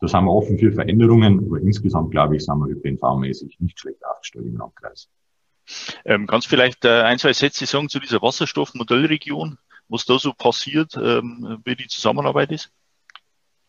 da 0.00 0.08
sind 0.08 0.24
wir 0.24 0.32
offen 0.32 0.58
für 0.58 0.72
Veränderungen, 0.72 1.40
aber 1.46 1.60
insgesamt, 1.60 2.10
glaube 2.10 2.36
ich, 2.36 2.44
sind 2.44 2.58
wir 2.58 2.68
ÖPNV-mäßig 2.68 3.56
nicht 3.60 3.78
schlecht 3.78 4.04
aufgestellt 4.04 4.46
im 4.46 4.56
Landkreis. 4.56 5.08
Ähm, 6.04 6.26
kannst 6.26 6.48
vielleicht 6.48 6.84
äh, 6.84 7.02
ein, 7.02 7.18
zwei 7.18 7.32
Sätze 7.32 7.66
sagen 7.66 7.88
zu 7.88 8.00
dieser 8.00 8.22
Wasserstoffmodellregion, 8.22 9.58
was 9.88 10.04
da 10.04 10.18
so 10.18 10.32
passiert, 10.32 10.96
ähm, 10.96 11.58
wie 11.64 11.76
die 11.76 11.86
Zusammenarbeit 11.86 12.52
ist? 12.52 12.72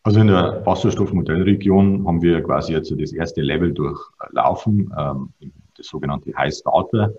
Also 0.04 0.20
in 0.20 0.28
der 0.28 0.66
Wasserstoffmodellregion 0.66 2.08
haben 2.08 2.22
wir 2.24 2.42
quasi 2.42 2.74
jetzt 2.74 2.92
das 2.98 3.14
erste 3.14 3.42
Level 3.42 3.72
durchlaufen, 3.72 4.92
ähm, 4.98 5.30
das 5.78 5.88
sogenannte 5.88 6.34
High 6.36 6.54
Starter 6.54 7.14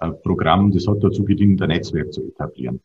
äh, 0.00 0.10
Programm. 0.10 0.70
Das 0.70 0.86
hat 0.86 1.02
dazu 1.02 1.24
gedient, 1.24 1.62
ein 1.62 1.68
Netzwerk 1.68 2.12
zu 2.12 2.22
etablieren. 2.24 2.80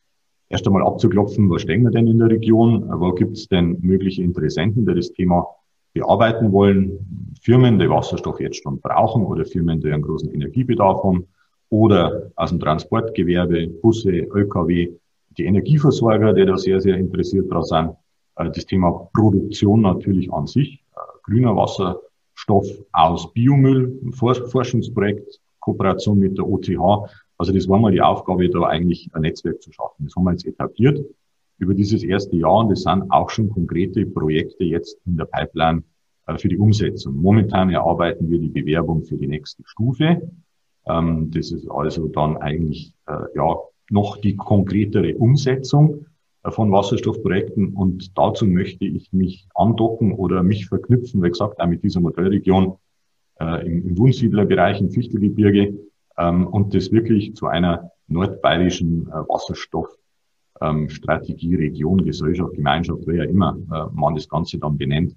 Erst 0.48 0.66
einmal 0.66 0.82
abzuklopfen, 0.82 1.50
wo 1.50 1.58
stehen 1.58 1.82
wir 1.82 1.90
denn 1.90 2.06
in 2.06 2.18
der 2.18 2.30
Region, 2.30 2.88
wo 2.88 3.12
gibt 3.12 3.36
es 3.36 3.48
denn 3.48 3.78
mögliche 3.80 4.22
Interessenten, 4.22 4.86
die 4.86 4.94
das 4.94 5.12
Thema 5.12 5.46
bearbeiten 5.92 6.50
wollen, 6.52 7.34
Firmen, 7.40 7.78
die 7.78 7.88
Wasserstoff 7.88 8.40
jetzt 8.40 8.62
schon 8.62 8.80
brauchen 8.80 9.24
oder 9.24 9.44
Firmen, 9.44 9.80
die 9.80 9.92
einen 9.92 10.02
großen 10.02 10.32
Energiebedarf 10.32 11.02
haben 11.02 11.26
oder 11.68 12.30
aus 12.36 12.50
dem 12.50 12.60
Transportgewerbe, 12.60 13.68
Busse, 13.68 14.10
LKW, 14.10 14.92
die 15.36 15.44
Energieversorger, 15.44 16.32
die 16.32 16.46
da 16.46 16.56
sehr, 16.56 16.80
sehr 16.80 16.96
interessiert 16.96 17.50
daran 17.50 17.64
sind. 17.64 18.03
Äh, 18.36 18.50
das 18.50 18.66
Thema 18.66 19.08
Produktion 19.12 19.82
natürlich 19.82 20.32
an 20.32 20.46
sich, 20.46 20.82
äh, 20.94 20.98
grüner 21.22 21.56
Wasserstoff 21.56 22.66
aus 22.92 23.32
Biomüll, 23.32 24.00
Forschungsprojekt, 24.12 25.40
Kooperation 25.60 26.18
mit 26.18 26.36
der 26.36 26.46
OTH. 26.46 27.08
Also 27.38 27.52
das 27.52 27.68
war 27.68 27.78
mal 27.78 27.92
die 27.92 28.02
Aufgabe, 28.02 28.48
da 28.48 28.62
eigentlich 28.62 29.10
ein 29.12 29.22
Netzwerk 29.22 29.62
zu 29.62 29.72
schaffen. 29.72 30.04
Das 30.04 30.14
haben 30.14 30.24
wir 30.24 30.32
jetzt 30.32 30.46
etabliert 30.46 31.04
über 31.58 31.74
dieses 31.74 32.02
erste 32.02 32.36
Jahr 32.36 32.58
und 32.58 32.72
es 32.72 32.82
sind 32.82 33.10
auch 33.10 33.30
schon 33.30 33.48
konkrete 33.48 34.06
Projekte 34.06 34.64
jetzt 34.64 34.98
in 35.06 35.16
der 35.16 35.24
Pipeline 35.26 35.82
äh, 36.26 36.36
für 36.36 36.48
die 36.48 36.58
Umsetzung. 36.58 37.16
Momentan 37.16 37.70
erarbeiten 37.70 38.28
wir 38.28 38.38
die 38.38 38.48
Bewerbung 38.48 39.04
für 39.04 39.16
die 39.16 39.28
nächste 39.28 39.62
Stufe. 39.66 40.30
Ähm, 40.86 41.30
das 41.32 41.52
ist 41.52 41.68
also 41.70 42.08
dann 42.08 42.36
eigentlich 42.36 42.92
ja 43.06 43.56
noch 43.90 44.16
die 44.16 44.34
konkretere 44.34 45.16
Umsetzung 45.16 46.06
von 46.50 46.70
Wasserstoffprojekten 46.70 47.74
und 47.74 48.16
dazu 48.18 48.46
möchte 48.46 48.84
ich 48.84 49.12
mich 49.12 49.48
andocken 49.54 50.12
oder 50.12 50.42
mich 50.42 50.66
verknüpfen, 50.66 51.22
wie 51.22 51.28
gesagt, 51.28 51.60
auch 51.60 51.66
mit 51.66 51.82
dieser 51.82 52.00
Modellregion 52.00 52.76
äh, 53.40 53.66
im, 53.66 53.88
im 53.88 53.98
Wunsiedlerbereich, 53.98 54.80
im 54.80 54.90
Fichtelgebirge 54.90 55.74
ähm, 56.18 56.46
und 56.46 56.74
das 56.74 56.92
wirklich 56.92 57.34
zu 57.34 57.46
einer 57.46 57.90
nordbayerischen 58.08 59.08
äh, 59.08 59.12
Wasserstoffstrategie, 59.12 61.54
ähm, 61.54 61.60
Region, 61.60 62.04
Gesellschaft, 62.04 62.54
Gemeinschaft, 62.54 63.04
wer 63.06 63.24
ja 63.24 63.30
immer 63.30 63.56
äh, 63.72 63.86
man 63.94 64.14
das 64.14 64.28
Ganze 64.28 64.58
dann 64.58 64.76
benennt, 64.76 65.16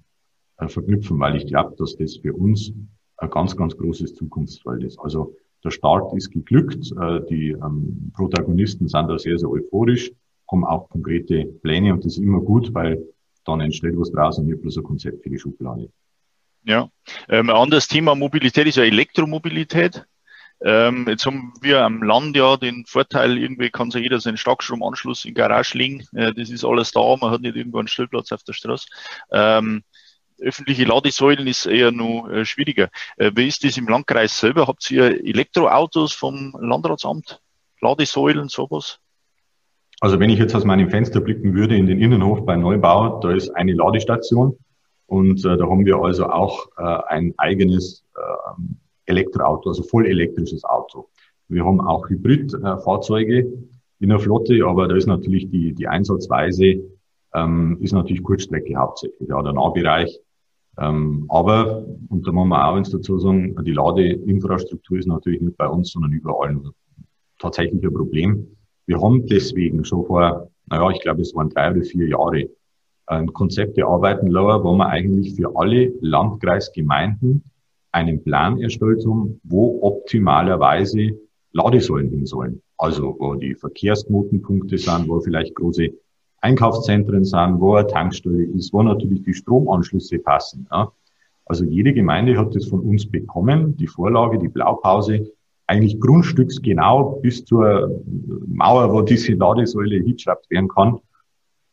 äh, 0.56 0.68
verknüpfen, 0.68 1.20
weil 1.20 1.36
ich 1.36 1.46
glaube, 1.46 1.74
dass 1.76 1.94
das 1.96 2.16
für 2.16 2.32
uns 2.32 2.72
ein 3.18 3.30
ganz, 3.30 3.54
ganz 3.54 3.76
großes 3.76 4.14
Zukunftsfeld 4.14 4.82
ist. 4.82 4.98
Also 4.98 5.34
der 5.62 5.70
Start 5.70 6.14
ist 6.14 6.30
geglückt, 6.30 6.90
äh, 6.98 7.20
die 7.28 7.50
ähm, 7.50 8.12
Protagonisten 8.14 8.88
sind 8.88 9.08
da 9.08 9.18
sehr, 9.18 9.38
sehr 9.38 9.50
euphorisch 9.50 10.10
haben 10.50 10.64
auch 10.64 10.88
konkrete 10.88 11.44
Pläne 11.44 11.92
und 11.92 12.04
das 12.04 12.14
ist 12.14 12.22
immer 12.22 12.40
gut, 12.40 12.72
weil 12.74 13.02
dann 13.44 13.60
entsteht 13.60 13.94
was 13.96 14.12
draus 14.12 14.38
und 14.38 14.46
nicht 14.46 14.60
bloß 14.60 14.78
ein 14.78 14.82
Konzept 14.82 15.22
für 15.22 15.30
die 15.30 15.38
Schublade. 15.38 15.90
Ja, 16.64 16.90
ähm, 17.28 17.50
ein 17.50 17.56
anderes 17.56 17.88
Thema 17.88 18.14
Mobilität 18.14 18.66
ist 18.66 18.76
ja 18.76 18.84
Elektromobilität. 18.84 20.04
Ähm, 20.60 21.06
jetzt 21.08 21.24
haben 21.24 21.52
wir 21.60 21.84
am 21.84 22.02
Land 22.02 22.36
ja 22.36 22.56
den 22.56 22.84
Vorteil, 22.84 23.38
irgendwie 23.38 23.70
kann 23.70 23.90
sich 23.90 24.02
jeder 24.02 24.18
seinen 24.20 24.36
Starkstromanschluss 24.36 25.24
in 25.24 25.34
Garage 25.34 25.78
legen. 25.78 26.04
Äh, 26.14 26.34
das 26.34 26.50
ist 26.50 26.64
alles 26.64 26.90
da, 26.90 27.16
man 27.20 27.30
hat 27.30 27.42
nicht 27.42 27.56
irgendwo 27.56 27.78
einen 27.78 27.88
Stellplatz 27.88 28.32
auf 28.32 28.42
der 28.42 28.54
Straße. 28.54 28.88
Ähm, 29.30 29.84
öffentliche 30.40 30.84
Ladesäulen 30.84 31.46
ist 31.46 31.66
eher 31.66 31.92
nur 31.92 32.30
äh, 32.30 32.44
schwieriger. 32.44 32.90
Äh, 33.16 33.32
wie 33.34 33.46
ist 33.46 33.64
das 33.64 33.76
im 33.76 33.88
Landkreis 33.88 34.38
selber? 34.38 34.66
Habt 34.66 34.90
ihr 34.90 35.24
Elektroautos 35.24 36.12
vom 36.12 36.56
Landratsamt? 36.60 37.40
Ladesäulen, 37.80 38.48
sowas? 38.48 38.98
Also 40.00 40.20
wenn 40.20 40.30
ich 40.30 40.38
jetzt 40.38 40.54
aus 40.54 40.64
meinem 40.64 40.90
Fenster 40.90 41.20
blicken 41.20 41.54
würde 41.54 41.76
in 41.76 41.86
den 41.86 42.00
Innenhof 42.00 42.44
bei 42.44 42.56
Neubau, 42.56 43.18
da 43.20 43.32
ist 43.32 43.50
eine 43.50 43.72
Ladestation 43.72 44.56
und 45.06 45.44
äh, 45.44 45.56
da 45.56 45.68
haben 45.68 45.84
wir 45.84 45.96
also 45.96 46.26
auch 46.26 46.68
äh, 46.76 46.82
ein 47.08 47.34
eigenes 47.36 48.04
äh, 48.14 48.62
Elektroauto, 49.06 49.70
also 49.70 49.82
voll 49.82 50.06
elektrisches 50.06 50.64
Auto. 50.64 51.08
Wir 51.48 51.64
haben 51.64 51.80
auch 51.80 52.08
Hybridfahrzeuge 52.08 53.50
in 54.00 54.08
der 54.08 54.20
Flotte, 54.20 54.64
aber 54.64 54.86
da 54.86 54.94
ist 54.94 55.06
natürlich 55.06 55.50
die, 55.50 55.74
die 55.74 55.88
Einsatzweise 55.88 56.80
ähm, 57.34 57.78
ist 57.80 57.92
natürlich 57.92 58.22
Kurzstrecke 58.22 58.76
hauptsächlich, 58.76 59.28
ja, 59.28 59.42
der 59.42 59.54
Nahbereich. 59.54 60.20
Ähm, 60.78 61.24
aber, 61.28 61.84
und 62.08 62.26
da 62.26 62.30
muss 62.30 62.46
man 62.46 62.60
auch 62.60 62.76
eins 62.76 62.90
dazu 62.90 63.18
sagen, 63.18 63.56
die 63.64 63.72
Ladeinfrastruktur 63.72 64.98
ist 64.98 65.06
natürlich 65.06 65.40
nicht 65.40 65.56
bei 65.56 65.66
uns, 65.66 65.90
sondern 65.90 66.12
überall 66.12 66.60
tatsächlich 67.38 67.82
ein 67.82 67.92
Problem. 67.92 68.57
Wir 68.88 69.02
haben 69.02 69.26
deswegen 69.26 69.84
schon 69.84 70.06
vor, 70.06 70.48
naja, 70.70 70.90
ich 70.90 71.02
glaube, 71.02 71.20
es 71.20 71.34
waren 71.34 71.50
drei 71.50 71.72
oder 71.72 71.82
vier 71.82 72.08
Jahre, 72.08 72.48
ein 73.06 73.30
Konzept 73.34 73.76
erarbeiten 73.76 74.28
lassen, 74.28 74.64
wo 74.64 74.72
wir 74.72 74.86
eigentlich 74.86 75.34
für 75.34 75.54
alle 75.56 75.92
Landkreisgemeinden 76.00 77.44
einen 77.92 78.22
Plan 78.24 78.58
erstellt 78.58 79.04
haben, 79.06 79.40
wo 79.44 79.78
optimalerweise 79.82 81.10
Ladesäulen 81.52 82.08
hin 82.08 82.24
sollen. 82.24 82.62
Also 82.78 83.14
wo 83.18 83.34
die 83.34 83.54
Verkehrsknotenpunkte 83.54 84.78
sind, 84.78 85.06
wo 85.06 85.20
vielleicht 85.20 85.54
große 85.54 85.90
Einkaufszentren 86.40 87.24
sind, 87.24 87.60
wo 87.60 87.74
eine 87.74 87.86
Tankstelle 87.88 88.44
ist, 88.44 88.72
wo 88.72 88.82
natürlich 88.82 89.22
die 89.22 89.34
Stromanschlüsse 89.34 90.18
passen. 90.18 90.66
Ja. 90.70 90.90
Also 91.44 91.64
jede 91.64 91.92
Gemeinde 91.92 92.38
hat 92.38 92.54
das 92.54 92.66
von 92.66 92.80
uns 92.80 93.04
bekommen, 93.10 93.76
die 93.76 93.86
Vorlage, 93.86 94.38
die 94.38 94.48
Blaupause, 94.48 95.30
eigentlich 95.68 96.00
grundstücksgenau 96.00 97.20
bis 97.22 97.44
zur 97.44 98.02
Mauer, 98.46 98.92
wo 98.92 99.02
diese 99.02 99.34
Ladesäule 99.34 99.96
hingeschraubt 99.96 100.50
werden 100.50 100.68
kann, 100.68 100.98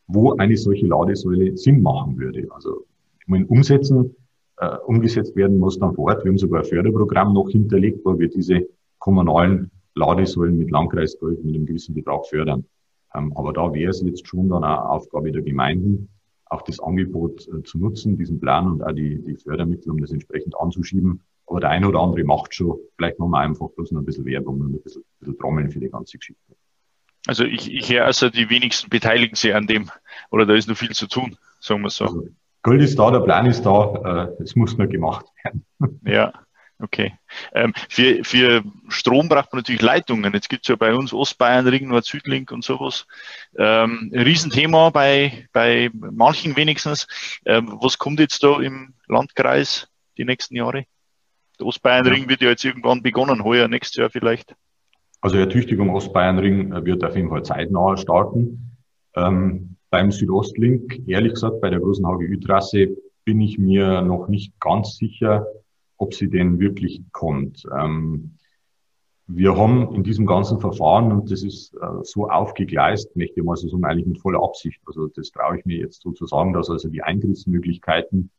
wo 0.06 0.36
eine 0.36 0.56
solche 0.56 0.86
Ladesäule 0.86 1.56
Sinn 1.56 1.80
machen 1.80 2.18
würde. 2.18 2.46
Also 2.50 2.84
wenn 3.26 3.46
umsetzen, 3.46 4.14
äh, 4.58 4.76
umgesetzt 4.86 5.34
werden 5.34 5.58
muss 5.58 5.78
dann 5.78 5.94
vor 5.94 6.06
Ort. 6.06 6.24
Wir 6.24 6.30
haben 6.30 6.38
sogar 6.38 6.60
ein 6.60 6.66
Förderprogramm 6.66 7.32
noch 7.32 7.48
hinterlegt, 7.48 8.04
wo 8.04 8.18
wir 8.18 8.28
diese 8.28 8.66
kommunalen 8.98 9.70
Ladesäulen 9.94 10.58
mit 10.58 10.70
Landkreisgeld 10.70 11.42
mit 11.42 11.54
einem 11.54 11.66
gewissen 11.66 11.94
Betrag 11.94 12.26
fördern. 12.26 12.66
Ähm, 13.14 13.32
aber 13.34 13.54
da 13.54 13.72
wäre 13.72 13.90
es 13.90 14.02
jetzt 14.02 14.26
schon 14.26 14.50
dann 14.50 14.62
auch 14.62 14.90
Aufgabe 14.90 15.32
der 15.32 15.42
Gemeinden, 15.42 16.10
auch 16.44 16.62
das 16.62 16.80
Angebot 16.80 17.48
äh, 17.48 17.62
zu 17.62 17.78
nutzen, 17.78 18.18
diesen 18.18 18.40
Plan 18.40 18.70
und 18.72 18.82
auch 18.82 18.92
die, 18.92 19.22
die 19.22 19.36
Fördermittel, 19.36 19.90
um 19.90 19.98
das 19.98 20.12
entsprechend 20.12 20.54
anzuschieben 20.60 21.22
aber 21.46 21.60
der 21.60 21.70
eine 21.70 21.88
oder 21.88 22.00
andere 22.00 22.24
macht 22.24 22.54
schon. 22.54 22.78
Vielleicht 22.96 23.18
machen 23.18 23.30
wir 23.30 23.38
einfach 23.38 23.68
bloß 23.70 23.92
noch 23.92 24.00
ein 24.00 24.06
bisschen 24.06 24.26
Werbung 24.26 24.60
und 24.60 24.74
ein 24.74 24.82
bisschen, 24.82 25.02
ein 25.02 25.18
bisschen 25.20 25.38
Trommeln 25.38 25.70
für 25.70 25.80
die 25.80 25.90
ganze 25.90 26.18
Geschichte. 26.18 26.56
Also 27.26 27.44
ich, 27.44 27.72
ich 27.72 27.92
höre 27.92 28.04
also, 28.04 28.30
die 28.30 28.50
wenigsten 28.50 28.88
beteiligen 28.88 29.36
sich 29.36 29.54
an 29.54 29.66
dem, 29.66 29.90
oder 30.30 30.46
da 30.46 30.54
ist 30.54 30.68
noch 30.68 30.76
viel 30.76 30.92
zu 30.92 31.08
tun, 31.08 31.36
sagen 31.60 31.82
wir 31.82 31.90
so. 31.90 32.04
Also, 32.04 32.28
Gold 32.62 32.82
ist 32.82 32.98
da, 32.98 33.10
der 33.10 33.20
Plan 33.20 33.46
ist 33.46 33.62
da, 33.62 34.28
äh, 34.38 34.42
es 34.42 34.56
muss 34.56 34.76
nur 34.76 34.86
gemacht 34.86 35.26
werden. 35.44 35.64
Ja, 36.04 36.32
okay. 36.80 37.14
Ähm, 37.52 37.72
für, 37.88 38.24
für 38.24 38.64
Strom 38.88 39.28
braucht 39.28 39.52
man 39.52 39.60
natürlich 39.60 39.82
Leitungen. 39.82 40.32
Jetzt 40.34 40.48
gibt 40.48 40.64
es 40.64 40.68
ja 40.68 40.76
bei 40.76 40.94
uns 40.94 41.12
Ostbayern, 41.12 41.68
Ring, 41.68 41.88
Nord-Südlink 41.88 42.50
und 42.50 42.64
sowas. 42.64 43.06
Ähm, 43.56 44.10
ein 44.12 44.20
Riesenthema 44.20 44.90
bei, 44.90 45.48
bei 45.52 45.90
manchen 45.92 46.56
wenigstens. 46.56 47.06
Ähm, 47.44 47.78
was 47.80 47.98
kommt 47.98 48.20
jetzt 48.20 48.42
da 48.42 48.60
im 48.60 48.94
Landkreis 49.06 49.88
die 50.16 50.24
nächsten 50.24 50.56
Jahre? 50.56 50.86
Der 51.58 51.66
Ostbayernring 51.66 52.28
wird 52.28 52.42
ja 52.42 52.50
jetzt 52.50 52.64
irgendwann 52.64 53.02
begonnen, 53.02 53.44
heuer, 53.44 53.68
nächstes 53.68 53.96
Jahr 53.96 54.10
vielleicht. 54.10 54.54
Also 55.20 55.38
Ertüchtigung 55.38 55.90
Ostbayernring 55.90 56.72
äh, 56.72 56.84
wird 56.84 57.02
auf 57.04 57.16
jeden 57.16 57.28
Fall 57.28 57.42
zeitnah 57.42 57.96
starten. 57.96 58.76
Ähm, 59.14 59.76
beim 59.90 60.10
Südostlink, 60.10 61.08
ehrlich 61.08 61.34
gesagt, 61.34 61.60
bei 61.60 61.70
der 61.70 61.80
großen 61.80 62.06
HGÜ-Trasse 62.06 62.96
bin 63.24 63.40
ich 63.40 63.58
mir 63.58 64.02
noch 64.02 64.28
nicht 64.28 64.58
ganz 64.60 64.96
sicher, 64.96 65.46
ob 65.96 66.14
sie 66.14 66.28
denn 66.28 66.60
wirklich 66.60 67.02
kommt. 67.12 67.64
Ähm, 67.76 68.36
wir 69.26 69.56
haben 69.56 69.94
in 69.94 70.04
diesem 70.04 70.26
ganzen 70.26 70.60
Verfahren, 70.60 71.10
und 71.10 71.30
das 71.30 71.42
ist 71.42 71.74
äh, 71.74 71.86
so 72.02 72.28
aufgegleist, 72.28 73.16
möchte 73.16 73.40
ich 73.40 73.46
mal 73.46 73.56
so 73.56 73.68
sagen, 73.68 73.84
eigentlich 73.84 74.06
mit 74.06 74.20
voller 74.20 74.42
Absicht. 74.42 74.80
Also 74.86 75.08
das 75.08 75.30
traue 75.30 75.58
ich 75.58 75.64
mir 75.64 75.78
jetzt 75.78 76.02
so 76.02 76.12
zu 76.12 76.26
sagen, 76.26 76.52
dass 76.52 76.70
also 76.70 76.88
die 76.88 77.02
Eingriffsmöglichkeiten 77.02 78.18
ähm, 78.18 78.30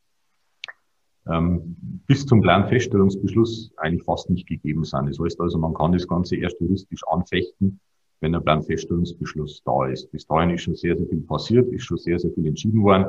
bis 2.07 2.25
zum 2.25 2.41
Planfeststellungsbeschluss 2.41 3.71
eigentlich 3.77 4.03
fast 4.03 4.29
nicht 4.29 4.47
gegeben 4.47 4.83
sind. 4.83 5.09
Das 5.09 5.19
heißt 5.19 5.39
also, 5.41 5.57
man 5.57 5.73
kann 5.73 5.91
das 5.91 6.07
Ganze 6.07 6.37
erst 6.37 6.59
juristisch 6.61 7.01
anfechten, 7.07 7.79
wenn 8.21 8.31
der 8.31 8.39
Planfeststellungsbeschluss 8.39 9.61
da 9.65 9.87
ist. 9.87 10.09
Bis 10.11 10.25
dahin 10.25 10.51
ist 10.51 10.61
schon 10.61 10.75
sehr, 10.75 10.97
sehr 10.97 11.07
viel 11.07 11.21
passiert, 11.21 11.71
ist 11.73 11.83
schon 11.83 11.97
sehr, 11.97 12.19
sehr 12.19 12.31
viel 12.31 12.47
entschieden 12.47 12.83
worden. 12.83 13.07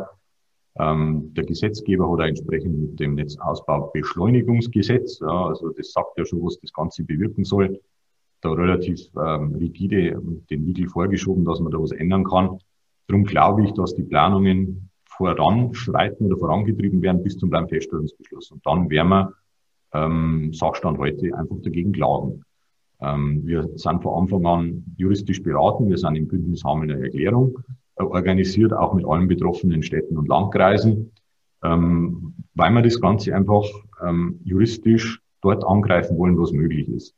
Ähm, 0.78 1.32
der 1.34 1.44
Gesetzgeber 1.44 2.10
hat 2.10 2.20
auch 2.20 2.24
entsprechend 2.24 2.78
mit 2.78 3.00
dem 3.00 3.14
Netzausbaubeschleunigungsgesetz, 3.14 5.20
ja, 5.20 5.46
also 5.46 5.70
das 5.70 5.92
sagt 5.92 6.18
ja 6.18 6.24
schon, 6.24 6.44
was 6.44 6.60
das 6.60 6.72
Ganze 6.72 7.04
bewirken 7.04 7.44
soll, 7.44 7.80
da 8.42 8.52
relativ 8.52 9.00
ähm, 9.16 9.56
rigide 9.56 10.20
den 10.50 10.64
Riegel 10.64 10.88
vorgeschoben, 10.88 11.44
dass 11.44 11.60
man 11.60 11.72
da 11.72 11.80
was 11.80 11.90
ändern 11.90 12.24
kann. 12.24 12.58
Darum 13.08 13.24
glaube 13.24 13.64
ich, 13.64 13.72
dass 13.72 13.94
die 13.94 14.04
Planungen 14.04 14.87
voranschreiten 15.18 16.26
oder 16.26 16.38
vorangetrieben 16.38 17.02
werden 17.02 17.22
bis 17.22 17.36
zum 17.36 17.50
Planfeststellungsbeschluss. 17.50 18.52
Und 18.52 18.64
dann 18.64 18.88
werden 18.88 19.08
wir 19.10 19.34
ähm, 19.92 20.52
Sachstand 20.52 20.98
heute 20.98 21.36
einfach 21.36 21.56
dagegen 21.62 21.92
klagen. 21.92 22.44
Ähm, 23.00 23.42
wir 23.44 23.68
sind 23.74 24.02
von 24.02 24.22
Anfang 24.22 24.46
an 24.46 24.84
juristisch 24.96 25.42
beraten. 25.42 25.88
Wir 25.88 25.98
sind 25.98 26.16
im 26.16 26.28
Bündnis 26.28 26.64
Hamelner 26.64 26.98
Erklärung 26.98 27.58
äh, 27.96 28.04
organisiert, 28.04 28.72
auch 28.72 28.94
mit 28.94 29.04
allen 29.04 29.28
betroffenen 29.28 29.82
Städten 29.82 30.16
und 30.16 30.28
Landkreisen, 30.28 31.12
ähm, 31.62 32.34
weil 32.54 32.72
wir 32.72 32.82
das 32.82 33.00
Ganze 33.00 33.34
einfach 33.34 33.64
ähm, 34.04 34.40
juristisch 34.44 35.20
dort 35.42 35.64
angreifen 35.64 36.16
wollen, 36.16 36.38
was 36.38 36.52
möglich 36.52 36.88
ist. 36.88 37.14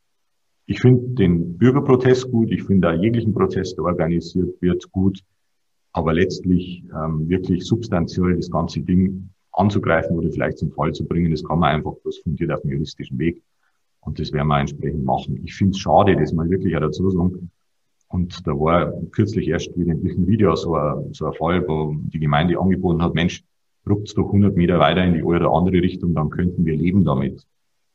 Ich 0.67 0.81
finde 0.81 1.15
den 1.15 1.59
Bürgerprotest 1.59 2.31
gut, 2.31 2.51
ich 2.51 2.63
finde 2.63 2.91
auch 2.91 3.03
jeglichen 3.03 3.35
Protest, 3.35 3.77
der 3.77 3.85
organisiert 3.85 4.61
wird, 4.61 4.91
gut, 4.93 5.21
aber 5.93 6.13
letztlich 6.13 6.85
ähm, 6.95 7.29
wirklich 7.29 7.65
substanziell 7.65 8.37
das 8.37 8.51
ganze 8.51 8.81
Ding 8.81 9.31
anzugreifen 9.53 10.17
oder 10.17 10.31
vielleicht 10.31 10.59
zum 10.59 10.71
Fall 10.73 10.93
zu 10.93 11.07
bringen, 11.07 11.31
das 11.31 11.45
kann 11.45 11.59
man 11.59 11.75
einfach 11.75 11.95
bloß 12.03 12.19
fundiert 12.19 12.53
auf 12.53 12.61
dem 12.63 12.71
juristischen 12.71 13.19
Weg. 13.19 13.43
Und 14.01 14.19
das 14.19 14.33
werden 14.33 14.49
wir 14.49 14.61
entsprechend 14.61 15.05
machen. 15.05 15.41
Ich 15.45 15.55
finde 15.55 15.73
es 15.73 15.79
schade, 15.79 16.17
dass 16.17 16.33
man 16.33 16.49
wirklich 16.49 16.75
auch 16.77 16.81
dazu 16.81 17.11
sagen. 17.11 17.51
Und 18.09 18.47
da 18.47 18.53
war 18.53 18.93
kürzlich 19.13 19.49
erst 19.49 19.77
wieder 19.77 19.93
in 19.93 20.03
diesem 20.03 20.27
Video 20.27 20.55
so 20.57 20.75
ein, 20.75 21.13
so 21.13 21.27
ein 21.27 21.35
Fall, 21.35 21.67
wo 21.69 21.95
die 21.95 22.19
Gemeinde 22.19 22.59
angeboten 22.59 23.03
hat, 23.03 23.15
Mensch, 23.15 23.45
ruckt's 23.89 24.15
doch 24.15 24.27
100 24.27 24.57
Meter 24.57 24.79
weiter 24.79 25.05
in 25.05 25.15
die 25.15 25.23
oder 25.23 25.53
andere 25.53 25.83
Richtung, 25.83 26.15
dann 26.15 26.31
könnten 26.31 26.65
wir 26.65 26.77
leben 26.77 27.05
damit. 27.05 27.47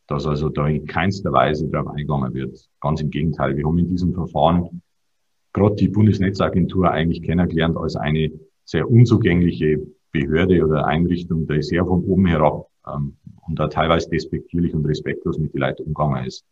Dass 0.07 0.27
also 0.27 0.49
da 0.49 0.67
in 0.67 0.85
keinster 0.85 1.33
Weise 1.33 1.67
darauf 1.67 1.89
eingegangen 1.89 2.33
wird. 2.33 2.69
Ganz 2.79 3.01
im 3.01 3.09
Gegenteil. 3.09 3.57
Wir 3.57 3.65
haben 3.65 3.79
in 3.79 3.89
diesem 3.89 4.13
Verfahren 4.13 4.81
gerade 5.55 5.75
die 5.75 5.87
Bundesnetzagentur 5.87 6.91
eigentlich 6.91 7.23
kennengelernt 7.23 7.77
als 7.77 7.95
eine 7.95 8.29
sehr 8.65 8.89
unzugängliche 8.89 9.79
Behörde 10.11 10.63
oder 10.63 10.85
Einrichtung, 10.85 11.47
die 11.47 11.61
sehr 11.61 11.85
von 11.85 12.03
oben 12.03 12.25
herab 12.25 12.67
ähm, 12.87 13.15
und 13.47 13.57
da 13.57 13.67
teilweise 13.67 14.09
despektierlich 14.09 14.73
und 14.73 14.85
respektlos 14.85 15.39
mit 15.39 15.53
den 15.53 15.61
Leuten 15.61 15.83
umgegangen 15.83 16.25
ist. 16.25 16.45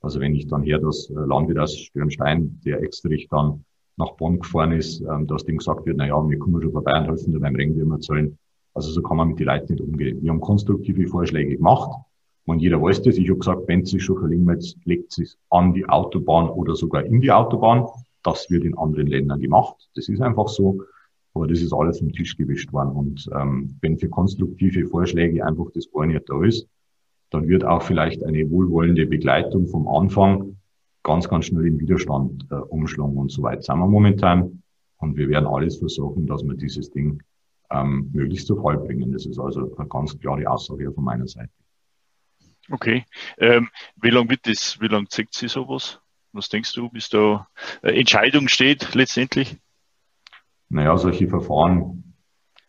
Also 0.00 0.20
wenn 0.20 0.34
ich 0.34 0.46
dann 0.46 0.62
her, 0.62 0.78
dass 0.78 1.10
äh, 1.10 1.14
Landwirt 1.14 1.58
aus 1.58 1.76
Störnstein, 1.76 2.60
der 2.64 2.80
extrich 2.82 3.28
dann 3.28 3.64
nach 3.96 4.12
Bonn 4.12 4.38
gefahren 4.38 4.72
ist, 4.72 5.00
ähm, 5.00 5.26
dass 5.26 5.44
dem 5.44 5.58
gesagt 5.58 5.84
wird, 5.84 5.96
na 5.96 6.06
ja, 6.06 6.28
wir 6.28 6.38
kommen 6.38 6.62
schon 6.62 6.72
vorbei 6.72 6.92
und 6.96 7.06
helfen 7.06 7.32
dir 7.32 7.40
beim 7.40 7.56
Regenwürmer 7.56 7.98
zahlen. 8.00 8.38
Also 8.72 8.90
so 8.90 9.02
kann 9.02 9.16
man 9.16 9.28
mit 9.28 9.40
den 9.40 9.46
Leuten 9.46 9.72
nicht 9.72 9.82
umgehen. 9.82 10.22
Wir 10.22 10.30
haben 10.30 10.40
konstruktive 10.40 11.06
Vorschläge 11.08 11.56
gemacht. 11.56 11.90
Und 12.46 12.60
jeder 12.60 12.80
weiß 12.80 13.02
das. 13.02 13.16
Ich 13.16 13.28
habe 13.30 13.38
gesagt, 13.38 13.62
wenn 13.66 13.84
Sie 13.84 13.98
schon 13.98 14.18
verlegen, 14.18 14.46
legt 14.84 15.18
es 15.18 15.38
an 15.50 15.72
die 15.72 15.88
Autobahn 15.88 16.50
oder 16.50 16.76
sogar 16.76 17.04
in 17.04 17.20
die 17.20 17.32
Autobahn. 17.32 17.86
Das 18.24 18.50
wird 18.50 18.64
in 18.64 18.76
anderen 18.76 19.06
Ländern 19.06 19.40
gemacht. 19.40 19.88
Das 19.94 20.08
ist 20.08 20.20
einfach 20.20 20.48
so. 20.48 20.82
Aber 21.34 21.46
das 21.46 21.60
ist 21.60 21.72
alles 21.72 21.98
vom 21.98 22.12
Tisch 22.12 22.36
gewischt 22.36 22.72
worden. 22.72 22.90
Und 22.90 23.28
ähm, 23.34 23.76
wenn 23.80 23.98
für 23.98 24.08
konstruktive 24.08 24.86
Vorschläge 24.86 25.44
einfach 25.44 25.66
das 25.74 25.90
gar 25.92 26.06
nicht 26.06 26.28
da 26.28 26.42
ist, 26.44 26.68
dann 27.30 27.48
wird 27.48 27.64
auch 27.64 27.82
vielleicht 27.82 28.24
eine 28.24 28.48
wohlwollende 28.50 29.06
Begleitung 29.06 29.66
vom 29.66 29.88
Anfang 29.88 30.56
ganz, 31.02 31.28
ganz 31.28 31.46
schnell 31.46 31.66
in 31.66 31.80
Widerstand 31.80 32.46
äh, 32.50 32.54
umschlagen. 32.54 33.16
Und 33.16 33.30
so 33.30 33.42
weit 33.42 33.64
sind 33.64 33.78
wir 33.78 33.86
momentan. 33.86 34.62
Und 34.98 35.16
wir 35.16 35.28
werden 35.28 35.46
alles 35.46 35.78
versuchen, 35.78 36.26
dass 36.26 36.42
wir 36.44 36.54
dieses 36.54 36.90
Ding 36.90 37.22
ähm, 37.70 38.10
möglichst 38.12 38.46
zu 38.46 38.56
Fall 38.56 38.78
bringen. 38.78 39.12
Das 39.12 39.26
ist 39.26 39.38
also 39.38 39.74
eine 39.76 39.88
ganz 39.88 40.18
klare 40.18 40.48
Aussage 40.48 40.90
von 40.92 41.04
meiner 41.04 41.26
Seite. 41.26 41.50
Okay. 42.70 43.04
Ähm, 43.38 43.68
wie 44.00 44.10
lange 44.10 44.30
wird 44.30 44.46
das, 44.46 44.80
wie 44.80 44.86
lange 44.86 45.08
zeigt 45.08 45.34
sie 45.34 45.48
sowas? 45.48 46.00
Was 46.34 46.48
denkst 46.48 46.74
du, 46.74 46.88
bis 46.88 47.08
da 47.10 47.46
äh, 47.82 47.96
Entscheidung 47.96 48.48
steht 48.48 48.92
letztendlich? 48.96 49.56
Naja, 50.68 50.98
solche 50.98 51.28
Verfahren, 51.28 52.14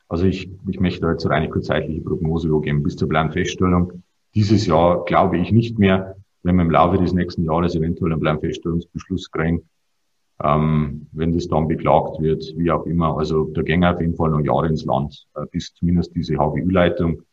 also 0.07 0.25
ich, 0.25 0.51
ich 0.67 0.79
möchte 0.79 1.07
jetzt 1.07 1.25
eine 1.25 1.49
kurzzeitliche 1.49 2.01
Prognose 2.01 2.47
geben 2.61 2.83
bis 2.83 2.95
zur 2.95 3.09
Planfeststellung. 3.09 4.03
Dieses 4.35 4.67
Jahr 4.67 5.03
glaube 5.05 5.39
ich 5.39 5.51
nicht 5.51 5.79
mehr, 5.79 6.15
wenn 6.43 6.57
wir 6.57 6.61
im 6.61 6.69
Laufe 6.69 6.99
des 6.99 7.13
nächsten 7.13 7.43
Jahres 7.43 7.73
eventuell 7.73 8.11
einen 8.11 8.21
Planfeststellungsbeschluss 8.21 9.31
kriegen, 9.31 9.67
ähm, 10.43 11.07
wenn 11.11 11.33
das 11.33 11.47
dann 11.47 11.67
beklagt 11.67 12.19
wird, 12.21 12.43
wie 12.57 12.69
auch 12.69 12.85
immer. 12.85 13.17
Also 13.17 13.45
da 13.45 13.63
gehen 13.63 13.83
auf 13.83 13.99
jeden 13.99 14.15
Fall 14.15 14.29
noch 14.29 14.41
Jahre 14.41 14.67
ins 14.67 14.85
Land, 14.85 15.25
äh, 15.33 15.47
bis 15.51 15.73
zumindest 15.73 16.15
diese 16.15 16.37
HGU-Leitung, 16.37 17.23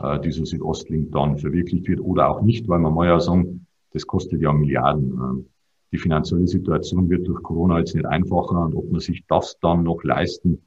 äh, 0.00 0.20
dieser 0.20 0.44
Südostlink 0.44 1.10
dann 1.12 1.38
verwirklicht 1.38 1.88
wird 1.88 2.00
oder 2.00 2.28
auch 2.28 2.42
nicht, 2.42 2.68
weil 2.68 2.80
man 2.80 2.92
mal 2.92 3.06
ja 3.06 3.18
sagen, 3.18 3.66
das 3.92 4.06
kostet 4.06 4.42
ja 4.42 4.52
Milliarden. 4.52 5.49
Die 5.92 5.98
finanzielle 5.98 6.46
Situation 6.46 7.08
wird 7.08 7.26
durch 7.26 7.42
Corona 7.42 7.78
jetzt 7.78 7.94
nicht 7.94 8.06
einfacher 8.06 8.64
und 8.64 8.74
ob 8.74 8.90
man 8.90 9.00
sich 9.00 9.24
das 9.28 9.58
dann 9.60 9.82
noch 9.82 10.02
leisten 10.04 10.62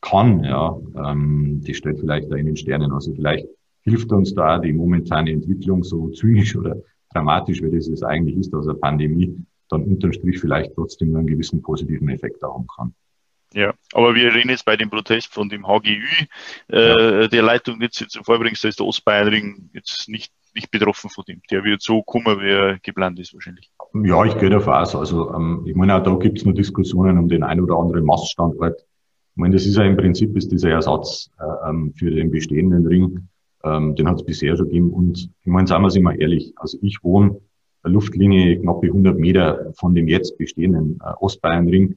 kann, 0.00 0.42
ja, 0.44 0.76
ähm, 0.96 1.62
das 1.64 1.76
steht 1.76 2.00
vielleicht 2.00 2.30
da 2.30 2.36
in 2.36 2.46
den 2.46 2.56
Sternen. 2.56 2.92
Also 2.92 3.14
vielleicht 3.14 3.46
hilft 3.82 4.12
uns 4.12 4.34
da 4.34 4.58
die 4.58 4.72
momentane 4.72 5.30
Entwicklung 5.30 5.82
so 5.82 6.08
zynisch 6.10 6.56
oder 6.56 6.76
dramatisch, 7.12 7.62
wie 7.62 7.70
das 7.70 7.88
es 7.88 8.02
eigentlich 8.02 8.36
ist, 8.36 8.54
also 8.54 8.74
Pandemie, 8.74 9.36
dann 9.68 9.84
unterm 9.84 10.12
Strich 10.12 10.40
vielleicht 10.40 10.74
trotzdem 10.74 11.10
nur 11.10 11.18
einen 11.18 11.28
gewissen 11.28 11.62
positiven 11.62 12.08
Effekt 12.08 12.42
haben 12.42 12.66
kann. 12.74 12.94
Ja, 13.54 13.74
aber 13.92 14.14
wir 14.14 14.32
reden 14.32 14.48
jetzt 14.48 14.64
bei 14.64 14.76
dem 14.76 14.88
Protest 14.88 15.32
von 15.32 15.48
dem 15.48 15.66
HGÜ, 15.66 16.00
äh, 16.70 17.20
ja. 17.22 17.28
der 17.28 17.42
Leitung 17.42 17.80
jetzt 17.82 17.98
zu 18.10 18.22
vorbringst, 18.22 18.64
da 18.64 18.68
ist 18.68 18.80
der 18.80 18.86
Ostbayernring 18.86 19.70
jetzt 19.74 20.08
nicht 20.08 20.32
nicht 20.54 20.70
betroffen 20.70 21.10
von 21.10 21.24
dem. 21.26 21.40
Der 21.50 21.64
wird 21.64 21.82
so 21.82 22.02
kommen, 22.02 22.40
wie 22.40 22.50
er 22.50 22.78
geplant 22.82 23.18
ist 23.18 23.34
wahrscheinlich. 23.34 23.70
Ja, 23.94 24.24
ich 24.24 24.36
gehe 24.38 24.50
davon 24.50 24.74
aus. 24.74 24.94
Also 24.94 25.32
ähm, 25.34 25.64
ich 25.66 25.74
meine, 25.74 25.96
auch 25.96 26.02
da 26.02 26.14
gibt 26.16 26.38
es 26.38 26.44
noch 26.44 26.54
Diskussionen 26.54 27.18
um 27.18 27.28
den 27.28 27.42
ein 27.42 27.60
oder 27.60 27.76
anderen 27.76 28.04
Maststandort. 28.04 28.80
Ich 28.80 29.36
meine, 29.36 29.54
das 29.54 29.66
ist 29.66 29.76
ja 29.76 29.84
im 29.84 29.96
Prinzip 29.96 30.36
ist 30.36 30.52
dieser 30.52 30.70
Ersatz 30.70 31.30
äh, 31.38 31.70
ähm, 31.70 31.92
für 31.94 32.10
den 32.10 32.30
bestehenden 32.30 32.86
Ring. 32.86 33.28
Ähm, 33.64 33.94
den 33.94 34.08
hat 34.08 34.16
es 34.16 34.24
bisher 34.24 34.56
schon 34.56 34.66
gegeben. 34.66 34.90
Und 34.90 35.30
ich 35.40 35.46
meine, 35.46 35.66
sagen 35.66 35.84
wir 35.84 35.88
es 35.88 35.96
immer 35.96 36.18
ehrlich, 36.18 36.52
also 36.56 36.78
ich 36.82 36.98
wohne 37.02 37.40
Luftlinie 37.84 38.60
knappe 38.60 38.86
100 38.86 39.18
Meter 39.18 39.72
von 39.74 39.94
dem 39.94 40.08
jetzt 40.08 40.38
bestehenden 40.38 40.98
äh, 41.02 41.12
Ostbayernring 41.20 41.96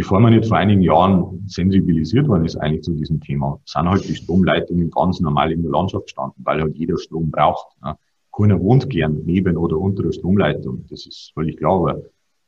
bevor 0.00 0.18
man 0.18 0.32
nicht 0.32 0.48
vor 0.48 0.56
einigen 0.56 0.80
Jahren 0.80 1.44
sensibilisiert 1.46 2.26
worden 2.26 2.46
ist 2.46 2.56
eigentlich 2.56 2.84
zu 2.84 2.92
diesem 2.94 3.20
Thema, 3.20 3.60
sind 3.66 3.86
halt 3.86 4.08
die 4.08 4.14
Stromleitungen 4.14 4.90
ganz 4.90 5.20
normal 5.20 5.52
in 5.52 5.60
der 5.60 5.72
Landschaft 5.72 6.06
gestanden, 6.06 6.42
weil 6.42 6.62
halt 6.62 6.74
jeder 6.74 6.96
Strom 6.96 7.30
braucht. 7.30 7.76
Ja. 7.84 7.98
Keiner 8.34 8.58
wohnt 8.60 8.88
gern 8.88 9.20
neben 9.26 9.58
oder 9.58 9.76
unter 9.76 10.02
der 10.02 10.12
Stromleitung, 10.12 10.86
das 10.88 11.04
ist 11.04 11.32
völlig 11.34 11.58
klar. 11.58 11.74
Aber, 11.80 12.02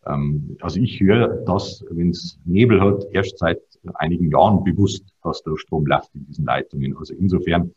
ähm, 0.07 0.57
also 0.63 0.81
ich 0.81 0.99
höre 0.99 1.45
das, 1.45 1.85
wenn 1.91 2.09
es 2.09 2.41
Nebel 2.47 2.81
hat, 2.81 3.05
erst 3.13 3.39
seit 3.39 3.61
einigen 3.97 4.31
Jahren 4.31 4.65
bewusst, 4.65 5.05
dass 5.23 5.43
der 5.43 5.59
Strom 5.59 5.85
läuft 5.85 6.15
in 6.15 6.25
diesen 6.25 6.47
Leitungen. 6.47 6.97
Also 6.97 7.13
insofern 7.13 7.75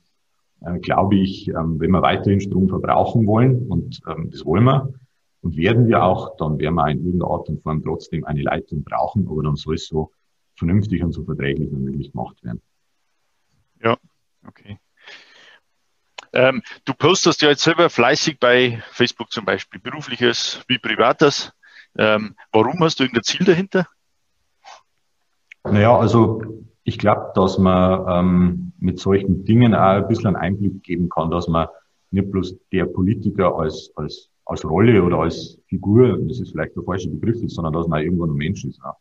äh, 0.62 0.80
glaube 0.80 1.18
ich, 1.18 1.50
ähm, 1.50 1.82
wenn 1.82 1.92
wir 1.92 2.02
weiterhin 2.02 2.40
Strom 2.40 2.70
verbrauchen 2.70 3.28
wollen, 3.28 3.68
und 3.68 4.00
ähm, 4.08 4.30
das 4.32 4.46
wollen 4.46 4.64
wir, 4.64 4.94
und 5.46 5.58
werden 5.58 5.88
wir 5.88 6.04
auch, 6.04 6.38
dann 6.38 6.58
werden 6.58 6.74
wir 6.74 6.88
in 6.88 7.06
irgendeiner 7.06 7.32
Art 7.32 7.50
und 7.50 7.62
Form 7.62 7.84
trotzdem 7.84 8.26
eine 8.26 8.42
Leitung 8.42 8.84
brauchen, 8.84 9.28
aber 9.30 9.44
dann 9.44 9.56
soll 9.56 9.76
es 9.76 9.88
so 9.88 10.12
vernünftig 10.56 11.04
und 11.04 11.12
so 11.12 11.24
verträglich 11.24 11.70
wie 11.72 11.76
möglich 11.76 12.12
gemacht 12.12 12.44
werden. 12.44 12.64
Ja, 13.80 13.96
okay. 14.48 14.80
Ähm, 16.34 16.64
du 16.86 16.96
postest 16.96 17.44
ja 17.44 17.50
jetzt 17.50 17.62
selber 17.62 17.92
fleißig 17.92 18.40
bei 18.40 18.82
Facebook 18.90 19.32
zum 19.32 19.46
Beispiel, 19.46 19.80
berufliches 19.80 20.64
wie 20.68 20.80
privates. 20.80 21.54
Ähm, 21.96 22.36
warum 22.52 22.80
hast 22.80 23.00
du 23.00 23.04
irgendein 23.04 23.24
Ziel 23.24 23.46
dahinter? 23.46 23.88
Naja, 25.64 25.96
also 25.96 26.42
ich 26.84 26.98
glaube, 26.98 27.34
dass 27.36 27.60
man 27.60 28.06
ähm, 28.10 28.74
mit 28.80 29.00
solchen 29.00 29.46
Dingen 29.46 29.76
auch 29.76 29.80
ein 29.80 30.08
bisschen 30.08 30.36
einen 30.36 30.38
Einblick 30.38 30.82
geben 30.82 31.08
kann, 31.08 31.30
dass 31.30 31.48
man 31.48 31.68
nicht 32.10 32.32
bloß 32.32 32.56
der 32.72 32.86
Politiker 32.86 33.56
als, 33.60 33.92
als 33.96 34.32
als 34.46 34.64
Rolle 34.64 35.04
oder 35.04 35.20
als 35.20 35.60
Figur, 35.68 36.20
das 36.28 36.40
ist 36.40 36.52
vielleicht 36.52 36.76
der 36.76 36.84
falsche 36.84 37.10
Begriff 37.10 37.42
ist, 37.42 37.56
sondern 37.56 37.74
dass 37.74 37.88
man 37.88 38.04
irgendwann 38.04 38.30
ein 38.32 38.36
Mensch 38.36 38.64
ist. 38.66 38.80
Ja. 38.84 38.96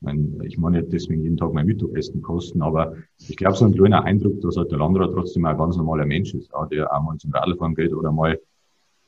Ich 0.00 0.02
meine, 0.02 0.46
ich 0.46 0.58
meine 0.58 0.82
deswegen 0.82 1.22
jeden 1.22 1.36
Tag 1.36 1.52
mein 1.52 1.66
Mittagessen 1.66 2.22
kosten, 2.22 2.62
aber 2.62 2.94
ich 3.18 3.36
glaube, 3.36 3.56
so 3.56 3.66
ein 3.66 3.74
kleiner 3.74 4.04
Eindruck, 4.04 4.40
dass 4.40 4.56
halt 4.56 4.70
der 4.70 4.78
Landrat 4.78 5.12
trotzdem 5.12 5.44
ein 5.44 5.58
ganz 5.58 5.76
normaler 5.76 6.06
Mensch 6.06 6.34
ist, 6.34 6.50
ja, 6.52 6.64
der 6.66 6.90
auch 6.90 7.02
mal 7.02 7.18
zum 7.18 7.32
Radfahren 7.32 7.74
geht 7.74 7.92
oder 7.92 8.10
mal 8.10 8.38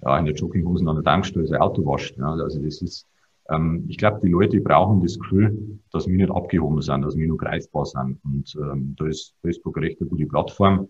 ja, 0.03 0.19
in 0.19 0.27
der 0.27 0.35
Jogginghosen 0.35 0.89
an 0.89 0.97
der 0.97 1.05
Tankstelle 1.05 1.47
sein 1.47 1.63
Auto 1.63 1.85
wascht. 1.87 2.19
Ja. 2.19 2.33
Also 2.33 2.61
das 2.61 2.83
ist, 2.83 3.09
ähm, 3.49 3.87
ich 3.89 3.97
glaube, 3.97 4.21
die 4.23 4.29
Leute 4.29 4.61
brauchen 4.61 5.01
das 5.01 5.19
Gefühl, 5.19 5.79
dass 5.93 6.07
wir 6.07 6.17
nicht 6.17 6.31
abgehoben 6.31 6.83
sind, 6.83 7.03
dass 7.03 7.17
wir 7.17 7.27
nur 7.27 7.39
greifbar 7.39 7.87
sind. 7.87 8.19
Und 8.25 8.55
ähm, 8.61 8.95
da 8.99 9.07
ist 9.07 9.35
Facebook 9.41 9.79
recht 9.79 9.99
eine 10.01 10.11
gute 10.11 10.27
Plattform 10.27 10.89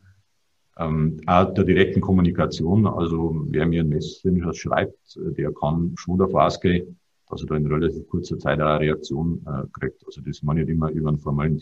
ähm, 0.78 1.20
auch 1.26 1.52
der 1.52 1.64
direkten 1.64 2.00
Kommunikation, 2.00 2.86
also 2.86 3.44
wer 3.48 3.66
mir 3.66 3.82
ein 3.82 3.88
Messenger 3.88 4.54
schreibt, 4.54 5.16
äh, 5.16 5.32
der 5.32 5.52
kann 5.52 5.92
schon 5.96 6.18
davon 6.18 6.40
ausgehen, 6.40 6.98
dass 7.28 7.42
er 7.42 7.48
da 7.48 7.56
in 7.56 7.66
relativ 7.66 8.06
kurzer 8.08 8.38
Zeit 8.38 8.60
eine 8.60 8.80
Reaktion 8.80 9.44
äh, 9.46 9.66
kriegt. 9.78 10.04
Also 10.06 10.20
das 10.22 10.42
man 10.42 10.56
nicht 10.56 10.68
immer 10.68 10.90
über 10.90 11.08
einen 11.08 11.18
formellen 11.18 11.58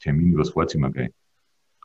Termin 0.00 0.32
übers 0.32 0.50
Vorzimmer 0.50 0.90
gehen. 0.90 1.12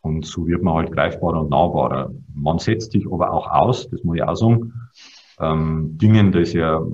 Und 0.02 0.26
so 0.26 0.48
wird 0.48 0.64
man 0.64 0.76
halt 0.76 0.92
greifbarer 0.92 1.42
und 1.42 1.50
nahbarer. 1.50 2.12
Man 2.34 2.60
setzt 2.60 2.92
sich 2.92 3.06
aber 3.06 3.32
auch 3.34 3.48
aus, 3.48 3.90
das 3.90 4.04
muss 4.04 4.16
ich 4.18 4.24
auch 4.24 4.36
sagen, 4.36 4.74
ähm, 5.40 5.98
Dingen, 5.98 6.32
die 6.32 6.46
sehr, 6.46 6.86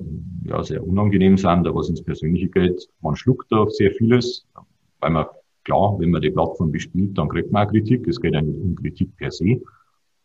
ja, 0.44 0.62
sehr 0.62 0.86
unangenehm 0.86 1.36
sind, 1.36 1.64
da 1.64 1.74
was 1.74 1.88
ins 1.88 2.02
Persönliche 2.02 2.48
geht. 2.48 2.88
Man 3.00 3.16
schluckt 3.16 3.50
da 3.50 3.68
sehr 3.68 3.92
vieles, 3.92 4.46
weil 5.00 5.10
man 5.10 5.26
klar, 5.66 5.98
wenn 5.98 6.10
man 6.10 6.22
die 6.22 6.30
Plattform 6.30 6.72
bespielt, 6.72 7.18
dann 7.18 7.28
kriegt 7.28 7.52
man 7.52 7.66
auch 7.66 7.70
Kritik. 7.70 8.06
Es 8.08 8.20
geht 8.20 8.34
ja 8.34 8.40
nicht 8.40 8.58
um 8.58 8.74
Kritik 8.76 9.16
per 9.16 9.30
se, 9.30 9.60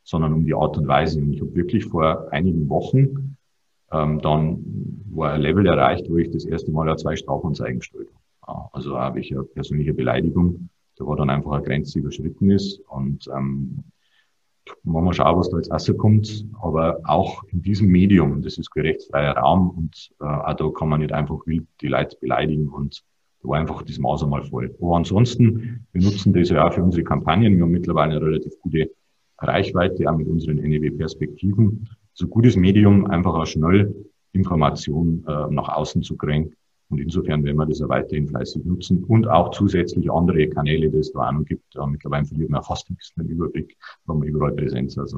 sondern 0.03 0.33
um 0.33 0.45
die 0.45 0.53
Art 0.53 0.77
und 0.77 0.87
Weise. 0.87 1.19
Und 1.19 1.33
ich 1.33 1.41
habe 1.41 1.53
wirklich 1.55 1.85
vor 1.85 2.31
einigen 2.31 2.69
Wochen 2.69 3.37
ähm, 3.91 4.21
dann 4.21 4.63
war 5.11 5.33
ein 5.33 5.41
Level 5.41 5.65
erreicht, 5.65 6.09
wo 6.09 6.17
ich 6.17 6.31
das 6.31 6.45
erste 6.45 6.71
Mal 6.71 6.95
zwei 6.97 7.15
Strafanzeigen 7.15 7.79
gestellt 7.79 8.09
habe. 8.41 8.69
Also 8.73 8.97
habe 8.97 9.19
ich 9.19 9.31
eine 9.33 9.43
persönliche 9.43 9.93
Beleidigung, 9.93 10.69
da 10.95 11.05
war 11.05 11.17
dann 11.17 11.29
einfach 11.29 11.51
eine 11.51 11.63
Grenze 11.63 11.99
überschritten 11.99 12.51
ist. 12.51 12.79
Und 12.87 13.27
ähm, 13.35 13.83
wollen 14.83 15.05
wir 15.05 15.13
schauen, 15.13 15.37
was 15.37 15.49
da 15.49 15.57
jetzt 15.57 15.71
rauskommt. 15.71 16.45
Aber 16.61 16.99
auch 17.03 17.43
in 17.51 17.61
diesem 17.61 17.89
Medium, 17.89 18.41
das 18.41 18.57
ist 18.57 18.71
gerechtsfreier 18.71 19.35
Raum 19.35 19.69
und 19.71 20.11
äh, 20.21 20.25
auch 20.25 20.53
da 20.53 20.69
kann 20.69 20.89
man 20.89 21.01
nicht 21.01 21.11
einfach 21.11 21.45
wild 21.45 21.67
die 21.81 21.87
Leute 21.87 22.17
beleidigen 22.19 22.69
und 22.69 23.03
war 23.43 23.59
einfach 23.59 23.81
das 23.83 23.97
Maß 23.97 24.23
einmal 24.23 24.43
voll. 24.43 24.75
Aber 24.81 24.97
ansonsten, 24.97 25.85
wir 25.91 26.01
nutzen 26.01 26.33
das 26.33 26.49
ja 26.49 26.67
auch 26.67 26.73
für 26.73 26.83
unsere 26.83 27.03
Kampagnen. 27.03 27.55
Wir 27.55 27.63
haben 27.63 27.71
mittlerweile 27.71 28.17
eine 28.17 28.25
relativ 28.25 28.53
gute 28.61 28.91
Reichweite, 29.39 30.09
auch 30.09 30.17
mit 30.17 30.27
unseren 30.27 30.57
NEW-Perspektiven. 30.57 31.89
So 32.13 32.27
gutes 32.27 32.55
Medium, 32.55 33.05
einfach 33.07 33.33
auch 33.33 33.45
schnell 33.45 33.93
Informationen 34.33 35.25
äh, 35.27 35.47
nach 35.49 35.69
außen 35.69 36.03
zu 36.03 36.15
kriegen. 36.17 36.53
Und 36.89 36.99
insofern 36.99 37.43
werden 37.43 37.55
wir 37.55 37.65
das 37.65 37.79
ja 37.79 37.87
weiterhin 37.87 38.27
fleißig 38.27 38.65
nutzen 38.65 39.03
und 39.05 39.25
auch 39.25 39.51
zusätzlich 39.51 40.11
andere 40.11 40.47
Kanäle, 40.49 40.89
die 40.89 40.97
es 40.97 41.13
da 41.13 41.29
auch 41.29 41.31
noch 41.31 41.45
gibt. 41.45 41.73
Ja, 41.73 41.85
mittlerweile 41.87 42.25
verliert 42.25 42.49
man 42.49 42.63
fast 42.63 42.89
ein 42.89 42.95
bisschen 42.95 43.25
den 43.25 43.37
Überblick, 43.37 43.77
weil 44.05 44.17
man 44.17 44.27
überall 44.27 44.51
Präsenz 44.51 44.97
hat. 44.97 45.09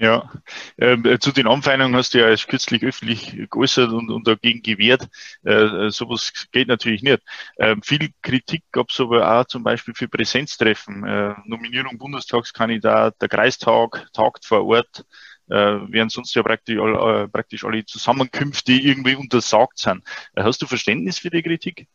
Ja, 0.00 0.32
ähm, 0.78 1.04
äh, 1.04 1.18
zu 1.18 1.30
den 1.30 1.46
Anfeindungen 1.46 1.94
hast 1.94 2.14
du 2.14 2.20
ja 2.20 2.28
erst 2.30 2.48
kürzlich 2.48 2.82
öffentlich 2.82 3.36
geäußert 3.50 3.92
und, 3.92 4.10
und 4.10 4.26
dagegen 4.26 4.62
gewehrt. 4.62 5.06
Äh, 5.44 5.52
äh 5.52 5.90
sowas 5.90 6.32
geht 6.52 6.68
natürlich 6.68 7.02
nicht. 7.02 7.22
Ähm, 7.58 7.82
viel 7.82 8.08
Kritik 8.22 8.62
gab 8.72 8.88
es 8.88 8.98
aber 8.98 9.30
auch 9.30 9.44
zum 9.44 9.62
Beispiel 9.62 9.92
für 9.92 10.08
Präsenztreffen. 10.08 11.04
Äh, 11.04 11.34
Nominierung 11.44 11.98
Bundestagskandidat, 11.98 13.20
der 13.20 13.28
Kreistag 13.28 14.08
tagt 14.14 14.46
vor 14.46 14.64
Ort 14.64 15.04
äh, 15.50 15.78
während 15.88 16.12
sonst 16.12 16.34
ja 16.34 16.42
praktisch, 16.42 16.78
äh, 16.78 17.28
praktisch 17.28 17.64
alle 17.64 17.84
Zusammenkünfte 17.84 18.72
irgendwie 18.72 19.16
untersagt 19.16 19.78
sind. 19.78 20.02
Äh, 20.34 20.44
hast 20.44 20.62
du 20.62 20.66
Verständnis 20.66 21.18
für 21.18 21.28
die 21.28 21.42
Kritik? 21.42 21.88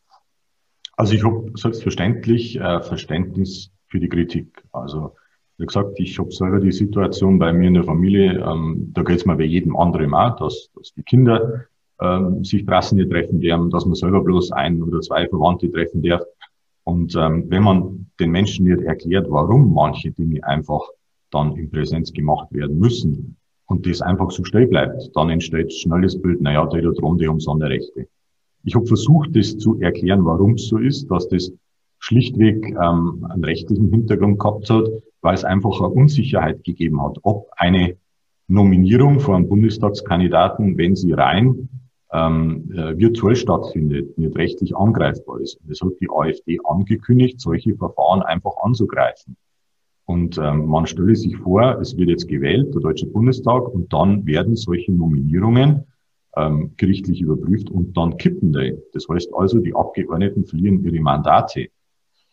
Also 0.92 1.14
ich 1.14 1.24
habe 1.24 1.50
selbstverständlich 1.56 2.54
äh, 2.54 2.82
Verständnis 2.82 3.72
für 3.88 3.98
die 3.98 4.08
Kritik. 4.08 4.62
Also 4.72 5.16
wie 5.58 5.66
gesagt, 5.66 5.98
ich 5.98 6.18
habe 6.18 6.30
selber 6.30 6.60
die 6.60 6.72
Situation 6.72 7.38
bei 7.38 7.52
mir 7.52 7.68
in 7.68 7.74
der 7.74 7.84
Familie, 7.84 8.44
ähm, 8.44 8.90
da 8.92 9.02
geht 9.02 9.18
es 9.18 9.26
mir 9.26 9.36
bei 9.36 9.44
jedem 9.44 9.76
anderen 9.76 10.14
auch, 10.14 10.36
dass, 10.36 10.70
dass 10.74 10.92
die 10.92 11.02
Kinder 11.02 11.64
ähm, 12.00 12.44
sich 12.44 12.66
draußen 12.66 12.96
nicht 12.96 13.10
treffen 13.10 13.40
dürfen, 13.40 13.70
dass 13.70 13.86
man 13.86 13.94
selber 13.94 14.22
bloß 14.22 14.52
ein 14.52 14.82
oder 14.82 15.00
zwei 15.00 15.26
Verwandte 15.28 15.70
treffen 15.70 16.02
darf. 16.02 16.22
Und 16.84 17.16
ähm, 17.16 17.46
wenn 17.48 17.62
man 17.62 18.10
den 18.20 18.30
Menschen 18.30 18.66
nicht 18.66 18.82
erklärt, 18.82 19.26
warum 19.30 19.72
manche 19.72 20.10
Dinge 20.12 20.44
einfach 20.44 20.82
dann 21.30 21.56
in 21.56 21.70
Präsenz 21.70 22.12
gemacht 22.12 22.52
werden 22.52 22.78
müssen, 22.78 23.36
und 23.66 23.86
das 23.86 24.00
einfach 24.00 24.30
so 24.30 24.44
still 24.44 24.66
bleibt, 24.66 25.10
dann 25.14 25.30
entsteht 25.30 25.72
schnell 25.72 26.02
das 26.02 26.20
Bild, 26.20 26.40
naja, 26.40 26.66
da 26.66 26.78
drum, 26.78 27.18
die 27.18 27.28
haben 27.28 27.40
Sonderrechte. 27.40 28.08
Ich 28.64 28.74
habe 28.74 28.86
versucht, 28.86 29.34
das 29.34 29.58
zu 29.58 29.80
erklären, 29.80 30.24
warum 30.24 30.54
es 30.54 30.68
so 30.68 30.78
ist, 30.78 31.10
dass 31.10 31.28
das 31.28 31.52
schlichtweg 31.98 32.64
ähm, 32.80 33.26
einen 33.28 33.44
rechtlichen 33.44 33.90
Hintergrund 33.90 34.38
gehabt 34.38 34.70
hat, 34.70 34.88
weil 35.20 35.34
es 35.34 35.44
einfach 35.44 35.80
eine 35.80 35.88
Unsicherheit 35.88 36.64
gegeben 36.64 37.02
hat, 37.02 37.18
ob 37.22 37.48
eine 37.56 37.96
Nominierung 38.48 39.20
von 39.20 39.48
Bundestagskandidaten, 39.48 40.78
wenn 40.78 40.94
sie 40.94 41.12
rein 41.12 41.68
ähm, 42.12 42.70
äh, 42.72 42.96
virtuell 42.96 43.36
stattfindet, 43.36 44.16
nicht 44.18 44.36
rechtlich 44.36 44.76
angreifbar 44.76 45.40
ist. 45.40 45.56
Und 45.60 45.70
das 45.70 45.80
hat 45.80 45.92
die 46.00 46.08
AfD 46.10 46.58
angekündigt, 46.64 47.40
solche 47.40 47.74
Verfahren 47.76 48.22
einfach 48.22 48.52
anzugreifen. 48.62 49.36
Und 50.04 50.38
ähm, 50.38 50.66
man 50.66 50.86
stelle 50.86 51.16
sich 51.16 51.36
vor, 51.36 51.80
es 51.80 51.96
wird 51.96 52.08
jetzt 52.08 52.28
gewählt, 52.28 52.72
der 52.72 52.80
Deutsche 52.80 53.06
Bundestag, 53.06 53.68
und 53.68 53.92
dann 53.92 54.24
werden 54.24 54.54
solche 54.54 54.92
Nominierungen 54.92 55.84
ähm, 56.36 56.72
gerichtlich 56.76 57.20
überprüft 57.20 57.70
und 57.70 57.96
dann 57.96 58.16
kippen 58.16 58.52
die. 58.52 58.76
Das 58.92 59.08
heißt 59.08 59.30
also, 59.34 59.58
die 59.58 59.74
Abgeordneten 59.74 60.44
verlieren 60.44 60.84
ihre 60.84 61.00
Mandate. 61.00 61.68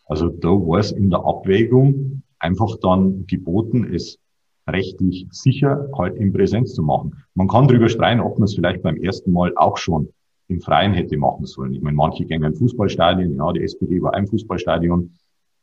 Also 0.05 0.29
da 0.29 0.49
war 0.49 0.79
es 0.79 0.91
in 0.91 1.09
der 1.09 1.25
Abwägung 1.25 2.22
einfach 2.43 2.77
dann 2.81 3.25
geboten, 3.25 3.93
es 3.93 4.19
rechtlich 4.67 5.27
sicher 5.31 5.89
halt 5.97 6.15
in 6.15 6.31
Präsenz 6.31 6.73
zu 6.73 6.83
machen. 6.83 7.23
Man 7.35 7.47
kann 7.47 7.67
darüber 7.67 7.89
streiten, 7.89 8.21
ob 8.21 8.37
man 8.37 8.45
es 8.45 8.55
vielleicht 8.55 8.81
beim 8.81 8.97
ersten 8.97 9.31
Mal 9.31 9.53
auch 9.55 9.77
schon 9.77 10.09
im 10.47 10.61
Freien 10.61 10.93
hätte 10.93 11.17
machen 11.17 11.45
sollen. 11.45 11.73
Ich 11.73 11.81
meine, 11.81 11.95
manche 11.95 12.25
gehen 12.25 12.43
in 12.43 12.53
Fußballstadien, 12.53 13.35
ja, 13.35 13.51
die 13.53 13.63
SPD 13.63 14.01
war 14.01 14.13
ein 14.13 14.27
Fußballstadion. 14.27 15.11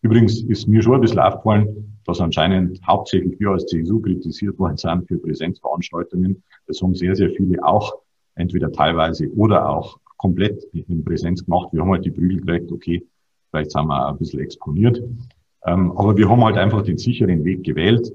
Übrigens 0.03 0.43
ist 0.43 0.67
mir 0.67 0.83
schon 0.83 0.95
ein 0.95 1.01
bisschen 1.03 1.19
aufgefallen, 1.19 1.99
dass 2.07 2.21
anscheinend 2.21 2.81
hauptsächlich 2.87 3.39
wir 3.39 3.51
als 3.51 3.67
CSU 3.67 4.01
kritisiert 4.01 4.59
worden 4.59 4.77
sind 4.77 5.07
für 5.07 5.19
Präsenzveranstaltungen. 5.19 6.43
Das 6.67 6.81
haben 6.81 6.95
sehr, 6.95 7.15
sehr 7.15 7.31
viele 7.31 7.63
auch 7.63 7.93
entweder 8.35 8.73
teilweise 8.73 9.31
oder 9.35 9.69
auch 9.69 9.99
komplett 10.17 10.65
in 10.73 11.05
Präsenz 11.05 11.45
gemacht. 11.45 11.69
Wir 11.73 11.83
haben 11.83 11.91
halt 11.91 12.05
die 12.05 12.11
Prügel 12.11 12.41
gekriegt, 12.41 12.73
okay, 12.73 13.07
vielleicht 13.51 13.71
sind 13.71 13.87
wir 13.87 14.07
auch 14.07 14.13
ein 14.13 14.19
bisschen 14.19 14.41
exponiert. 14.41 15.03
Ähm, 15.67 15.93
aber 15.93 16.17
wir 16.17 16.29
haben 16.29 16.45
halt 16.45 16.57
einfach 16.57 16.83
den 16.83 16.99
sicheren 16.99 17.45
Weg 17.45 17.65
gewählt. 17.65 18.13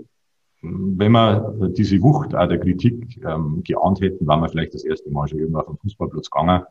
Wenn 0.62 1.12
wir 1.12 1.72
diese 1.78 2.02
Wucht 2.02 2.34
auch 2.34 2.48
der 2.48 2.60
Kritik 2.60 3.22
ähm, 3.24 3.62
geahnt 3.64 4.02
hätten, 4.02 4.26
waren 4.26 4.42
wir 4.42 4.50
vielleicht 4.50 4.74
das 4.74 4.84
erste 4.84 5.12
Mal 5.12 5.28
schon 5.28 5.40
irgendwo 5.40 5.60
auf 5.60 5.68
dem 5.68 5.78
Fußballplatz 5.78 6.30
gegangen. 6.30 6.64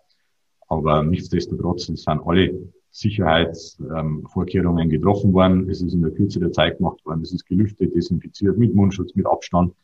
Aber 0.68 1.03
nichtsdestotrotz, 1.05 1.89
es 1.91 2.03
sind 2.03 2.20
alle 2.27 2.59
Sicherheitsvorkehrungen 2.91 4.85
ähm, 4.85 4.91
getroffen 4.91 5.33
worden. 5.33 5.70
Es 5.70 5.81
ist 5.81 5.95
in 5.95 6.03
der 6.03 6.11
Kürze 6.11 6.41
der 6.41 6.51
Zeit 6.51 6.79
gemacht 6.79 7.05
worden. 7.07 7.22
Es 7.22 7.33
ist 7.33 7.47
gelüftet, 7.47 7.95
desinfiziert, 7.95 8.59
mit 8.59 8.75
Mundschutz, 8.75 9.14
mit 9.14 9.27
Abstand. 9.27 9.75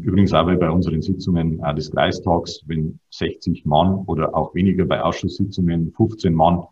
Übrigens 0.00 0.32
auch 0.32 0.46
bei 0.46 0.70
unseren 0.70 1.02
Sitzungen 1.02 1.60
des 1.76 1.90
Kreistags, 1.90 2.62
wenn 2.64 3.00
60 3.10 3.66
Mann 3.66 4.02
oder 4.06 4.34
auch 4.34 4.54
weniger 4.54 4.86
bei 4.86 5.02
Ausschusssitzungen 5.02 5.92
15 5.94 6.32
Mann 6.32 6.62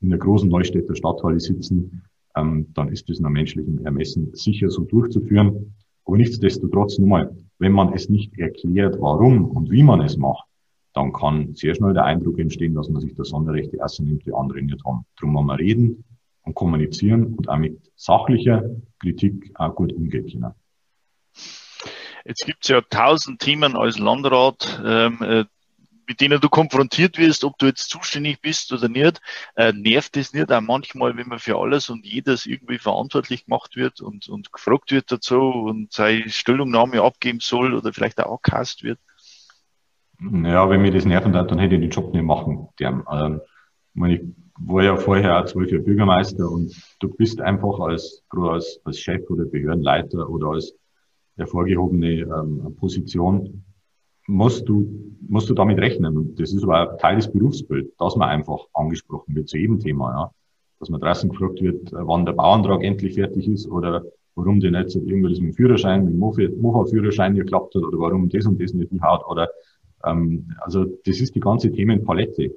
in 0.00 0.08
der 0.08 0.18
großen 0.18 0.48
Neustädter 0.48 0.94
Stadthalle 0.94 1.40
sitzen, 1.40 2.04
ähm, 2.38 2.68
dann 2.74 2.88
ist 2.88 3.08
das 3.08 3.20
nach 3.20 3.30
menschlichem 3.30 3.84
Ermessen 3.84 4.34
sicher 4.34 4.70
so 4.70 4.84
durchzuführen. 4.84 5.74
Aber 6.04 6.16
nichtsdestotrotz, 6.16 6.98
nur 6.98 7.08
mal, 7.08 7.36
wenn 7.58 7.72
man 7.72 7.92
es 7.92 8.08
nicht 8.08 8.38
erklärt, 8.38 8.96
warum 9.00 9.44
und 9.44 9.70
wie 9.70 9.82
man 9.82 10.00
es 10.00 10.16
macht, 10.16 10.44
dann 10.94 11.12
kann 11.12 11.54
sehr 11.54 11.74
schnell 11.74 11.92
der 11.92 12.04
Eindruck 12.04 12.38
entstehen, 12.38 12.74
dass 12.74 12.88
man 12.88 13.00
sich 13.00 13.14
das 13.14 13.28
Sonderrechte 13.28 13.76
erst 13.76 14.00
nimmt, 14.00 14.26
die 14.26 14.32
anderen 14.32 14.66
nicht 14.66 14.84
haben. 14.84 15.04
Darum 15.20 15.34
wollen 15.34 15.46
wir 15.46 15.58
reden 15.58 16.04
und 16.42 16.54
kommunizieren 16.54 17.34
und 17.34 17.48
auch 17.48 17.58
mit 17.58 17.78
sachlicher 17.94 18.64
Kritik 19.00 19.50
auch 19.54 19.74
gut 19.74 19.92
umgehen 19.92 20.26
können. 20.26 20.54
Jetzt 22.24 22.46
gibt 22.46 22.64
es 22.64 22.68
ja 22.68 22.80
tausend 22.80 23.40
Themen 23.40 23.76
als 23.76 23.98
Landrat, 23.98 24.82
ähm, 24.84 25.18
äh, 25.22 25.44
mit 26.08 26.22
denen 26.22 26.40
du 26.40 26.48
konfrontiert 26.48 27.18
wirst, 27.18 27.44
ob 27.44 27.58
du 27.58 27.66
jetzt 27.66 27.90
zuständig 27.90 28.40
bist 28.40 28.72
oder 28.72 28.88
nicht. 28.88 29.20
Äh, 29.54 29.72
nervt 29.74 30.16
es 30.16 30.32
nicht 30.32 30.50
auch 30.50 30.62
manchmal, 30.62 31.16
wenn 31.16 31.28
man 31.28 31.38
für 31.38 31.56
alles 31.58 31.90
und 31.90 32.06
jedes 32.06 32.46
irgendwie 32.46 32.78
verantwortlich 32.78 33.44
gemacht 33.44 33.76
wird 33.76 34.00
und, 34.00 34.28
und 34.28 34.50
gefragt 34.50 34.90
wird 34.90 35.12
dazu 35.12 35.38
und 35.38 35.92
seine 35.92 36.28
Stellungnahme 36.30 37.02
abgeben 37.02 37.40
soll 37.40 37.74
oder 37.74 37.92
vielleicht 37.92 38.18
auch 38.20 38.40
angehasst 38.42 38.82
wird? 38.82 38.98
Ja, 40.20 40.68
wenn 40.68 40.82
mir 40.82 40.90
das 40.90 41.04
nerven 41.04 41.36
hat, 41.36 41.50
dann 41.50 41.58
hätte 41.58 41.74
ich 41.76 41.80
den 41.82 41.90
Job 41.90 42.12
nicht 42.12 42.24
machen 42.24 42.68
dürfen. 42.80 43.04
Ähm, 43.12 43.40
ich 44.06 44.22
war 44.60 44.82
ja 44.82 44.96
vorher 44.96 45.44
zwölf 45.46 45.70
Jahre 45.70 45.84
Bürgermeister 45.84 46.50
und 46.50 46.74
du 47.00 47.08
bist 47.08 47.40
einfach 47.40 47.78
als, 47.80 48.24
als, 48.30 48.80
als 48.84 48.98
Chef 48.98 49.28
oder 49.28 49.44
Behördenleiter 49.44 50.28
oder 50.28 50.48
als 50.48 50.74
hervorgehobene 51.36 52.22
ähm, 52.22 52.74
Position, 52.76 53.64
musst 54.28 54.68
du, 54.68 54.86
musst 55.26 55.48
du 55.48 55.54
damit 55.54 55.78
rechnen. 55.78 56.16
Und 56.16 56.38
das 56.38 56.52
ist 56.52 56.62
aber 56.62 56.96
Teil 56.98 57.16
des 57.16 57.32
Berufsbilds, 57.32 57.96
dass 57.96 58.14
man 58.14 58.28
einfach 58.28 58.60
angesprochen 58.74 59.34
wird 59.34 59.48
zu 59.48 59.58
jedem 59.58 59.80
Thema, 59.80 60.10
ja. 60.12 60.30
Dass 60.78 60.90
man 60.90 61.00
draußen 61.00 61.28
gefragt 61.28 61.60
wird, 61.60 61.90
wann 61.90 62.24
der 62.24 62.34
Bauantrag 62.34 62.84
endlich 62.84 63.14
fertig 63.14 63.48
ist 63.48 63.68
oder 63.68 64.04
warum 64.36 64.60
denn 64.60 64.74
jetzt 64.74 64.94
irgendwie 64.94 65.30
das 65.30 65.40
mit 65.40 65.52
dem 65.52 65.54
Führerschein, 65.54 66.04
mit 66.04 66.14
dem 66.14 66.20
Mofa-Führerschein 66.60 67.34
geklappt 67.34 67.74
hat 67.74 67.82
oder 67.82 67.98
warum 67.98 68.28
das 68.28 68.46
und 68.46 68.62
das 68.62 68.72
nicht 68.74 68.92
haut 69.02 69.26
oder 69.28 69.48
ähm, 70.04 70.46
also 70.60 70.84
das 70.84 71.20
ist 71.20 71.34
die 71.34 71.40
ganze 71.40 71.72
Themenpalette. 71.72 72.54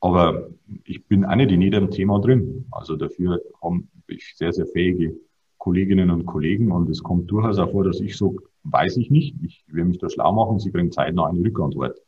Aber 0.00 0.48
ich 0.84 1.04
bin 1.06 1.26
auch 1.26 1.34
nicht 1.34 1.50
in 1.50 1.60
jedem 1.60 1.90
Thema 1.90 2.18
drin. 2.20 2.64
Also 2.70 2.96
dafür 2.96 3.42
habe 3.60 3.82
ich 4.06 4.34
sehr, 4.36 4.52
sehr 4.52 4.66
fähige 4.66 5.14
Kolleginnen 5.58 6.10
und 6.10 6.24
Kollegen 6.24 6.72
und 6.72 6.88
es 6.88 7.02
kommt 7.02 7.30
durchaus 7.30 7.58
auch 7.58 7.70
vor, 7.70 7.84
dass 7.84 8.00
ich 8.00 8.16
so, 8.16 8.36
weiß 8.64 8.96
ich 8.98 9.10
nicht, 9.10 9.36
ich 9.42 9.64
will 9.68 9.84
mich 9.84 9.98
da 9.98 10.08
schlau 10.08 10.32
machen, 10.32 10.58
sie 10.58 10.70
kriegen 10.70 10.92
zeitnah 10.92 11.26
eine 11.26 11.40
Rückantwort. 11.40 11.98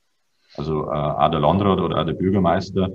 Also 0.57 0.85
äh, 0.85 0.95
auch 0.95 1.31
der 1.31 1.41
Landrat 1.41 1.81
oder 1.81 2.01
auch 2.01 2.07
der 2.07 2.13
Bürgermeister 2.13 2.91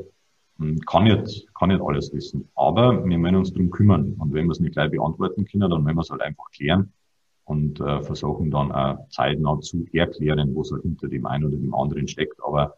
hm, 0.57 0.79
kann 0.81 1.05
nicht, 1.05 1.47
kann 1.55 1.69
nicht 1.69 1.81
alles 1.81 2.13
wissen. 2.13 2.49
Aber 2.55 3.03
wir 3.05 3.17
müssen 3.17 3.35
uns 3.35 3.53
drum 3.53 3.71
kümmern. 3.71 4.13
Und 4.19 4.33
wenn 4.33 4.45
wir 4.45 4.51
es 4.51 4.59
nicht 4.59 4.73
gleich 4.73 4.91
beantworten 4.91 5.45
können, 5.45 5.69
dann 5.69 5.83
müssen 5.83 5.97
wir 5.97 6.01
es 6.01 6.09
halt 6.09 6.21
einfach 6.21 6.49
klären 6.51 6.93
und 7.45 7.79
äh, 7.79 8.01
versuchen 8.01 8.51
dann 8.51 8.71
auch 8.71 9.07
zeitnah 9.09 9.59
zu 9.59 9.85
erklären, 9.93 10.55
was 10.55 10.71
halt 10.71 10.83
hinter 10.83 11.07
dem 11.07 11.25
einen 11.25 11.45
oder 11.45 11.57
dem 11.57 11.73
anderen 11.73 12.07
steckt. 12.07 12.39
Aber 12.45 12.75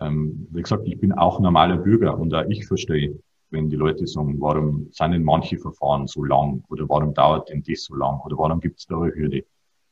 ähm, 0.00 0.46
wie 0.50 0.62
gesagt, 0.62 0.86
ich 0.86 1.00
bin 1.00 1.12
auch 1.12 1.40
normaler 1.40 1.78
Bürger 1.78 2.16
und 2.18 2.32
auch 2.34 2.44
ich 2.48 2.66
verstehe 2.66 3.18
wenn 3.50 3.70
die 3.70 3.76
Leute 3.76 4.06
sagen, 4.06 4.40
warum 4.40 4.88
sind 4.92 5.12
denn 5.12 5.22
manche 5.22 5.58
Verfahren 5.58 6.06
so 6.06 6.24
lang 6.24 6.64
oder 6.68 6.88
warum 6.88 7.14
dauert 7.14 7.48
denn 7.48 7.62
das 7.62 7.84
so 7.84 7.94
lang 7.94 8.20
oder 8.24 8.36
warum 8.38 8.60
gibt 8.60 8.78
es 8.78 8.86
da 8.86 9.00
eine 9.00 9.14
Hürde? 9.14 9.44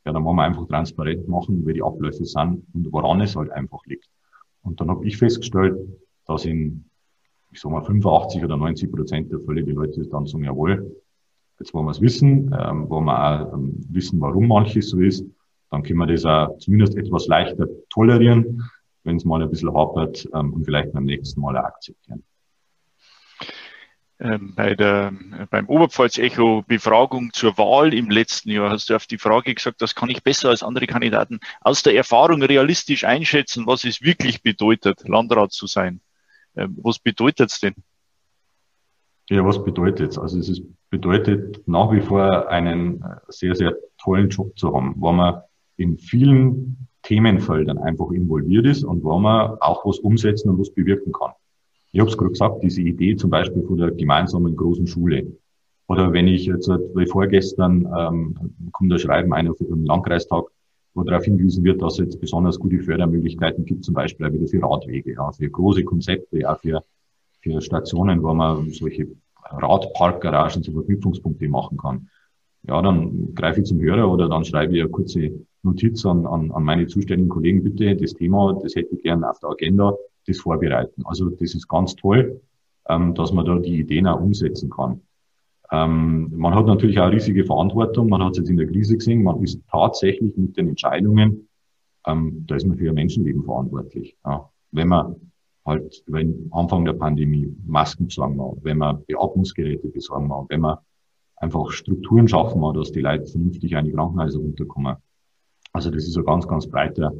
Ja, 0.04 0.12
dann 0.12 0.24
wollen 0.24 0.36
wir 0.36 0.44
einfach 0.44 0.66
transparent 0.66 1.26
machen, 1.28 1.66
wie 1.66 1.72
die 1.72 1.82
Abläufe 1.82 2.24
sind 2.24 2.62
und 2.74 2.92
woran 2.92 3.20
es 3.20 3.36
halt 3.36 3.50
einfach 3.50 3.84
liegt. 3.86 4.08
Und 4.62 4.80
dann 4.80 4.90
habe 4.90 5.06
ich 5.06 5.16
festgestellt, 5.16 5.78
dass 6.26 6.44
in, 6.44 6.84
ich 7.50 7.60
sag 7.60 7.70
mal, 7.70 7.82
85 7.82 8.44
oder 8.44 8.56
90 8.56 8.92
Prozent 8.92 9.32
der 9.32 9.40
Fälle 9.40 9.64
die 9.64 9.72
Leute 9.72 10.06
dann 10.08 10.26
sagen, 10.26 10.44
jawohl, 10.44 10.94
jetzt 11.58 11.72
wollen 11.72 11.86
wir 11.86 11.92
es 11.92 12.00
wissen, 12.00 12.54
ähm, 12.58 12.88
wollen 12.90 13.04
wir 13.04 13.18
auch 13.18 13.54
ähm, 13.54 13.74
wissen, 13.88 14.20
warum 14.20 14.48
manches 14.48 14.90
so 14.90 15.00
ist, 15.00 15.24
dann 15.70 15.82
können 15.82 15.98
wir 15.98 16.06
das 16.06 16.24
auch 16.24 16.56
zumindest 16.58 16.96
etwas 16.96 17.26
leichter 17.26 17.66
tolerieren, 17.90 18.62
wenn 19.04 19.16
es 19.16 19.24
mal 19.24 19.42
ein 19.42 19.50
bisschen 19.50 19.72
hapert 19.74 20.28
ähm, 20.34 20.52
und 20.52 20.64
vielleicht 20.64 20.92
beim 20.92 21.04
nächsten 21.04 21.40
Mal 21.40 21.56
auch 21.56 21.64
akzeptieren. 21.64 22.22
Ähm, 24.24 24.54
bei 24.56 24.74
der, 24.74 25.12
beim 25.50 25.68
Oberpfalz-Echo 25.68 26.64
Befragung 26.66 27.30
zur 27.34 27.58
Wahl 27.58 27.92
im 27.92 28.08
letzten 28.08 28.48
Jahr 28.50 28.70
hast 28.70 28.88
du 28.88 28.96
auf 28.96 29.06
die 29.06 29.18
Frage 29.18 29.54
gesagt, 29.54 29.82
das 29.82 29.94
kann 29.94 30.08
ich 30.08 30.22
besser 30.22 30.48
als 30.48 30.62
andere 30.62 30.86
Kandidaten 30.86 31.40
aus 31.60 31.82
der 31.82 31.94
Erfahrung 31.94 32.42
realistisch 32.42 33.04
einschätzen, 33.04 33.66
was 33.66 33.84
es 33.84 34.00
wirklich 34.00 34.42
bedeutet, 34.42 35.06
Landrat 35.06 35.52
zu 35.52 35.66
sein. 35.66 36.00
Ähm, 36.56 36.78
was 36.82 36.98
bedeutet 36.98 37.50
es 37.50 37.60
denn? 37.60 37.74
Ja, 39.28 39.44
was 39.44 39.62
bedeutet 39.62 40.12
es? 40.12 40.18
Also 40.18 40.38
es 40.38 40.48
ist, 40.48 40.62
bedeutet 40.88 41.60
nach 41.68 41.92
wie 41.92 42.00
vor 42.00 42.48
einen 42.48 43.02
äh, 43.02 43.16
sehr, 43.28 43.54
sehr 43.54 43.74
tollen 44.02 44.30
Job 44.30 44.58
zu 44.58 44.74
haben, 44.74 44.94
wo 44.96 45.12
man 45.12 45.42
in 45.76 45.98
vielen 45.98 46.88
Themenfeldern 47.02 47.76
einfach 47.76 48.10
involviert 48.10 48.64
ist 48.64 48.84
und 48.84 49.04
wo 49.04 49.18
man 49.18 49.58
auch 49.60 49.84
was 49.84 49.98
umsetzen 49.98 50.48
und 50.48 50.58
was 50.58 50.72
bewirken 50.72 51.12
kann. 51.12 51.32
Ich 51.94 52.00
habe 52.00 52.10
es 52.10 52.18
gerade 52.18 52.32
gesagt, 52.32 52.64
diese 52.64 52.80
Idee 52.80 53.14
zum 53.14 53.30
Beispiel 53.30 53.62
von 53.62 53.76
der 53.76 53.92
gemeinsamen 53.92 54.56
großen 54.56 54.88
Schule. 54.88 55.32
Oder 55.86 56.12
wenn 56.12 56.26
ich 56.26 56.44
jetzt, 56.44 56.68
wie 56.68 57.06
vorgestern, 57.06 57.86
ähm, 57.96 58.34
kommt 58.72 58.90
da 58.90 58.98
Schreiben 58.98 59.32
einer 59.32 59.54
vom 59.54 59.84
Landkreistag, 59.84 60.46
wo 60.94 61.04
darauf 61.04 61.24
hingewiesen 61.24 61.62
wird, 61.62 61.80
dass 61.80 61.92
es 61.92 62.06
jetzt 62.06 62.20
besonders 62.20 62.58
gute 62.58 62.80
Fördermöglichkeiten 62.80 63.64
gibt, 63.64 63.84
zum 63.84 63.94
Beispiel 63.94 64.26
auch 64.26 64.32
wieder 64.32 64.48
für 64.48 64.60
Radwege, 64.60 65.12
ja, 65.12 65.30
für 65.30 65.48
große 65.48 65.84
Konzepte, 65.84 66.50
auch 66.50 66.58
für, 66.58 66.82
für 67.42 67.60
Stationen, 67.60 68.24
wo 68.24 68.34
man 68.34 68.70
solche 68.70 69.06
Radparkgaragen 69.44 70.64
zu 70.64 70.72
Verknüpfungspunkte 70.72 71.48
machen 71.48 71.78
kann. 71.78 72.08
Ja, 72.66 72.82
dann 72.82 73.36
greife 73.36 73.60
ich 73.60 73.66
zum 73.66 73.80
Hörer 73.80 74.10
oder 74.10 74.28
dann 74.28 74.44
schreibe 74.44 74.74
ich 74.74 74.80
eine 74.80 74.90
kurze 74.90 75.30
Notiz 75.62 76.04
an, 76.04 76.26
an, 76.26 76.50
an 76.50 76.64
meine 76.64 76.88
zuständigen 76.88 77.28
Kollegen, 77.28 77.62
bitte, 77.62 77.94
das 77.94 78.14
Thema, 78.14 78.58
das 78.60 78.74
hätte 78.74 78.96
ich 78.96 79.02
gerne 79.02 79.30
auf 79.30 79.38
der 79.38 79.50
Agenda, 79.50 79.94
das 80.26 80.38
vorbereiten. 80.38 81.02
Also 81.04 81.30
das 81.30 81.54
ist 81.54 81.68
ganz 81.68 81.94
toll, 81.96 82.40
ähm, 82.88 83.14
dass 83.14 83.32
man 83.32 83.44
da 83.44 83.58
die 83.58 83.80
Ideen 83.80 84.06
auch 84.06 84.20
umsetzen 84.20 84.70
kann. 84.70 85.00
Ähm, 85.70 86.30
man 86.36 86.54
hat 86.54 86.66
natürlich 86.66 86.98
auch 87.00 87.10
riesige 87.10 87.44
Verantwortung. 87.44 88.08
Man 88.08 88.22
hat 88.22 88.32
es 88.32 88.38
jetzt 88.38 88.50
in 88.50 88.56
der 88.56 88.66
Krise 88.66 88.96
gesehen. 88.96 89.22
Man 89.22 89.42
ist 89.42 89.60
tatsächlich 89.70 90.36
mit 90.36 90.56
den 90.56 90.68
Entscheidungen, 90.68 91.48
ähm, 92.06 92.44
da 92.46 92.56
ist 92.56 92.66
man 92.66 92.76
für 92.76 92.88
ein 92.88 92.94
Menschenleben 92.94 93.44
verantwortlich. 93.44 94.16
Ja. 94.24 94.50
Wenn 94.72 94.88
man 94.88 95.16
halt, 95.64 96.02
wenn 96.06 96.48
Anfang 96.52 96.84
der 96.84 96.92
Pandemie 96.92 97.54
Masken 97.64 98.06
besorgen 98.06 98.36
wir, 98.36 98.56
wenn 98.62 98.78
man 98.78 99.04
Beatmungsgeräte 99.06 99.88
besorgen 99.88 100.28
wir, 100.28 100.44
wenn 100.48 100.60
man 100.60 100.78
einfach 101.36 101.70
Strukturen 101.70 102.28
schaffen 102.28 102.60
wir, 102.60 102.72
dass 102.72 102.92
die 102.92 103.00
Leute 103.00 103.26
vernünftig 103.26 103.76
an 103.76 103.86
die 103.86 103.92
Krankenhäuser 103.92 104.38
runterkommen. 104.38 104.96
Also 105.72 105.90
das 105.90 106.06
ist 106.06 106.16
ein 106.16 106.24
ganz, 106.24 106.46
ganz 106.46 106.66
breiter 106.66 107.12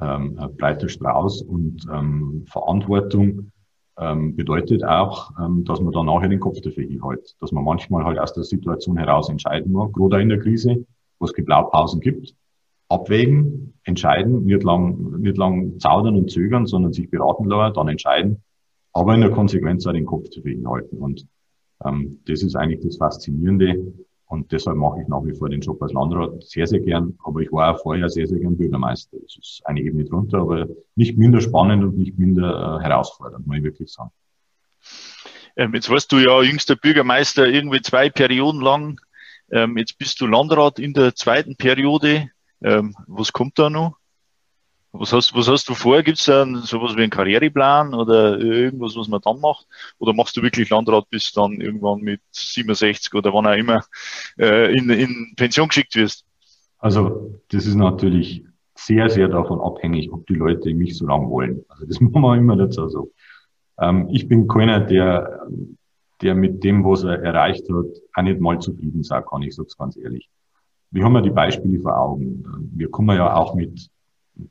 ähm, 0.00 0.38
breiter 0.56 0.88
Strauß 0.88 1.42
und 1.42 1.86
ähm, 1.92 2.44
Verantwortung 2.46 3.52
ähm, 3.98 4.36
bedeutet 4.36 4.84
auch, 4.84 5.30
ähm, 5.42 5.64
dass 5.64 5.80
man 5.80 5.92
dann 5.92 6.06
nachher 6.06 6.28
den 6.28 6.40
Kopf 6.40 6.60
dafür 6.60 6.84
hinhält, 6.84 7.34
dass 7.40 7.52
man 7.52 7.64
manchmal 7.64 8.04
halt 8.04 8.18
aus 8.18 8.32
der 8.32 8.44
Situation 8.44 8.96
heraus 8.96 9.28
entscheiden 9.28 9.72
muss, 9.72 9.92
gerade 9.92 10.22
in 10.22 10.28
der 10.28 10.38
Krise, 10.38 10.84
wo 11.18 11.24
es 11.24 11.32
Blaupausen 11.32 12.00
gibt, 12.00 12.34
abwägen, 12.88 13.74
entscheiden, 13.84 14.44
nicht 14.44 14.62
lang, 14.62 15.20
nicht 15.20 15.38
lang 15.38 15.78
zaudern 15.78 16.16
und 16.16 16.30
zögern, 16.30 16.66
sondern 16.66 16.92
sich 16.92 17.10
beraten 17.10 17.46
lassen, 17.46 17.74
dann 17.74 17.88
entscheiden, 17.88 18.42
aber 18.92 19.14
in 19.14 19.22
der 19.22 19.30
Konsequenz 19.30 19.86
auch 19.86 19.92
den 19.92 20.06
Kopf 20.06 20.28
dafür 20.34 20.52
hinhalten. 20.52 20.98
Und 20.98 21.26
ähm, 21.84 22.20
das 22.26 22.42
ist 22.42 22.54
eigentlich 22.54 22.80
das 22.80 22.98
Faszinierende, 22.98 23.94
und 24.28 24.50
deshalb 24.50 24.76
mache 24.76 25.02
ich 25.02 25.08
nach 25.08 25.24
wie 25.24 25.34
vor 25.34 25.48
den 25.48 25.60
Job 25.60 25.80
als 25.80 25.92
Landrat 25.92 26.42
sehr, 26.42 26.66
sehr 26.66 26.80
gern. 26.80 27.16
Aber 27.24 27.40
ich 27.40 27.52
war 27.52 27.74
auch 27.74 27.80
vorher 27.80 28.08
sehr, 28.08 28.26
sehr 28.26 28.40
gern 28.40 28.56
Bürgermeister. 28.56 29.16
Das 29.22 29.36
ist 29.36 29.62
eine 29.64 29.80
Ebene 29.80 30.04
drunter, 30.04 30.38
aber 30.38 30.66
nicht 30.96 31.16
minder 31.16 31.40
spannend 31.40 31.84
und 31.84 31.96
nicht 31.96 32.18
minder 32.18 32.80
äh, 32.80 32.84
herausfordernd, 32.84 33.46
muss 33.46 33.58
ich 33.58 33.62
wirklich 33.62 33.92
sagen. 33.92 34.10
Ähm, 35.56 35.74
jetzt 35.74 35.88
warst 35.90 36.10
du 36.10 36.18
ja 36.18 36.42
jüngster 36.42 36.74
Bürgermeister 36.74 37.46
irgendwie 37.46 37.82
zwei 37.82 38.10
Perioden 38.10 38.60
lang. 38.60 39.00
Ähm, 39.50 39.78
jetzt 39.78 39.96
bist 39.96 40.20
du 40.20 40.26
Landrat 40.26 40.80
in 40.80 40.92
der 40.92 41.14
zweiten 41.14 41.56
Periode. 41.56 42.28
Ähm, 42.62 42.96
was 43.06 43.32
kommt 43.32 43.58
da 43.58 43.70
noch? 43.70 43.96
Was 44.98 45.12
hast, 45.12 45.34
was 45.34 45.48
hast 45.48 45.68
du 45.68 45.74
vor? 45.74 46.02
Gibt 46.02 46.18
es 46.18 46.24
da 46.24 46.46
sowas 46.62 46.96
wie 46.96 47.02
einen 47.02 47.10
Karriereplan 47.10 47.94
oder 47.94 48.38
irgendwas, 48.38 48.96
was 48.96 49.08
man 49.08 49.20
dann 49.20 49.40
macht? 49.40 49.66
Oder 49.98 50.12
machst 50.12 50.36
du 50.36 50.42
wirklich 50.42 50.70
Landrat 50.70 51.08
bis 51.10 51.32
dann 51.32 51.60
irgendwann 51.60 52.00
mit 52.00 52.20
67 52.30 53.12
oder 53.14 53.32
wann 53.32 53.46
auch 53.46 53.56
immer 53.56 53.84
äh, 54.38 54.72
in, 54.72 54.90
in 54.90 55.34
Pension 55.36 55.68
geschickt 55.68 55.94
wirst? 55.96 56.24
Also 56.78 57.40
das 57.48 57.66
ist 57.66 57.74
natürlich 57.74 58.44
sehr, 58.74 59.08
sehr 59.08 59.28
davon 59.28 59.60
abhängig, 59.60 60.12
ob 60.12 60.26
die 60.26 60.34
Leute 60.34 60.72
mich 60.74 60.96
so 60.96 61.06
lange 61.06 61.28
wollen. 61.28 61.64
Also 61.68 61.86
das 61.86 62.00
machen 62.00 62.22
wir 62.22 62.36
immer 62.36 62.56
dazu 62.56 62.88
so. 62.88 63.10
Ähm, 63.78 64.08
ich 64.10 64.28
bin 64.28 64.48
keiner, 64.48 64.80
der, 64.80 65.46
der 66.22 66.34
mit 66.34 66.64
dem, 66.64 66.84
was 66.84 67.04
er 67.04 67.22
erreicht 67.22 67.68
hat, 67.68 67.86
auch 68.14 68.22
nicht 68.22 68.40
mal 68.40 68.58
zufrieden 68.58 69.02
sein 69.02 69.24
kann, 69.28 69.42
ich 69.42 69.54
sag's 69.54 69.76
ganz 69.76 69.96
ehrlich. 69.96 70.28
Wir 70.90 71.04
haben 71.04 71.14
ja 71.14 71.20
die 71.20 71.30
Beispiele 71.30 71.80
vor 71.80 71.98
Augen. 71.98 72.44
Wir 72.72 72.90
kommen 72.90 73.16
ja 73.16 73.34
auch 73.34 73.54
mit 73.54 73.90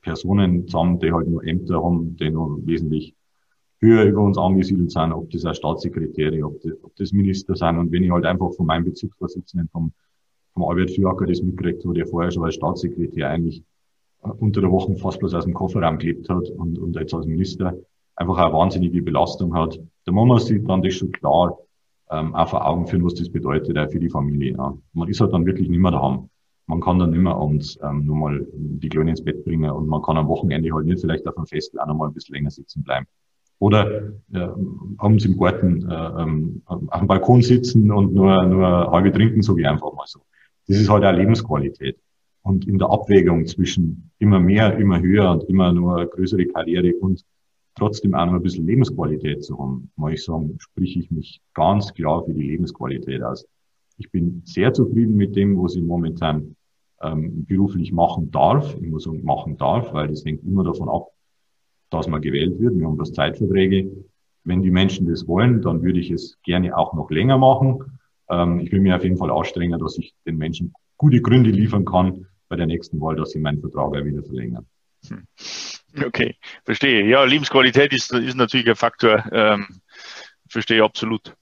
Personen 0.01 0.67
zusammen, 0.67 0.99
die 0.99 1.11
halt 1.11 1.27
nur 1.27 1.43
Ämter 1.43 1.83
haben, 1.83 2.15
die 2.17 2.29
noch 2.29 2.57
wesentlich 2.63 3.15
höher 3.79 4.05
über 4.05 4.21
uns 4.21 4.37
angesiedelt 4.37 4.91
sind, 4.91 5.11
ob 5.11 5.29
das 5.29 5.45
auch 5.45 5.53
Staatssekretäre, 5.53 6.43
ob 6.43 6.61
das, 6.61 6.73
ob 6.83 6.95
das 6.95 7.11
Minister 7.11 7.55
sind. 7.55 7.77
Und 7.77 7.91
wenn 7.91 8.03
ich 8.03 8.11
halt 8.11 8.25
einfach 8.25 8.51
von 8.53 8.65
meinem 8.65 8.85
Bezirksvorsitzenden, 8.85 9.69
vom, 9.69 9.91
vom 10.53 10.63
Albert 10.63 10.91
Füacker 10.91 11.25
das 11.25 11.41
mitgekriegt 11.41 11.83
habe, 11.83 11.93
der 11.93 12.07
vorher 12.07 12.31
schon 12.31 12.43
als 12.43 12.55
Staatssekretär 12.55 13.29
eigentlich 13.29 13.63
äh, 14.23 14.29
unter 14.29 14.61
der 14.61 14.71
Woche 14.71 14.95
fast 14.95 15.19
bloß 15.19 15.33
aus 15.33 15.45
dem 15.45 15.53
Kofferraum 15.53 15.97
gelebt 15.97 16.29
hat 16.29 16.49
und, 16.49 16.79
und 16.79 16.95
jetzt 16.95 17.13
als 17.13 17.27
Minister 17.27 17.75
einfach 18.15 18.37
eine 18.37 18.53
wahnsinnige 18.53 19.01
Belastung 19.01 19.53
hat, 19.53 19.79
da 20.05 20.11
muss 20.11 20.27
man 20.27 20.39
sich 20.39 20.63
dann 20.65 20.81
das 20.81 20.93
schon 20.93 21.11
klar 21.11 21.57
ähm, 22.09 22.33
auch 22.33 22.49
vor 22.49 22.65
Augen 22.65 22.87
führen, 22.87 23.03
was 23.03 23.15
das 23.15 23.29
bedeutet, 23.29 23.77
auch 23.77 23.89
für 23.89 23.99
die 23.99 24.09
Familie. 24.09 24.55
Ja. 24.57 24.77
Man 24.93 25.09
ist 25.09 25.19
halt 25.19 25.33
dann 25.33 25.45
wirklich 25.45 25.69
nicht 25.69 25.79
mehr 25.79 25.91
daheim 25.91 26.29
man 26.67 26.81
kann 26.81 26.99
dann 26.99 27.13
immer 27.13 27.35
abends 27.35 27.77
ähm, 27.83 28.05
nur 28.05 28.15
mal 28.15 28.47
die 28.53 28.89
Kleine 28.89 29.11
ins 29.11 29.23
Bett 29.23 29.43
bringen 29.45 29.69
und 29.69 29.87
man 29.87 30.01
kann 30.01 30.17
am 30.17 30.27
Wochenende 30.27 30.73
halt 30.73 30.85
nicht 30.85 31.01
vielleicht 31.01 31.27
auf 31.27 31.35
dem 31.35 31.45
Fest 31.45 31.79
auch 31.79 31.85
noch 31.85 31.95
mal 31.95 32.07
ein 32.07 32.13
bisschen 32.13 32.35
länger 32.35 32.49
sitzen 32.49 32.83
bleiben. 32.83 33.05
Oder 33.59 34.11
äh, 34.33 34.47
abends 34.97 35.25
im 35.25 35.37
Garten 35.37 35.89
äh, 35.89 36.21
ähm, 36.21 36.61
auf 36.65 36.99
dem 36.99 37.07
Balkon 37.07 37.41
sitzen 37.41 37.91
und 37.91 38.13
nur, 38.13 38.43
nur 38.45 38.91
halbe 38.91 39.11
trinken, 39.11 39.41
so 39.41 39.55
wie 39.55 39.65
einfach 39.65 39.93
mal 39.93 40.05
so. 40.07 40.19
Das 40.67 40.77
ist 40.77 40.89
halt 40.89 41.05
auch 41.05 41.13
Lebensqualität. 41.13 41.97
Und 42.41 42.67
in 42.67 42.77
der 42.77 42.89
Abwägung 42.89 43.45
zwischen 43.47 44.11
immer 44.19 44.39
mehr, 44.39 44.77
immer 44.77 45.01
höher 45.01 45.31
und 45.31 45.43
immer 45.45 45.71
nur 45.71 46.05
größere 46.05 46.45
Karriere 46.47 46.93
und 46.95 47.23
trotzdem 47.75 48.13
auch 48.13 48.25
noch 48.25 48.33
ein 48.33 48.43
bisschen 48.43 48.65
Lebensqualität 48.65 49.43
zu 49.43 49.57
haben, 49.57 49.91
muss 49.95 50.13
ich 50.13 50.23
sagen, 50.23 50.55
sprich 50.59 50.97
ich 50.97 51.11
mich 51.11 51.41
ganz 51.53 51.93
klar 51.93 52.23
für 52.23 52.33
die 52.33 52.43
Lebensqualität 52.43 53.21
aus. 53.23 53.45
Ich 53.97 54.11
bin 54.11 54.41
sehr 54.45 54.73
zufrieden 54.73 55.15
mit 55.15 55.35
dem, 55.35 55.61
was 55.61 55.75
ich 55.75 55.83
momentan 55.83 56.55
ähm, 57.01 57.45
beruflich 57.45 57.91
machen 57.91 58.31
darf. 58.31 58.75
Ich 58.75 58.87
muss 58.87 59.03
sagen, 59.03 59.23
machen 59.23 59.57
darf, 59.57 59.93
weil 59.93 60.07
das 60.07 60.25
hängt 60.25 60.43
immer 60.43 60.63
davon 60.63 60.89
ab, 60.89 61.07
dass 61.89 62.07
man 62.07 62.21
gewählt 62.21 62.59
wird. 62.59 62.77
Wir 62.77 62.85
haben 62.85 62.97
das 62.97 63.13
Zeitverträge. 63.13 63.91
Wenn 64.43 64.61
die 64.61 64.71
Menschen 64.71 65.07
das 65.07 65.27
wollen, 65.27 65.61
dann 65.61 65.81
würde 65.81 65.99
ich 65.99 66.11
es 66.11 66.37
gerne 66.43 66.77
auch 66.77 66.93
noch 66.93 67.09
länger 67.09 67.37
machen. 67.37 67.99
Ähm, 68.29 68.59
ich 68.59 68.71
will 68.71 68.79
mir 68.79 68.95
auf 68.95 69.03
jeden 69.03 69.17
Fall 69.17 69.31
anstrengen, 69.31 69.79
dass 69.79 69.97
ich 69.97 70.13
den 70.25 70.37
Menschen 70.37 70.73
gute 70.97 71.21
Gründe 71.21 71.49
liefern 71.49 71.85
kann 71.85 72.27
bei 72.47 72.55
der 72.55 72.67
nächsten 72.67 72.99
Wahl, 73.01 73.15
dass 73.15 73.31
sie 73.31 73.39
meinen 73.39 73.59
Vertrag 73.59 73.87
auch 73.87 74.05
wieder 74.05 74.23
verlängern. 74.23 74.65
Hm. 75.07 75.23
Okay, 76.05 76.35
verstehe. 76.63 77.07
Ja, 77.07 77.23
Lebensqualität 77.23 77.93
ist, 77.93 78.11
ist 78.11 78.35
natürlich 78.35 78.67
ein 78.67 78.75
Faktor. 78.75 79.23
Ähm, 79.31 79.67
verstehe 80.49 80.83
absolut. 80.83 81.35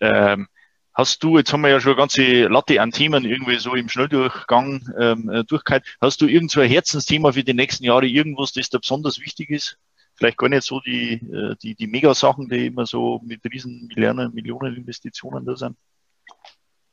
Ähm, 0.00 0.46
Hast 0.94 1.24
du, 1.24 1.38
jetzt 1.38 1.52
haben 1.52 1.62
wir 1.62 1.70
ja 1.70 1.80
schon 1.80 1.92
eine 1.92 1.98
ganze 1.98 2.46
Latte 2.46 2.80
an 2.80 2.92
Themen 2.92 3.24
irgendwie 3.24 3.56
so 3.56 3.74
im 3.74 3.88
Schnelldurchgang 3.88 4.88
ähm, 4.96 5.28
äh, 5.28 5.44
durchgehalten. 5.44 5.88
Hast 6.00 6.20
du 6.20 6.26
irgend 6.26 6.52
so 6.52 6.60
ein 6.60 6.68
Herzensthema 6.68 7.32
für 7.32 7.42
die 7.42 7.52
nächsten 7.52 7.84
Jahre, 7.84 8.06
irgendwas, 8.06 8.52
das 8.52 8.70
da 8.70 8.78
besonders 8.78 9.18
wichtig 9.20 9.50
ist? 9.50 9.76
Vielleicht 10.14 10.38
gar 10.38 10.48
nicht 10.48 10.62
so 10.62 10.78
die, 10.78 11.14
äh, 11.14 11.56
die, 11.60 11.74
die 11.74 11.88
Megasachen, 11.88 12.48
die 12.48 12.66
immer 12.66 12.86
so 12.86 13.20
mit 13.24 13.40
riesen 13.44 13.88
Millionen, 13.88 14.32
Millionen 14.34 14.76
Investitionen 14.76 15.44
da 15.44 15.56
sind. 15.56 15.76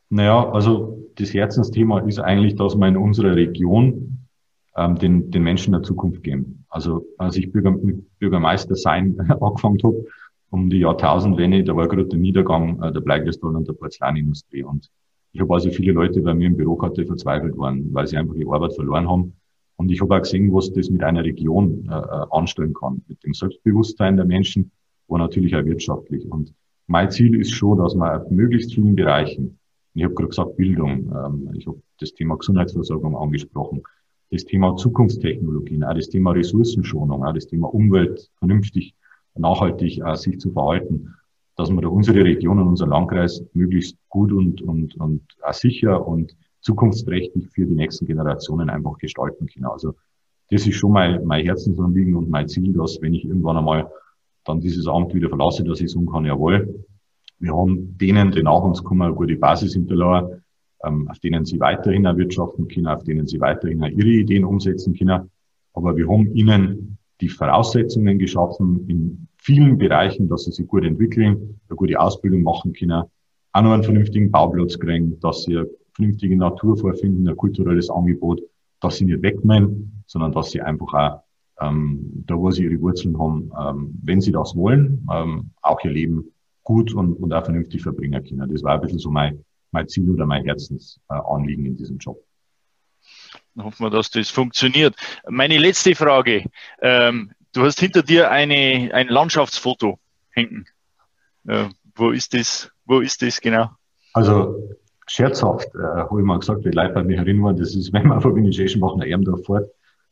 Naja, 0.09 0.49
also 0.51 1.07
das 1.15 1.33
Herzensthema 1.33 1.99
ist 1.99 2.19
eigentlich, 2.19 2.55
dass 2.55 2.75
wir 2.75 2.87
in 2.87 2.97
unserer 2.97 3.35
Region 3.35 4.27
ähm, 4.75 4.97
den, 4.97 5.29
den 5.29 5.43
Menschen 5.43 5.73
der 5.73 5.83
Zukunft 5.83 6.23
geben. 6.23 6.65
Also 6.69 7.05
als 7.19 7.37
ich 7.37 7.51
Bürger, 7.51 7.75
Bürgermeister 8.19 8.75
sein 8.75 9.19
angefangen 9.41 9.77
habe, 9.83 10.05
um 10.51 10.69
die 10.69 10.79
Jahrtausendwende, 10.79 11.63
da 11.63 11.75
war 11.75 11.87
gerade 11.87 12.05
der 12.05 12.19
Niedergang 12.19 12.81
äh, 12.83 12.91
der 12.91 12.99
Bleikristall 12.99 13.55
und 13.55 13.67
der 13.67 13.73
Porzellanindustrie. 13.73 14.63
Und 14.63 14.91
ich 15.31 15.41
habe 15.41 15.53
also 15.53 15.69
viele 15.71 15.93
Leute 15.93 16.21
bei 16.21 16.33
mir 16.33 16.47
im 16.47 16.57
Büro 16.57 16.75
gehabt, 16.75 16.97
die 16.97 17.05
verzweifelt 17.05 17.57
waren, 17.57 17.93
weil 17.93 18.05
sie 18.05 18.17
einfach 18.17 18.35
die 18.35 18.45
Arbeit 18.45 18.73
verloren 18.73 19.09
haben. 19.09 19.33
Und 19.77 19.89
ich 19.89 20.01
habe 20.01 20.15
auch 20.15 20.21
gesehen, 20.21 20.53
was 20.53 20.71
das 20.73 20.89
mit 20.89 21.03
einer 21.03 21.23
Region 21.23 21.89
äh, 21.89 21.93
äh, 21.93 22.25
anstellen 22.31 22.73
kann, 22.73 23.01
mit 23.07 23.23
dem 23.23 23.33
Selbstbewusstsein 23.33 24.17
der 24.17 24.25
Menschen, 24.25 24.71
aber 25.07 25.19
natürlich 25.19 25.55
auch 25.55 25.63
wirtschaftlich. 25.63 26.29
Und 26.29 26.53
mein 26.87 27.09
Ziel 27.09 27.39
ist 27.39 27.51
schon, 27.51 27.77
dass 27.77 27.95
man 27.95 28.21
auf 28.21 28.29
möglichst 28.29 28.73
vielen 28.73 28.95
Bereichen, 28.95 29.57
ich 29.93 30.03
habe 30.03 30.13
gerade 30.13 30.29
gesagt 30.29 30.57
Bildung, 30.57 31.11
ähm, 31.15 31.49
ich 31.53 31.65
habe 31.65 31.81
das 31.99 32.13
Thema 32.13 32.37
Gesundheitsversorgung 32.37 33.15
angesprochen, 33.17 33.83
das 34.29 34.43
Thema 34.43 34.75
Zukunftstechnologien, 34.75 35.83
auch 35.85 35.93
das 35.93 36.09
Thema 36.09 36.31
Ressourcenschonung, 36.31 37.23
auch 37.23 37.33
das 37.33 37.47
Thema 37.47 37.73
Umwelt 37.73 38.29
vernünftig, 38.39 38.95
nachhaltig 39.35 40.01
äh, 40.03 40.15
sich 40.15 40.39
zu 40.39 40.51
verhalten, 40.51 41.15
dass 41.55 41.69
man 41.69 41.83
da 41.83 41.89
unsere 41.89 42.23
Region 42.23 42.59
und 42.59 42.67
unser 42.67 42.87
Landkreis 42.87 43.43
möglichst 43.53 43.97
gut 44.09 44.31
und, 44.31 44.61
und, 44.61 44.95
und 44.95 45.21
auch 45.41 45.53
sicher 45.53 46.07
und 46.07 46.35
zukunftsträchtig 46.61 47.49
für 47.49 47.65
die 47.65 47.73
nächsten 47.73 48.05
Generationen 48.05 48.69
einfach 48.69 48.97
gestalten 48.97 49.47
können. 49.47 49.65
Also 49.65 49.95
das 50.49 50.67
ist 50.67 50.75
schon 50.75 50.91
mein, 50.91 51.23
mein 51.25 51.43
Herzensanliegen 51.45 52.15
und 52.15 52.29
mein 52.29 52.47
Ziel, 52.47 52.73
dass 52.73 53.01
wenn 53.01 53.13
ich 53.13 53.25
irgendwann 53.25 53.57
einmal 53.57 53.89
dann 54.43 54.59
dieses 54.59 54.87
Amt 54.87 55.13
wieder 55.13 55.29
verlasse, 55.29 55.63
dass 55.63 55.81
ich 55.81 55.91
sagen 55.91 56.07
kann, 56.07 56.25
jawohl, 56.25 56.85
wir 57.39 57.55
haben 57.55 57.97
denen, 57.97 58.31
die 58.31 58.43
nach 58.43 58.61
uns 58.61 58.83
kommen, 58.83 59.01
eine 59.01 59.15
gute 59.15 59.35
Basis 59.35 59.73
hinterlassen, 59.73 60.43
ähm, 60.83 61.07
auf 61.09 61.19
denen 61.19 61.45
sie 61.45 61.59
weiterhin 61.59 62.05
erwirtschaften 62.05 62.67
können, 62.67 62.87
auf 62.87 63.03
denen 63.03 63.27
sie 63.27 63.39
weiterhin 63.39 63.81
ihre 63.81 64.09
Ideen 64.09 64.45
umsetzen 64.45 64.95
können. 64.95 65.29
Aber 65.73 65.95
wir 65.95 66.07
haben 66.07 66.33
ihnen 66.35 66.97
die 67.21 67.29
Voraussetzungen 67.29 68.17
geschaffen 68.19 68.87
in 68.89 69.27
vielen 69.37 69.77
Bereichen, 69.77 70.27
dass 70.27 70.43
sie 70.43 70.51
sich 70.51 70.67
gut 70.67 70.83
entwickeln, 70.83 71.59
eine 71.69 71.75
gute 71.75 71.99
Ausbildung 71.99 72.43
machen 72.43 72.73
können, 72.73 73.03
auch 73.53 73.61
noch 73.61 73.73
einen 73.73 73.83
vernünftigen 73.83 74.31
Bauplatz 74.31 74.77
kriegen, 74.77 75.19
dass 75.19 75.43
sie 75.43 75.57
eine 75.57 75.67
vernünftige 75.93 76.35
Natur 76.35 76.77
vorfinden, 76.77 77.27
ein 77.27 77.37
kulturelles 77.37 77.89
Angebot, 77.89 78.41
dass 78.79 78.97
sie 78.97 79.05
nicht 79.05 79.21
wegnehmen, 79.21 80.03
sondern 80.07 80.31
dass 80.31 80.51
sie 80.51 80.61
einfach 80.61 80.93
auch 80.93 81.23
ähm, 81.61 82.23
da, 82.25 82.37
wo 82.37 82.49
sie 82.49 82.63
ihre 82.63 82.81
Wurzeln 82.81 83.17
haben, 83.19 83.51
ähm, 83.59 83.99
wenn 84.03 84.21
sie 84.21 84.31
das 84.31 84.55
wollen, 84.55 85.05
ähm, 85.11 85.51
auch 85.61 85.83
ihr 85.83 85.91
Leben 85.91 86.25
gut 86.63 86.93
und, 86.93 87.13
und 87.13 87.33
auch 87.33 87.43
vernünftig 87.43 87.83
verbringen 87.83 88.23
können. 88.23 88.49
Das 88.51 88.63
war 88.63 88.75
ein 88.75 88.81
bisschen 88.81 88.99
so 88.99 89.11
mein, 89.11 89.43
mein 89.71 89.87
Ziel 89.87 90.09
oder 90.09 90.25
mein 90.25 90.43
Herzensanliegen 90.43 91.65
in 91.65 91.77
diesem 91.77 91.97
Job. 91.97 92.17
Hoffen 93.57 93.85
wir, 93.85 93.89
dass 93.89 94.09
das 94.09 94.29
funktioniert. 94.29 94.95
Meine 95.27 95.57
letzte 95.57 95.95
Frage. 95.95 96.45
Ähm, 96.81 97.31
du 97.53 97.63
hast 97.63 97.79
hinter 97.79 98.03
dir 98.03 98.31
eine, 98.31 98.91
ein 98.93 99.07
Landschaftsfoto 99.07 99.99
hängen. 100.31 100.65
Äh, 101.47 101.65
wo 101.95 102.11
ist 102.11 102.33
das? 102.33 102.71
Wo 102.85 102.99
ist 102.99 103.21
das 103.21 103.41
genau? 103.41 103.69
Also 104.13 104.57
scherzhaft 105.07 105.67
äh, 105.75 105.79
habe 105.79 106.19
ich 106.19 106.25
mal 106.25 106.39
gesagt, 106.39 106.65
die 106.65 106.69
Leute 106.69 106.93
bei 106.93 107.03
mir 107.03 107.17
erinnern, 107.17 107.57
das 107.57 107.75
ist, 107.75 107.91
wenn 107.93 108.07
man 108.07 108.21
von 108.21 108.35
Viniciation 108.35 108.79
machen, 108.79 108.99
nach 108.99 109.05
Ermdorf 109.07 109.45
fährt, 109.45 109.69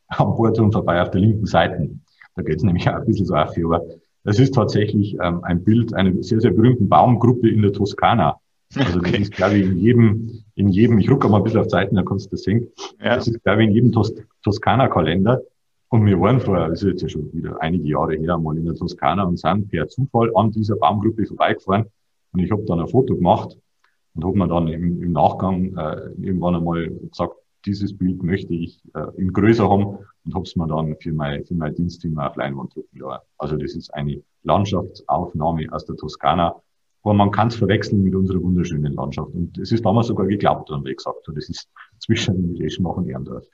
am 0.08 0.36
Bordturm 0.36 0.72
vorbei 0.72 1.02
auf 1.02 1.12
der 1.12 1.22
linken 1.22 1.46
Seite. 1.46 1.90
Da 2.36 2.44
geht 2.44 2.58
es 2.58 2.64
nämlich 2.64 2.90
auch 2.90 2.96
ein 2.96 3.06
bisschen 3.06 3.26
so 3.26 3.36
auf. 3.36 3.56
Aber 3.58 3.82
das 4.24 4.40
ist 4.40 4.54
tatsächlich 4.54 5.18
ähm, 5.22 5.44
ein 5.44 5.64
Bild 5.64 5.94
einer 5.94 6.12
sehr, 6.24 6.42
sehr 6.42 6.52
berühmten 6.52 6.90
Baumgruppe 6.90 7.50
in 7.50 7.62
der 7.62 7.74
Toskana. 7.74 8.40
Also 8.76 9.00
okay. 9.00 9.12
das 9.12 9.22
ist, 9.22 9.32
glaube 9.32 9.58
ich, 9.58 9.66
in 9.66 9.78
jedem, 9.78 10.44
in 10.56 10.70
jedem, 10.70 11.00
ich 11.00 11.10
rucke 11.10 11.28
mal 11.28 11.38
ein 11.38 11.44
bisschen 11.44 11.62
auf 11.62 11.70
Seiten, 11.70 11.96
dann 11.96 12.06
kannst 12.06 12.28
du 12.28 12.32
das 12.32 12.44
sehen. 12.44 12.68
Ja. 13.00 13.16
Das 13.16 13.28
ist, 13.28 13.44
glaube 13.44 13.64
ich, 13.64 13.70
in 13.70 13.74
jedem 13.74 13.92
Tos 13.92 14.14
Toskana-Kalender. 14.44 15.42
Und 15.90 16.06
wir 16.06 16.20
waren 16.22 16.40
vorher, 16.40 16.70
das 16.70 16.84
ist 16.84 16.90
jetzt 16.90 17.02
ja 17.02 17.10
schon 17.10 17.34
wieder 17.34 17.60
einige 17.62 17.88
Jahre 17.88 18.16
her, 18.16 18.38
mal 18.38 18.56
in 18.56 18.66
der 18.66 18.76
Toskana 18.76 19.24
und 19.24 19.40
sind 19.40 19.70
per 19.70 19.88
Zufall 19.88 20.32
an 20.36 20.52
dieser 20.52 20.76
Baumgruppe 20.76 21.26
vorbeigefahren. 21.26 21.86
Und 22.32 22.40
ich 22.40 22.52
habe 22.52 22.64
dann 22.66 22.80
ein 22.80 22.88
Foto 22.88 23.16
gemacht 23.16 23.58
und 24.14 24.24
habe 24.24 24.38
mir 24.38 24.48
dann 24.48 24.68
im, 24.68 25.02
im 25.02 25.12
Nachgang 25.14 25.76
äh, 25.76 26.12
irgendwann 26.22 26.56
einmal 26.56 26.90
gesagt, 26.90 27.34
dieses 27.66 27.98
Bild 27.98 28.22
möchte 28.22 28.54
ich 28.54 28.80
äh, 28.94 29.08
in 29.18 29.34
größer 29.34 29.68
haben 29.68 29.98
und 30.26 30.36
habe 30.36 30.44
es 30.44 30.56
mir 30.56 30.68
dann 30.68 30.96
für 31.00 31.12
mein, 31.12 31.44
für 31.44 31.56
mein 31.56 31.74
Dienstteam 31.74 32.20
auf 32.20 32.36
Leinwand 32.36 32.76
drucken 32.76 33.00
lassen. 33.00 33.26
Also 33.40 33.58
das 33.58 33.74
ist 33.74 33.92
eine 33.94 34.22
Landschaftsaufnahme 34.44 35.68
aus 35.72 35.86
der 35.86 35.96
Toskana 35.96 36.56
aber 37.10 37.18
man 37.18 37.32
kann 37.32 37.48
es 37.48 37.56
verwechseln 37.56 38.04
mit 38.04 38.14
unserer 38.14 38.40
wunderschönen 38.40 38.94
Landschaft. 38.94 39.34
Und 39.34 39.58
es 39.58 39.72
ist 39.72 39.84
damals 39.84 40.08
sogar 40.08 40.28
geglaubt 40.28 40.70
worden, 40.70 40.86
wie 40.86 40.94
gesagt, 40.94 41.18
das 41.26 41.50
ist 41.50 41.68
zwischen 41.98 42.56
Eschenbach 42.62 42.98
und 42.98 43.10
Erndorf. 43.10 43.46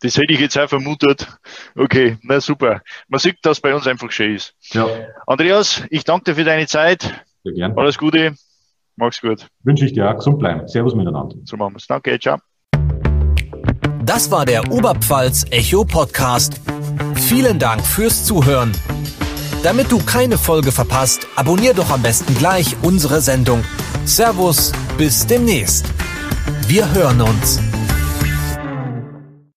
Das 0.00 0.16
hätte 0.16 0.32
ich 0.32 0.38
jetzt 0.38 0.56
auch 0.56 0.68
vermutet. 0.68 1.26
Okay, 1.74 2.18
na 2.22 2.40
super. 2.40 2.82
Man 3.08 3.18
sieht, 3.18 3.38
dass 3.42 3.60
bei 3.60 3.74
uns 3.74 3.88
einfach 3.88 4.12
schön 4.12 4.36
ist. 4.36 4.54
Ja. 4.70 4.86
Andreas, 5.26 5.82
ich 5.90 6.04
danke 6.04 6.30
dir 6.30 6.34
für 6.36 6.44
deine 6.44 6.68
Zeit. 6.68 7.24
Sehr 7.42 7.52
gern. 7.52 7.76
Alles 7.76 7.98
Gute. 7.98 8.34
Mach's 8.94 9.20
gut. 9.20 9.48
Wünsche 9.64 9.86
ich 9.86 9.92
dir 9.92 10.08
auch. 10.08 10.14
Gesund 10.14 10.38
bleiben. 10.38 10.68
Servus 10.68 10.94
miteinander. 10.94 11.34
So 11.44 11.56
machen 11.56 11.74
wir's. 11.74 11.88
Danke. 11.88 12.16
Ciao. 12.20 12.38
Das 14.04 14.30
war 14.30 14.44
der 14.44 14.70
Oberpfalz 14.70 15.46
Echo 15.50 15.84
Podcast. 15.84 16.60
Vielen 17.14 17.58
Dank 17.58 17.84
fürs 17.84 18.24
Zuhören. 18.24 18.72
Damit 19.62 19.92
du 19.92 19.98
keine 19.98 20.38
Folge 20.38 20.72
verpasst, 20.72 21.26
abonnier 21.36 21.74
doch 21.74 21.90
am 21.90 22.00
besten 22.00 22.34
gleich 22.34 22.76
unsere 22.80 23.20
Sendung. 23.20 23.62
Servus, 24.06 24.72
bis 24.96 25.26
demnächst. 25.26 25.84
Wir 26.66 26.90
hören 26.94 27.20
uns. 27.20 27.58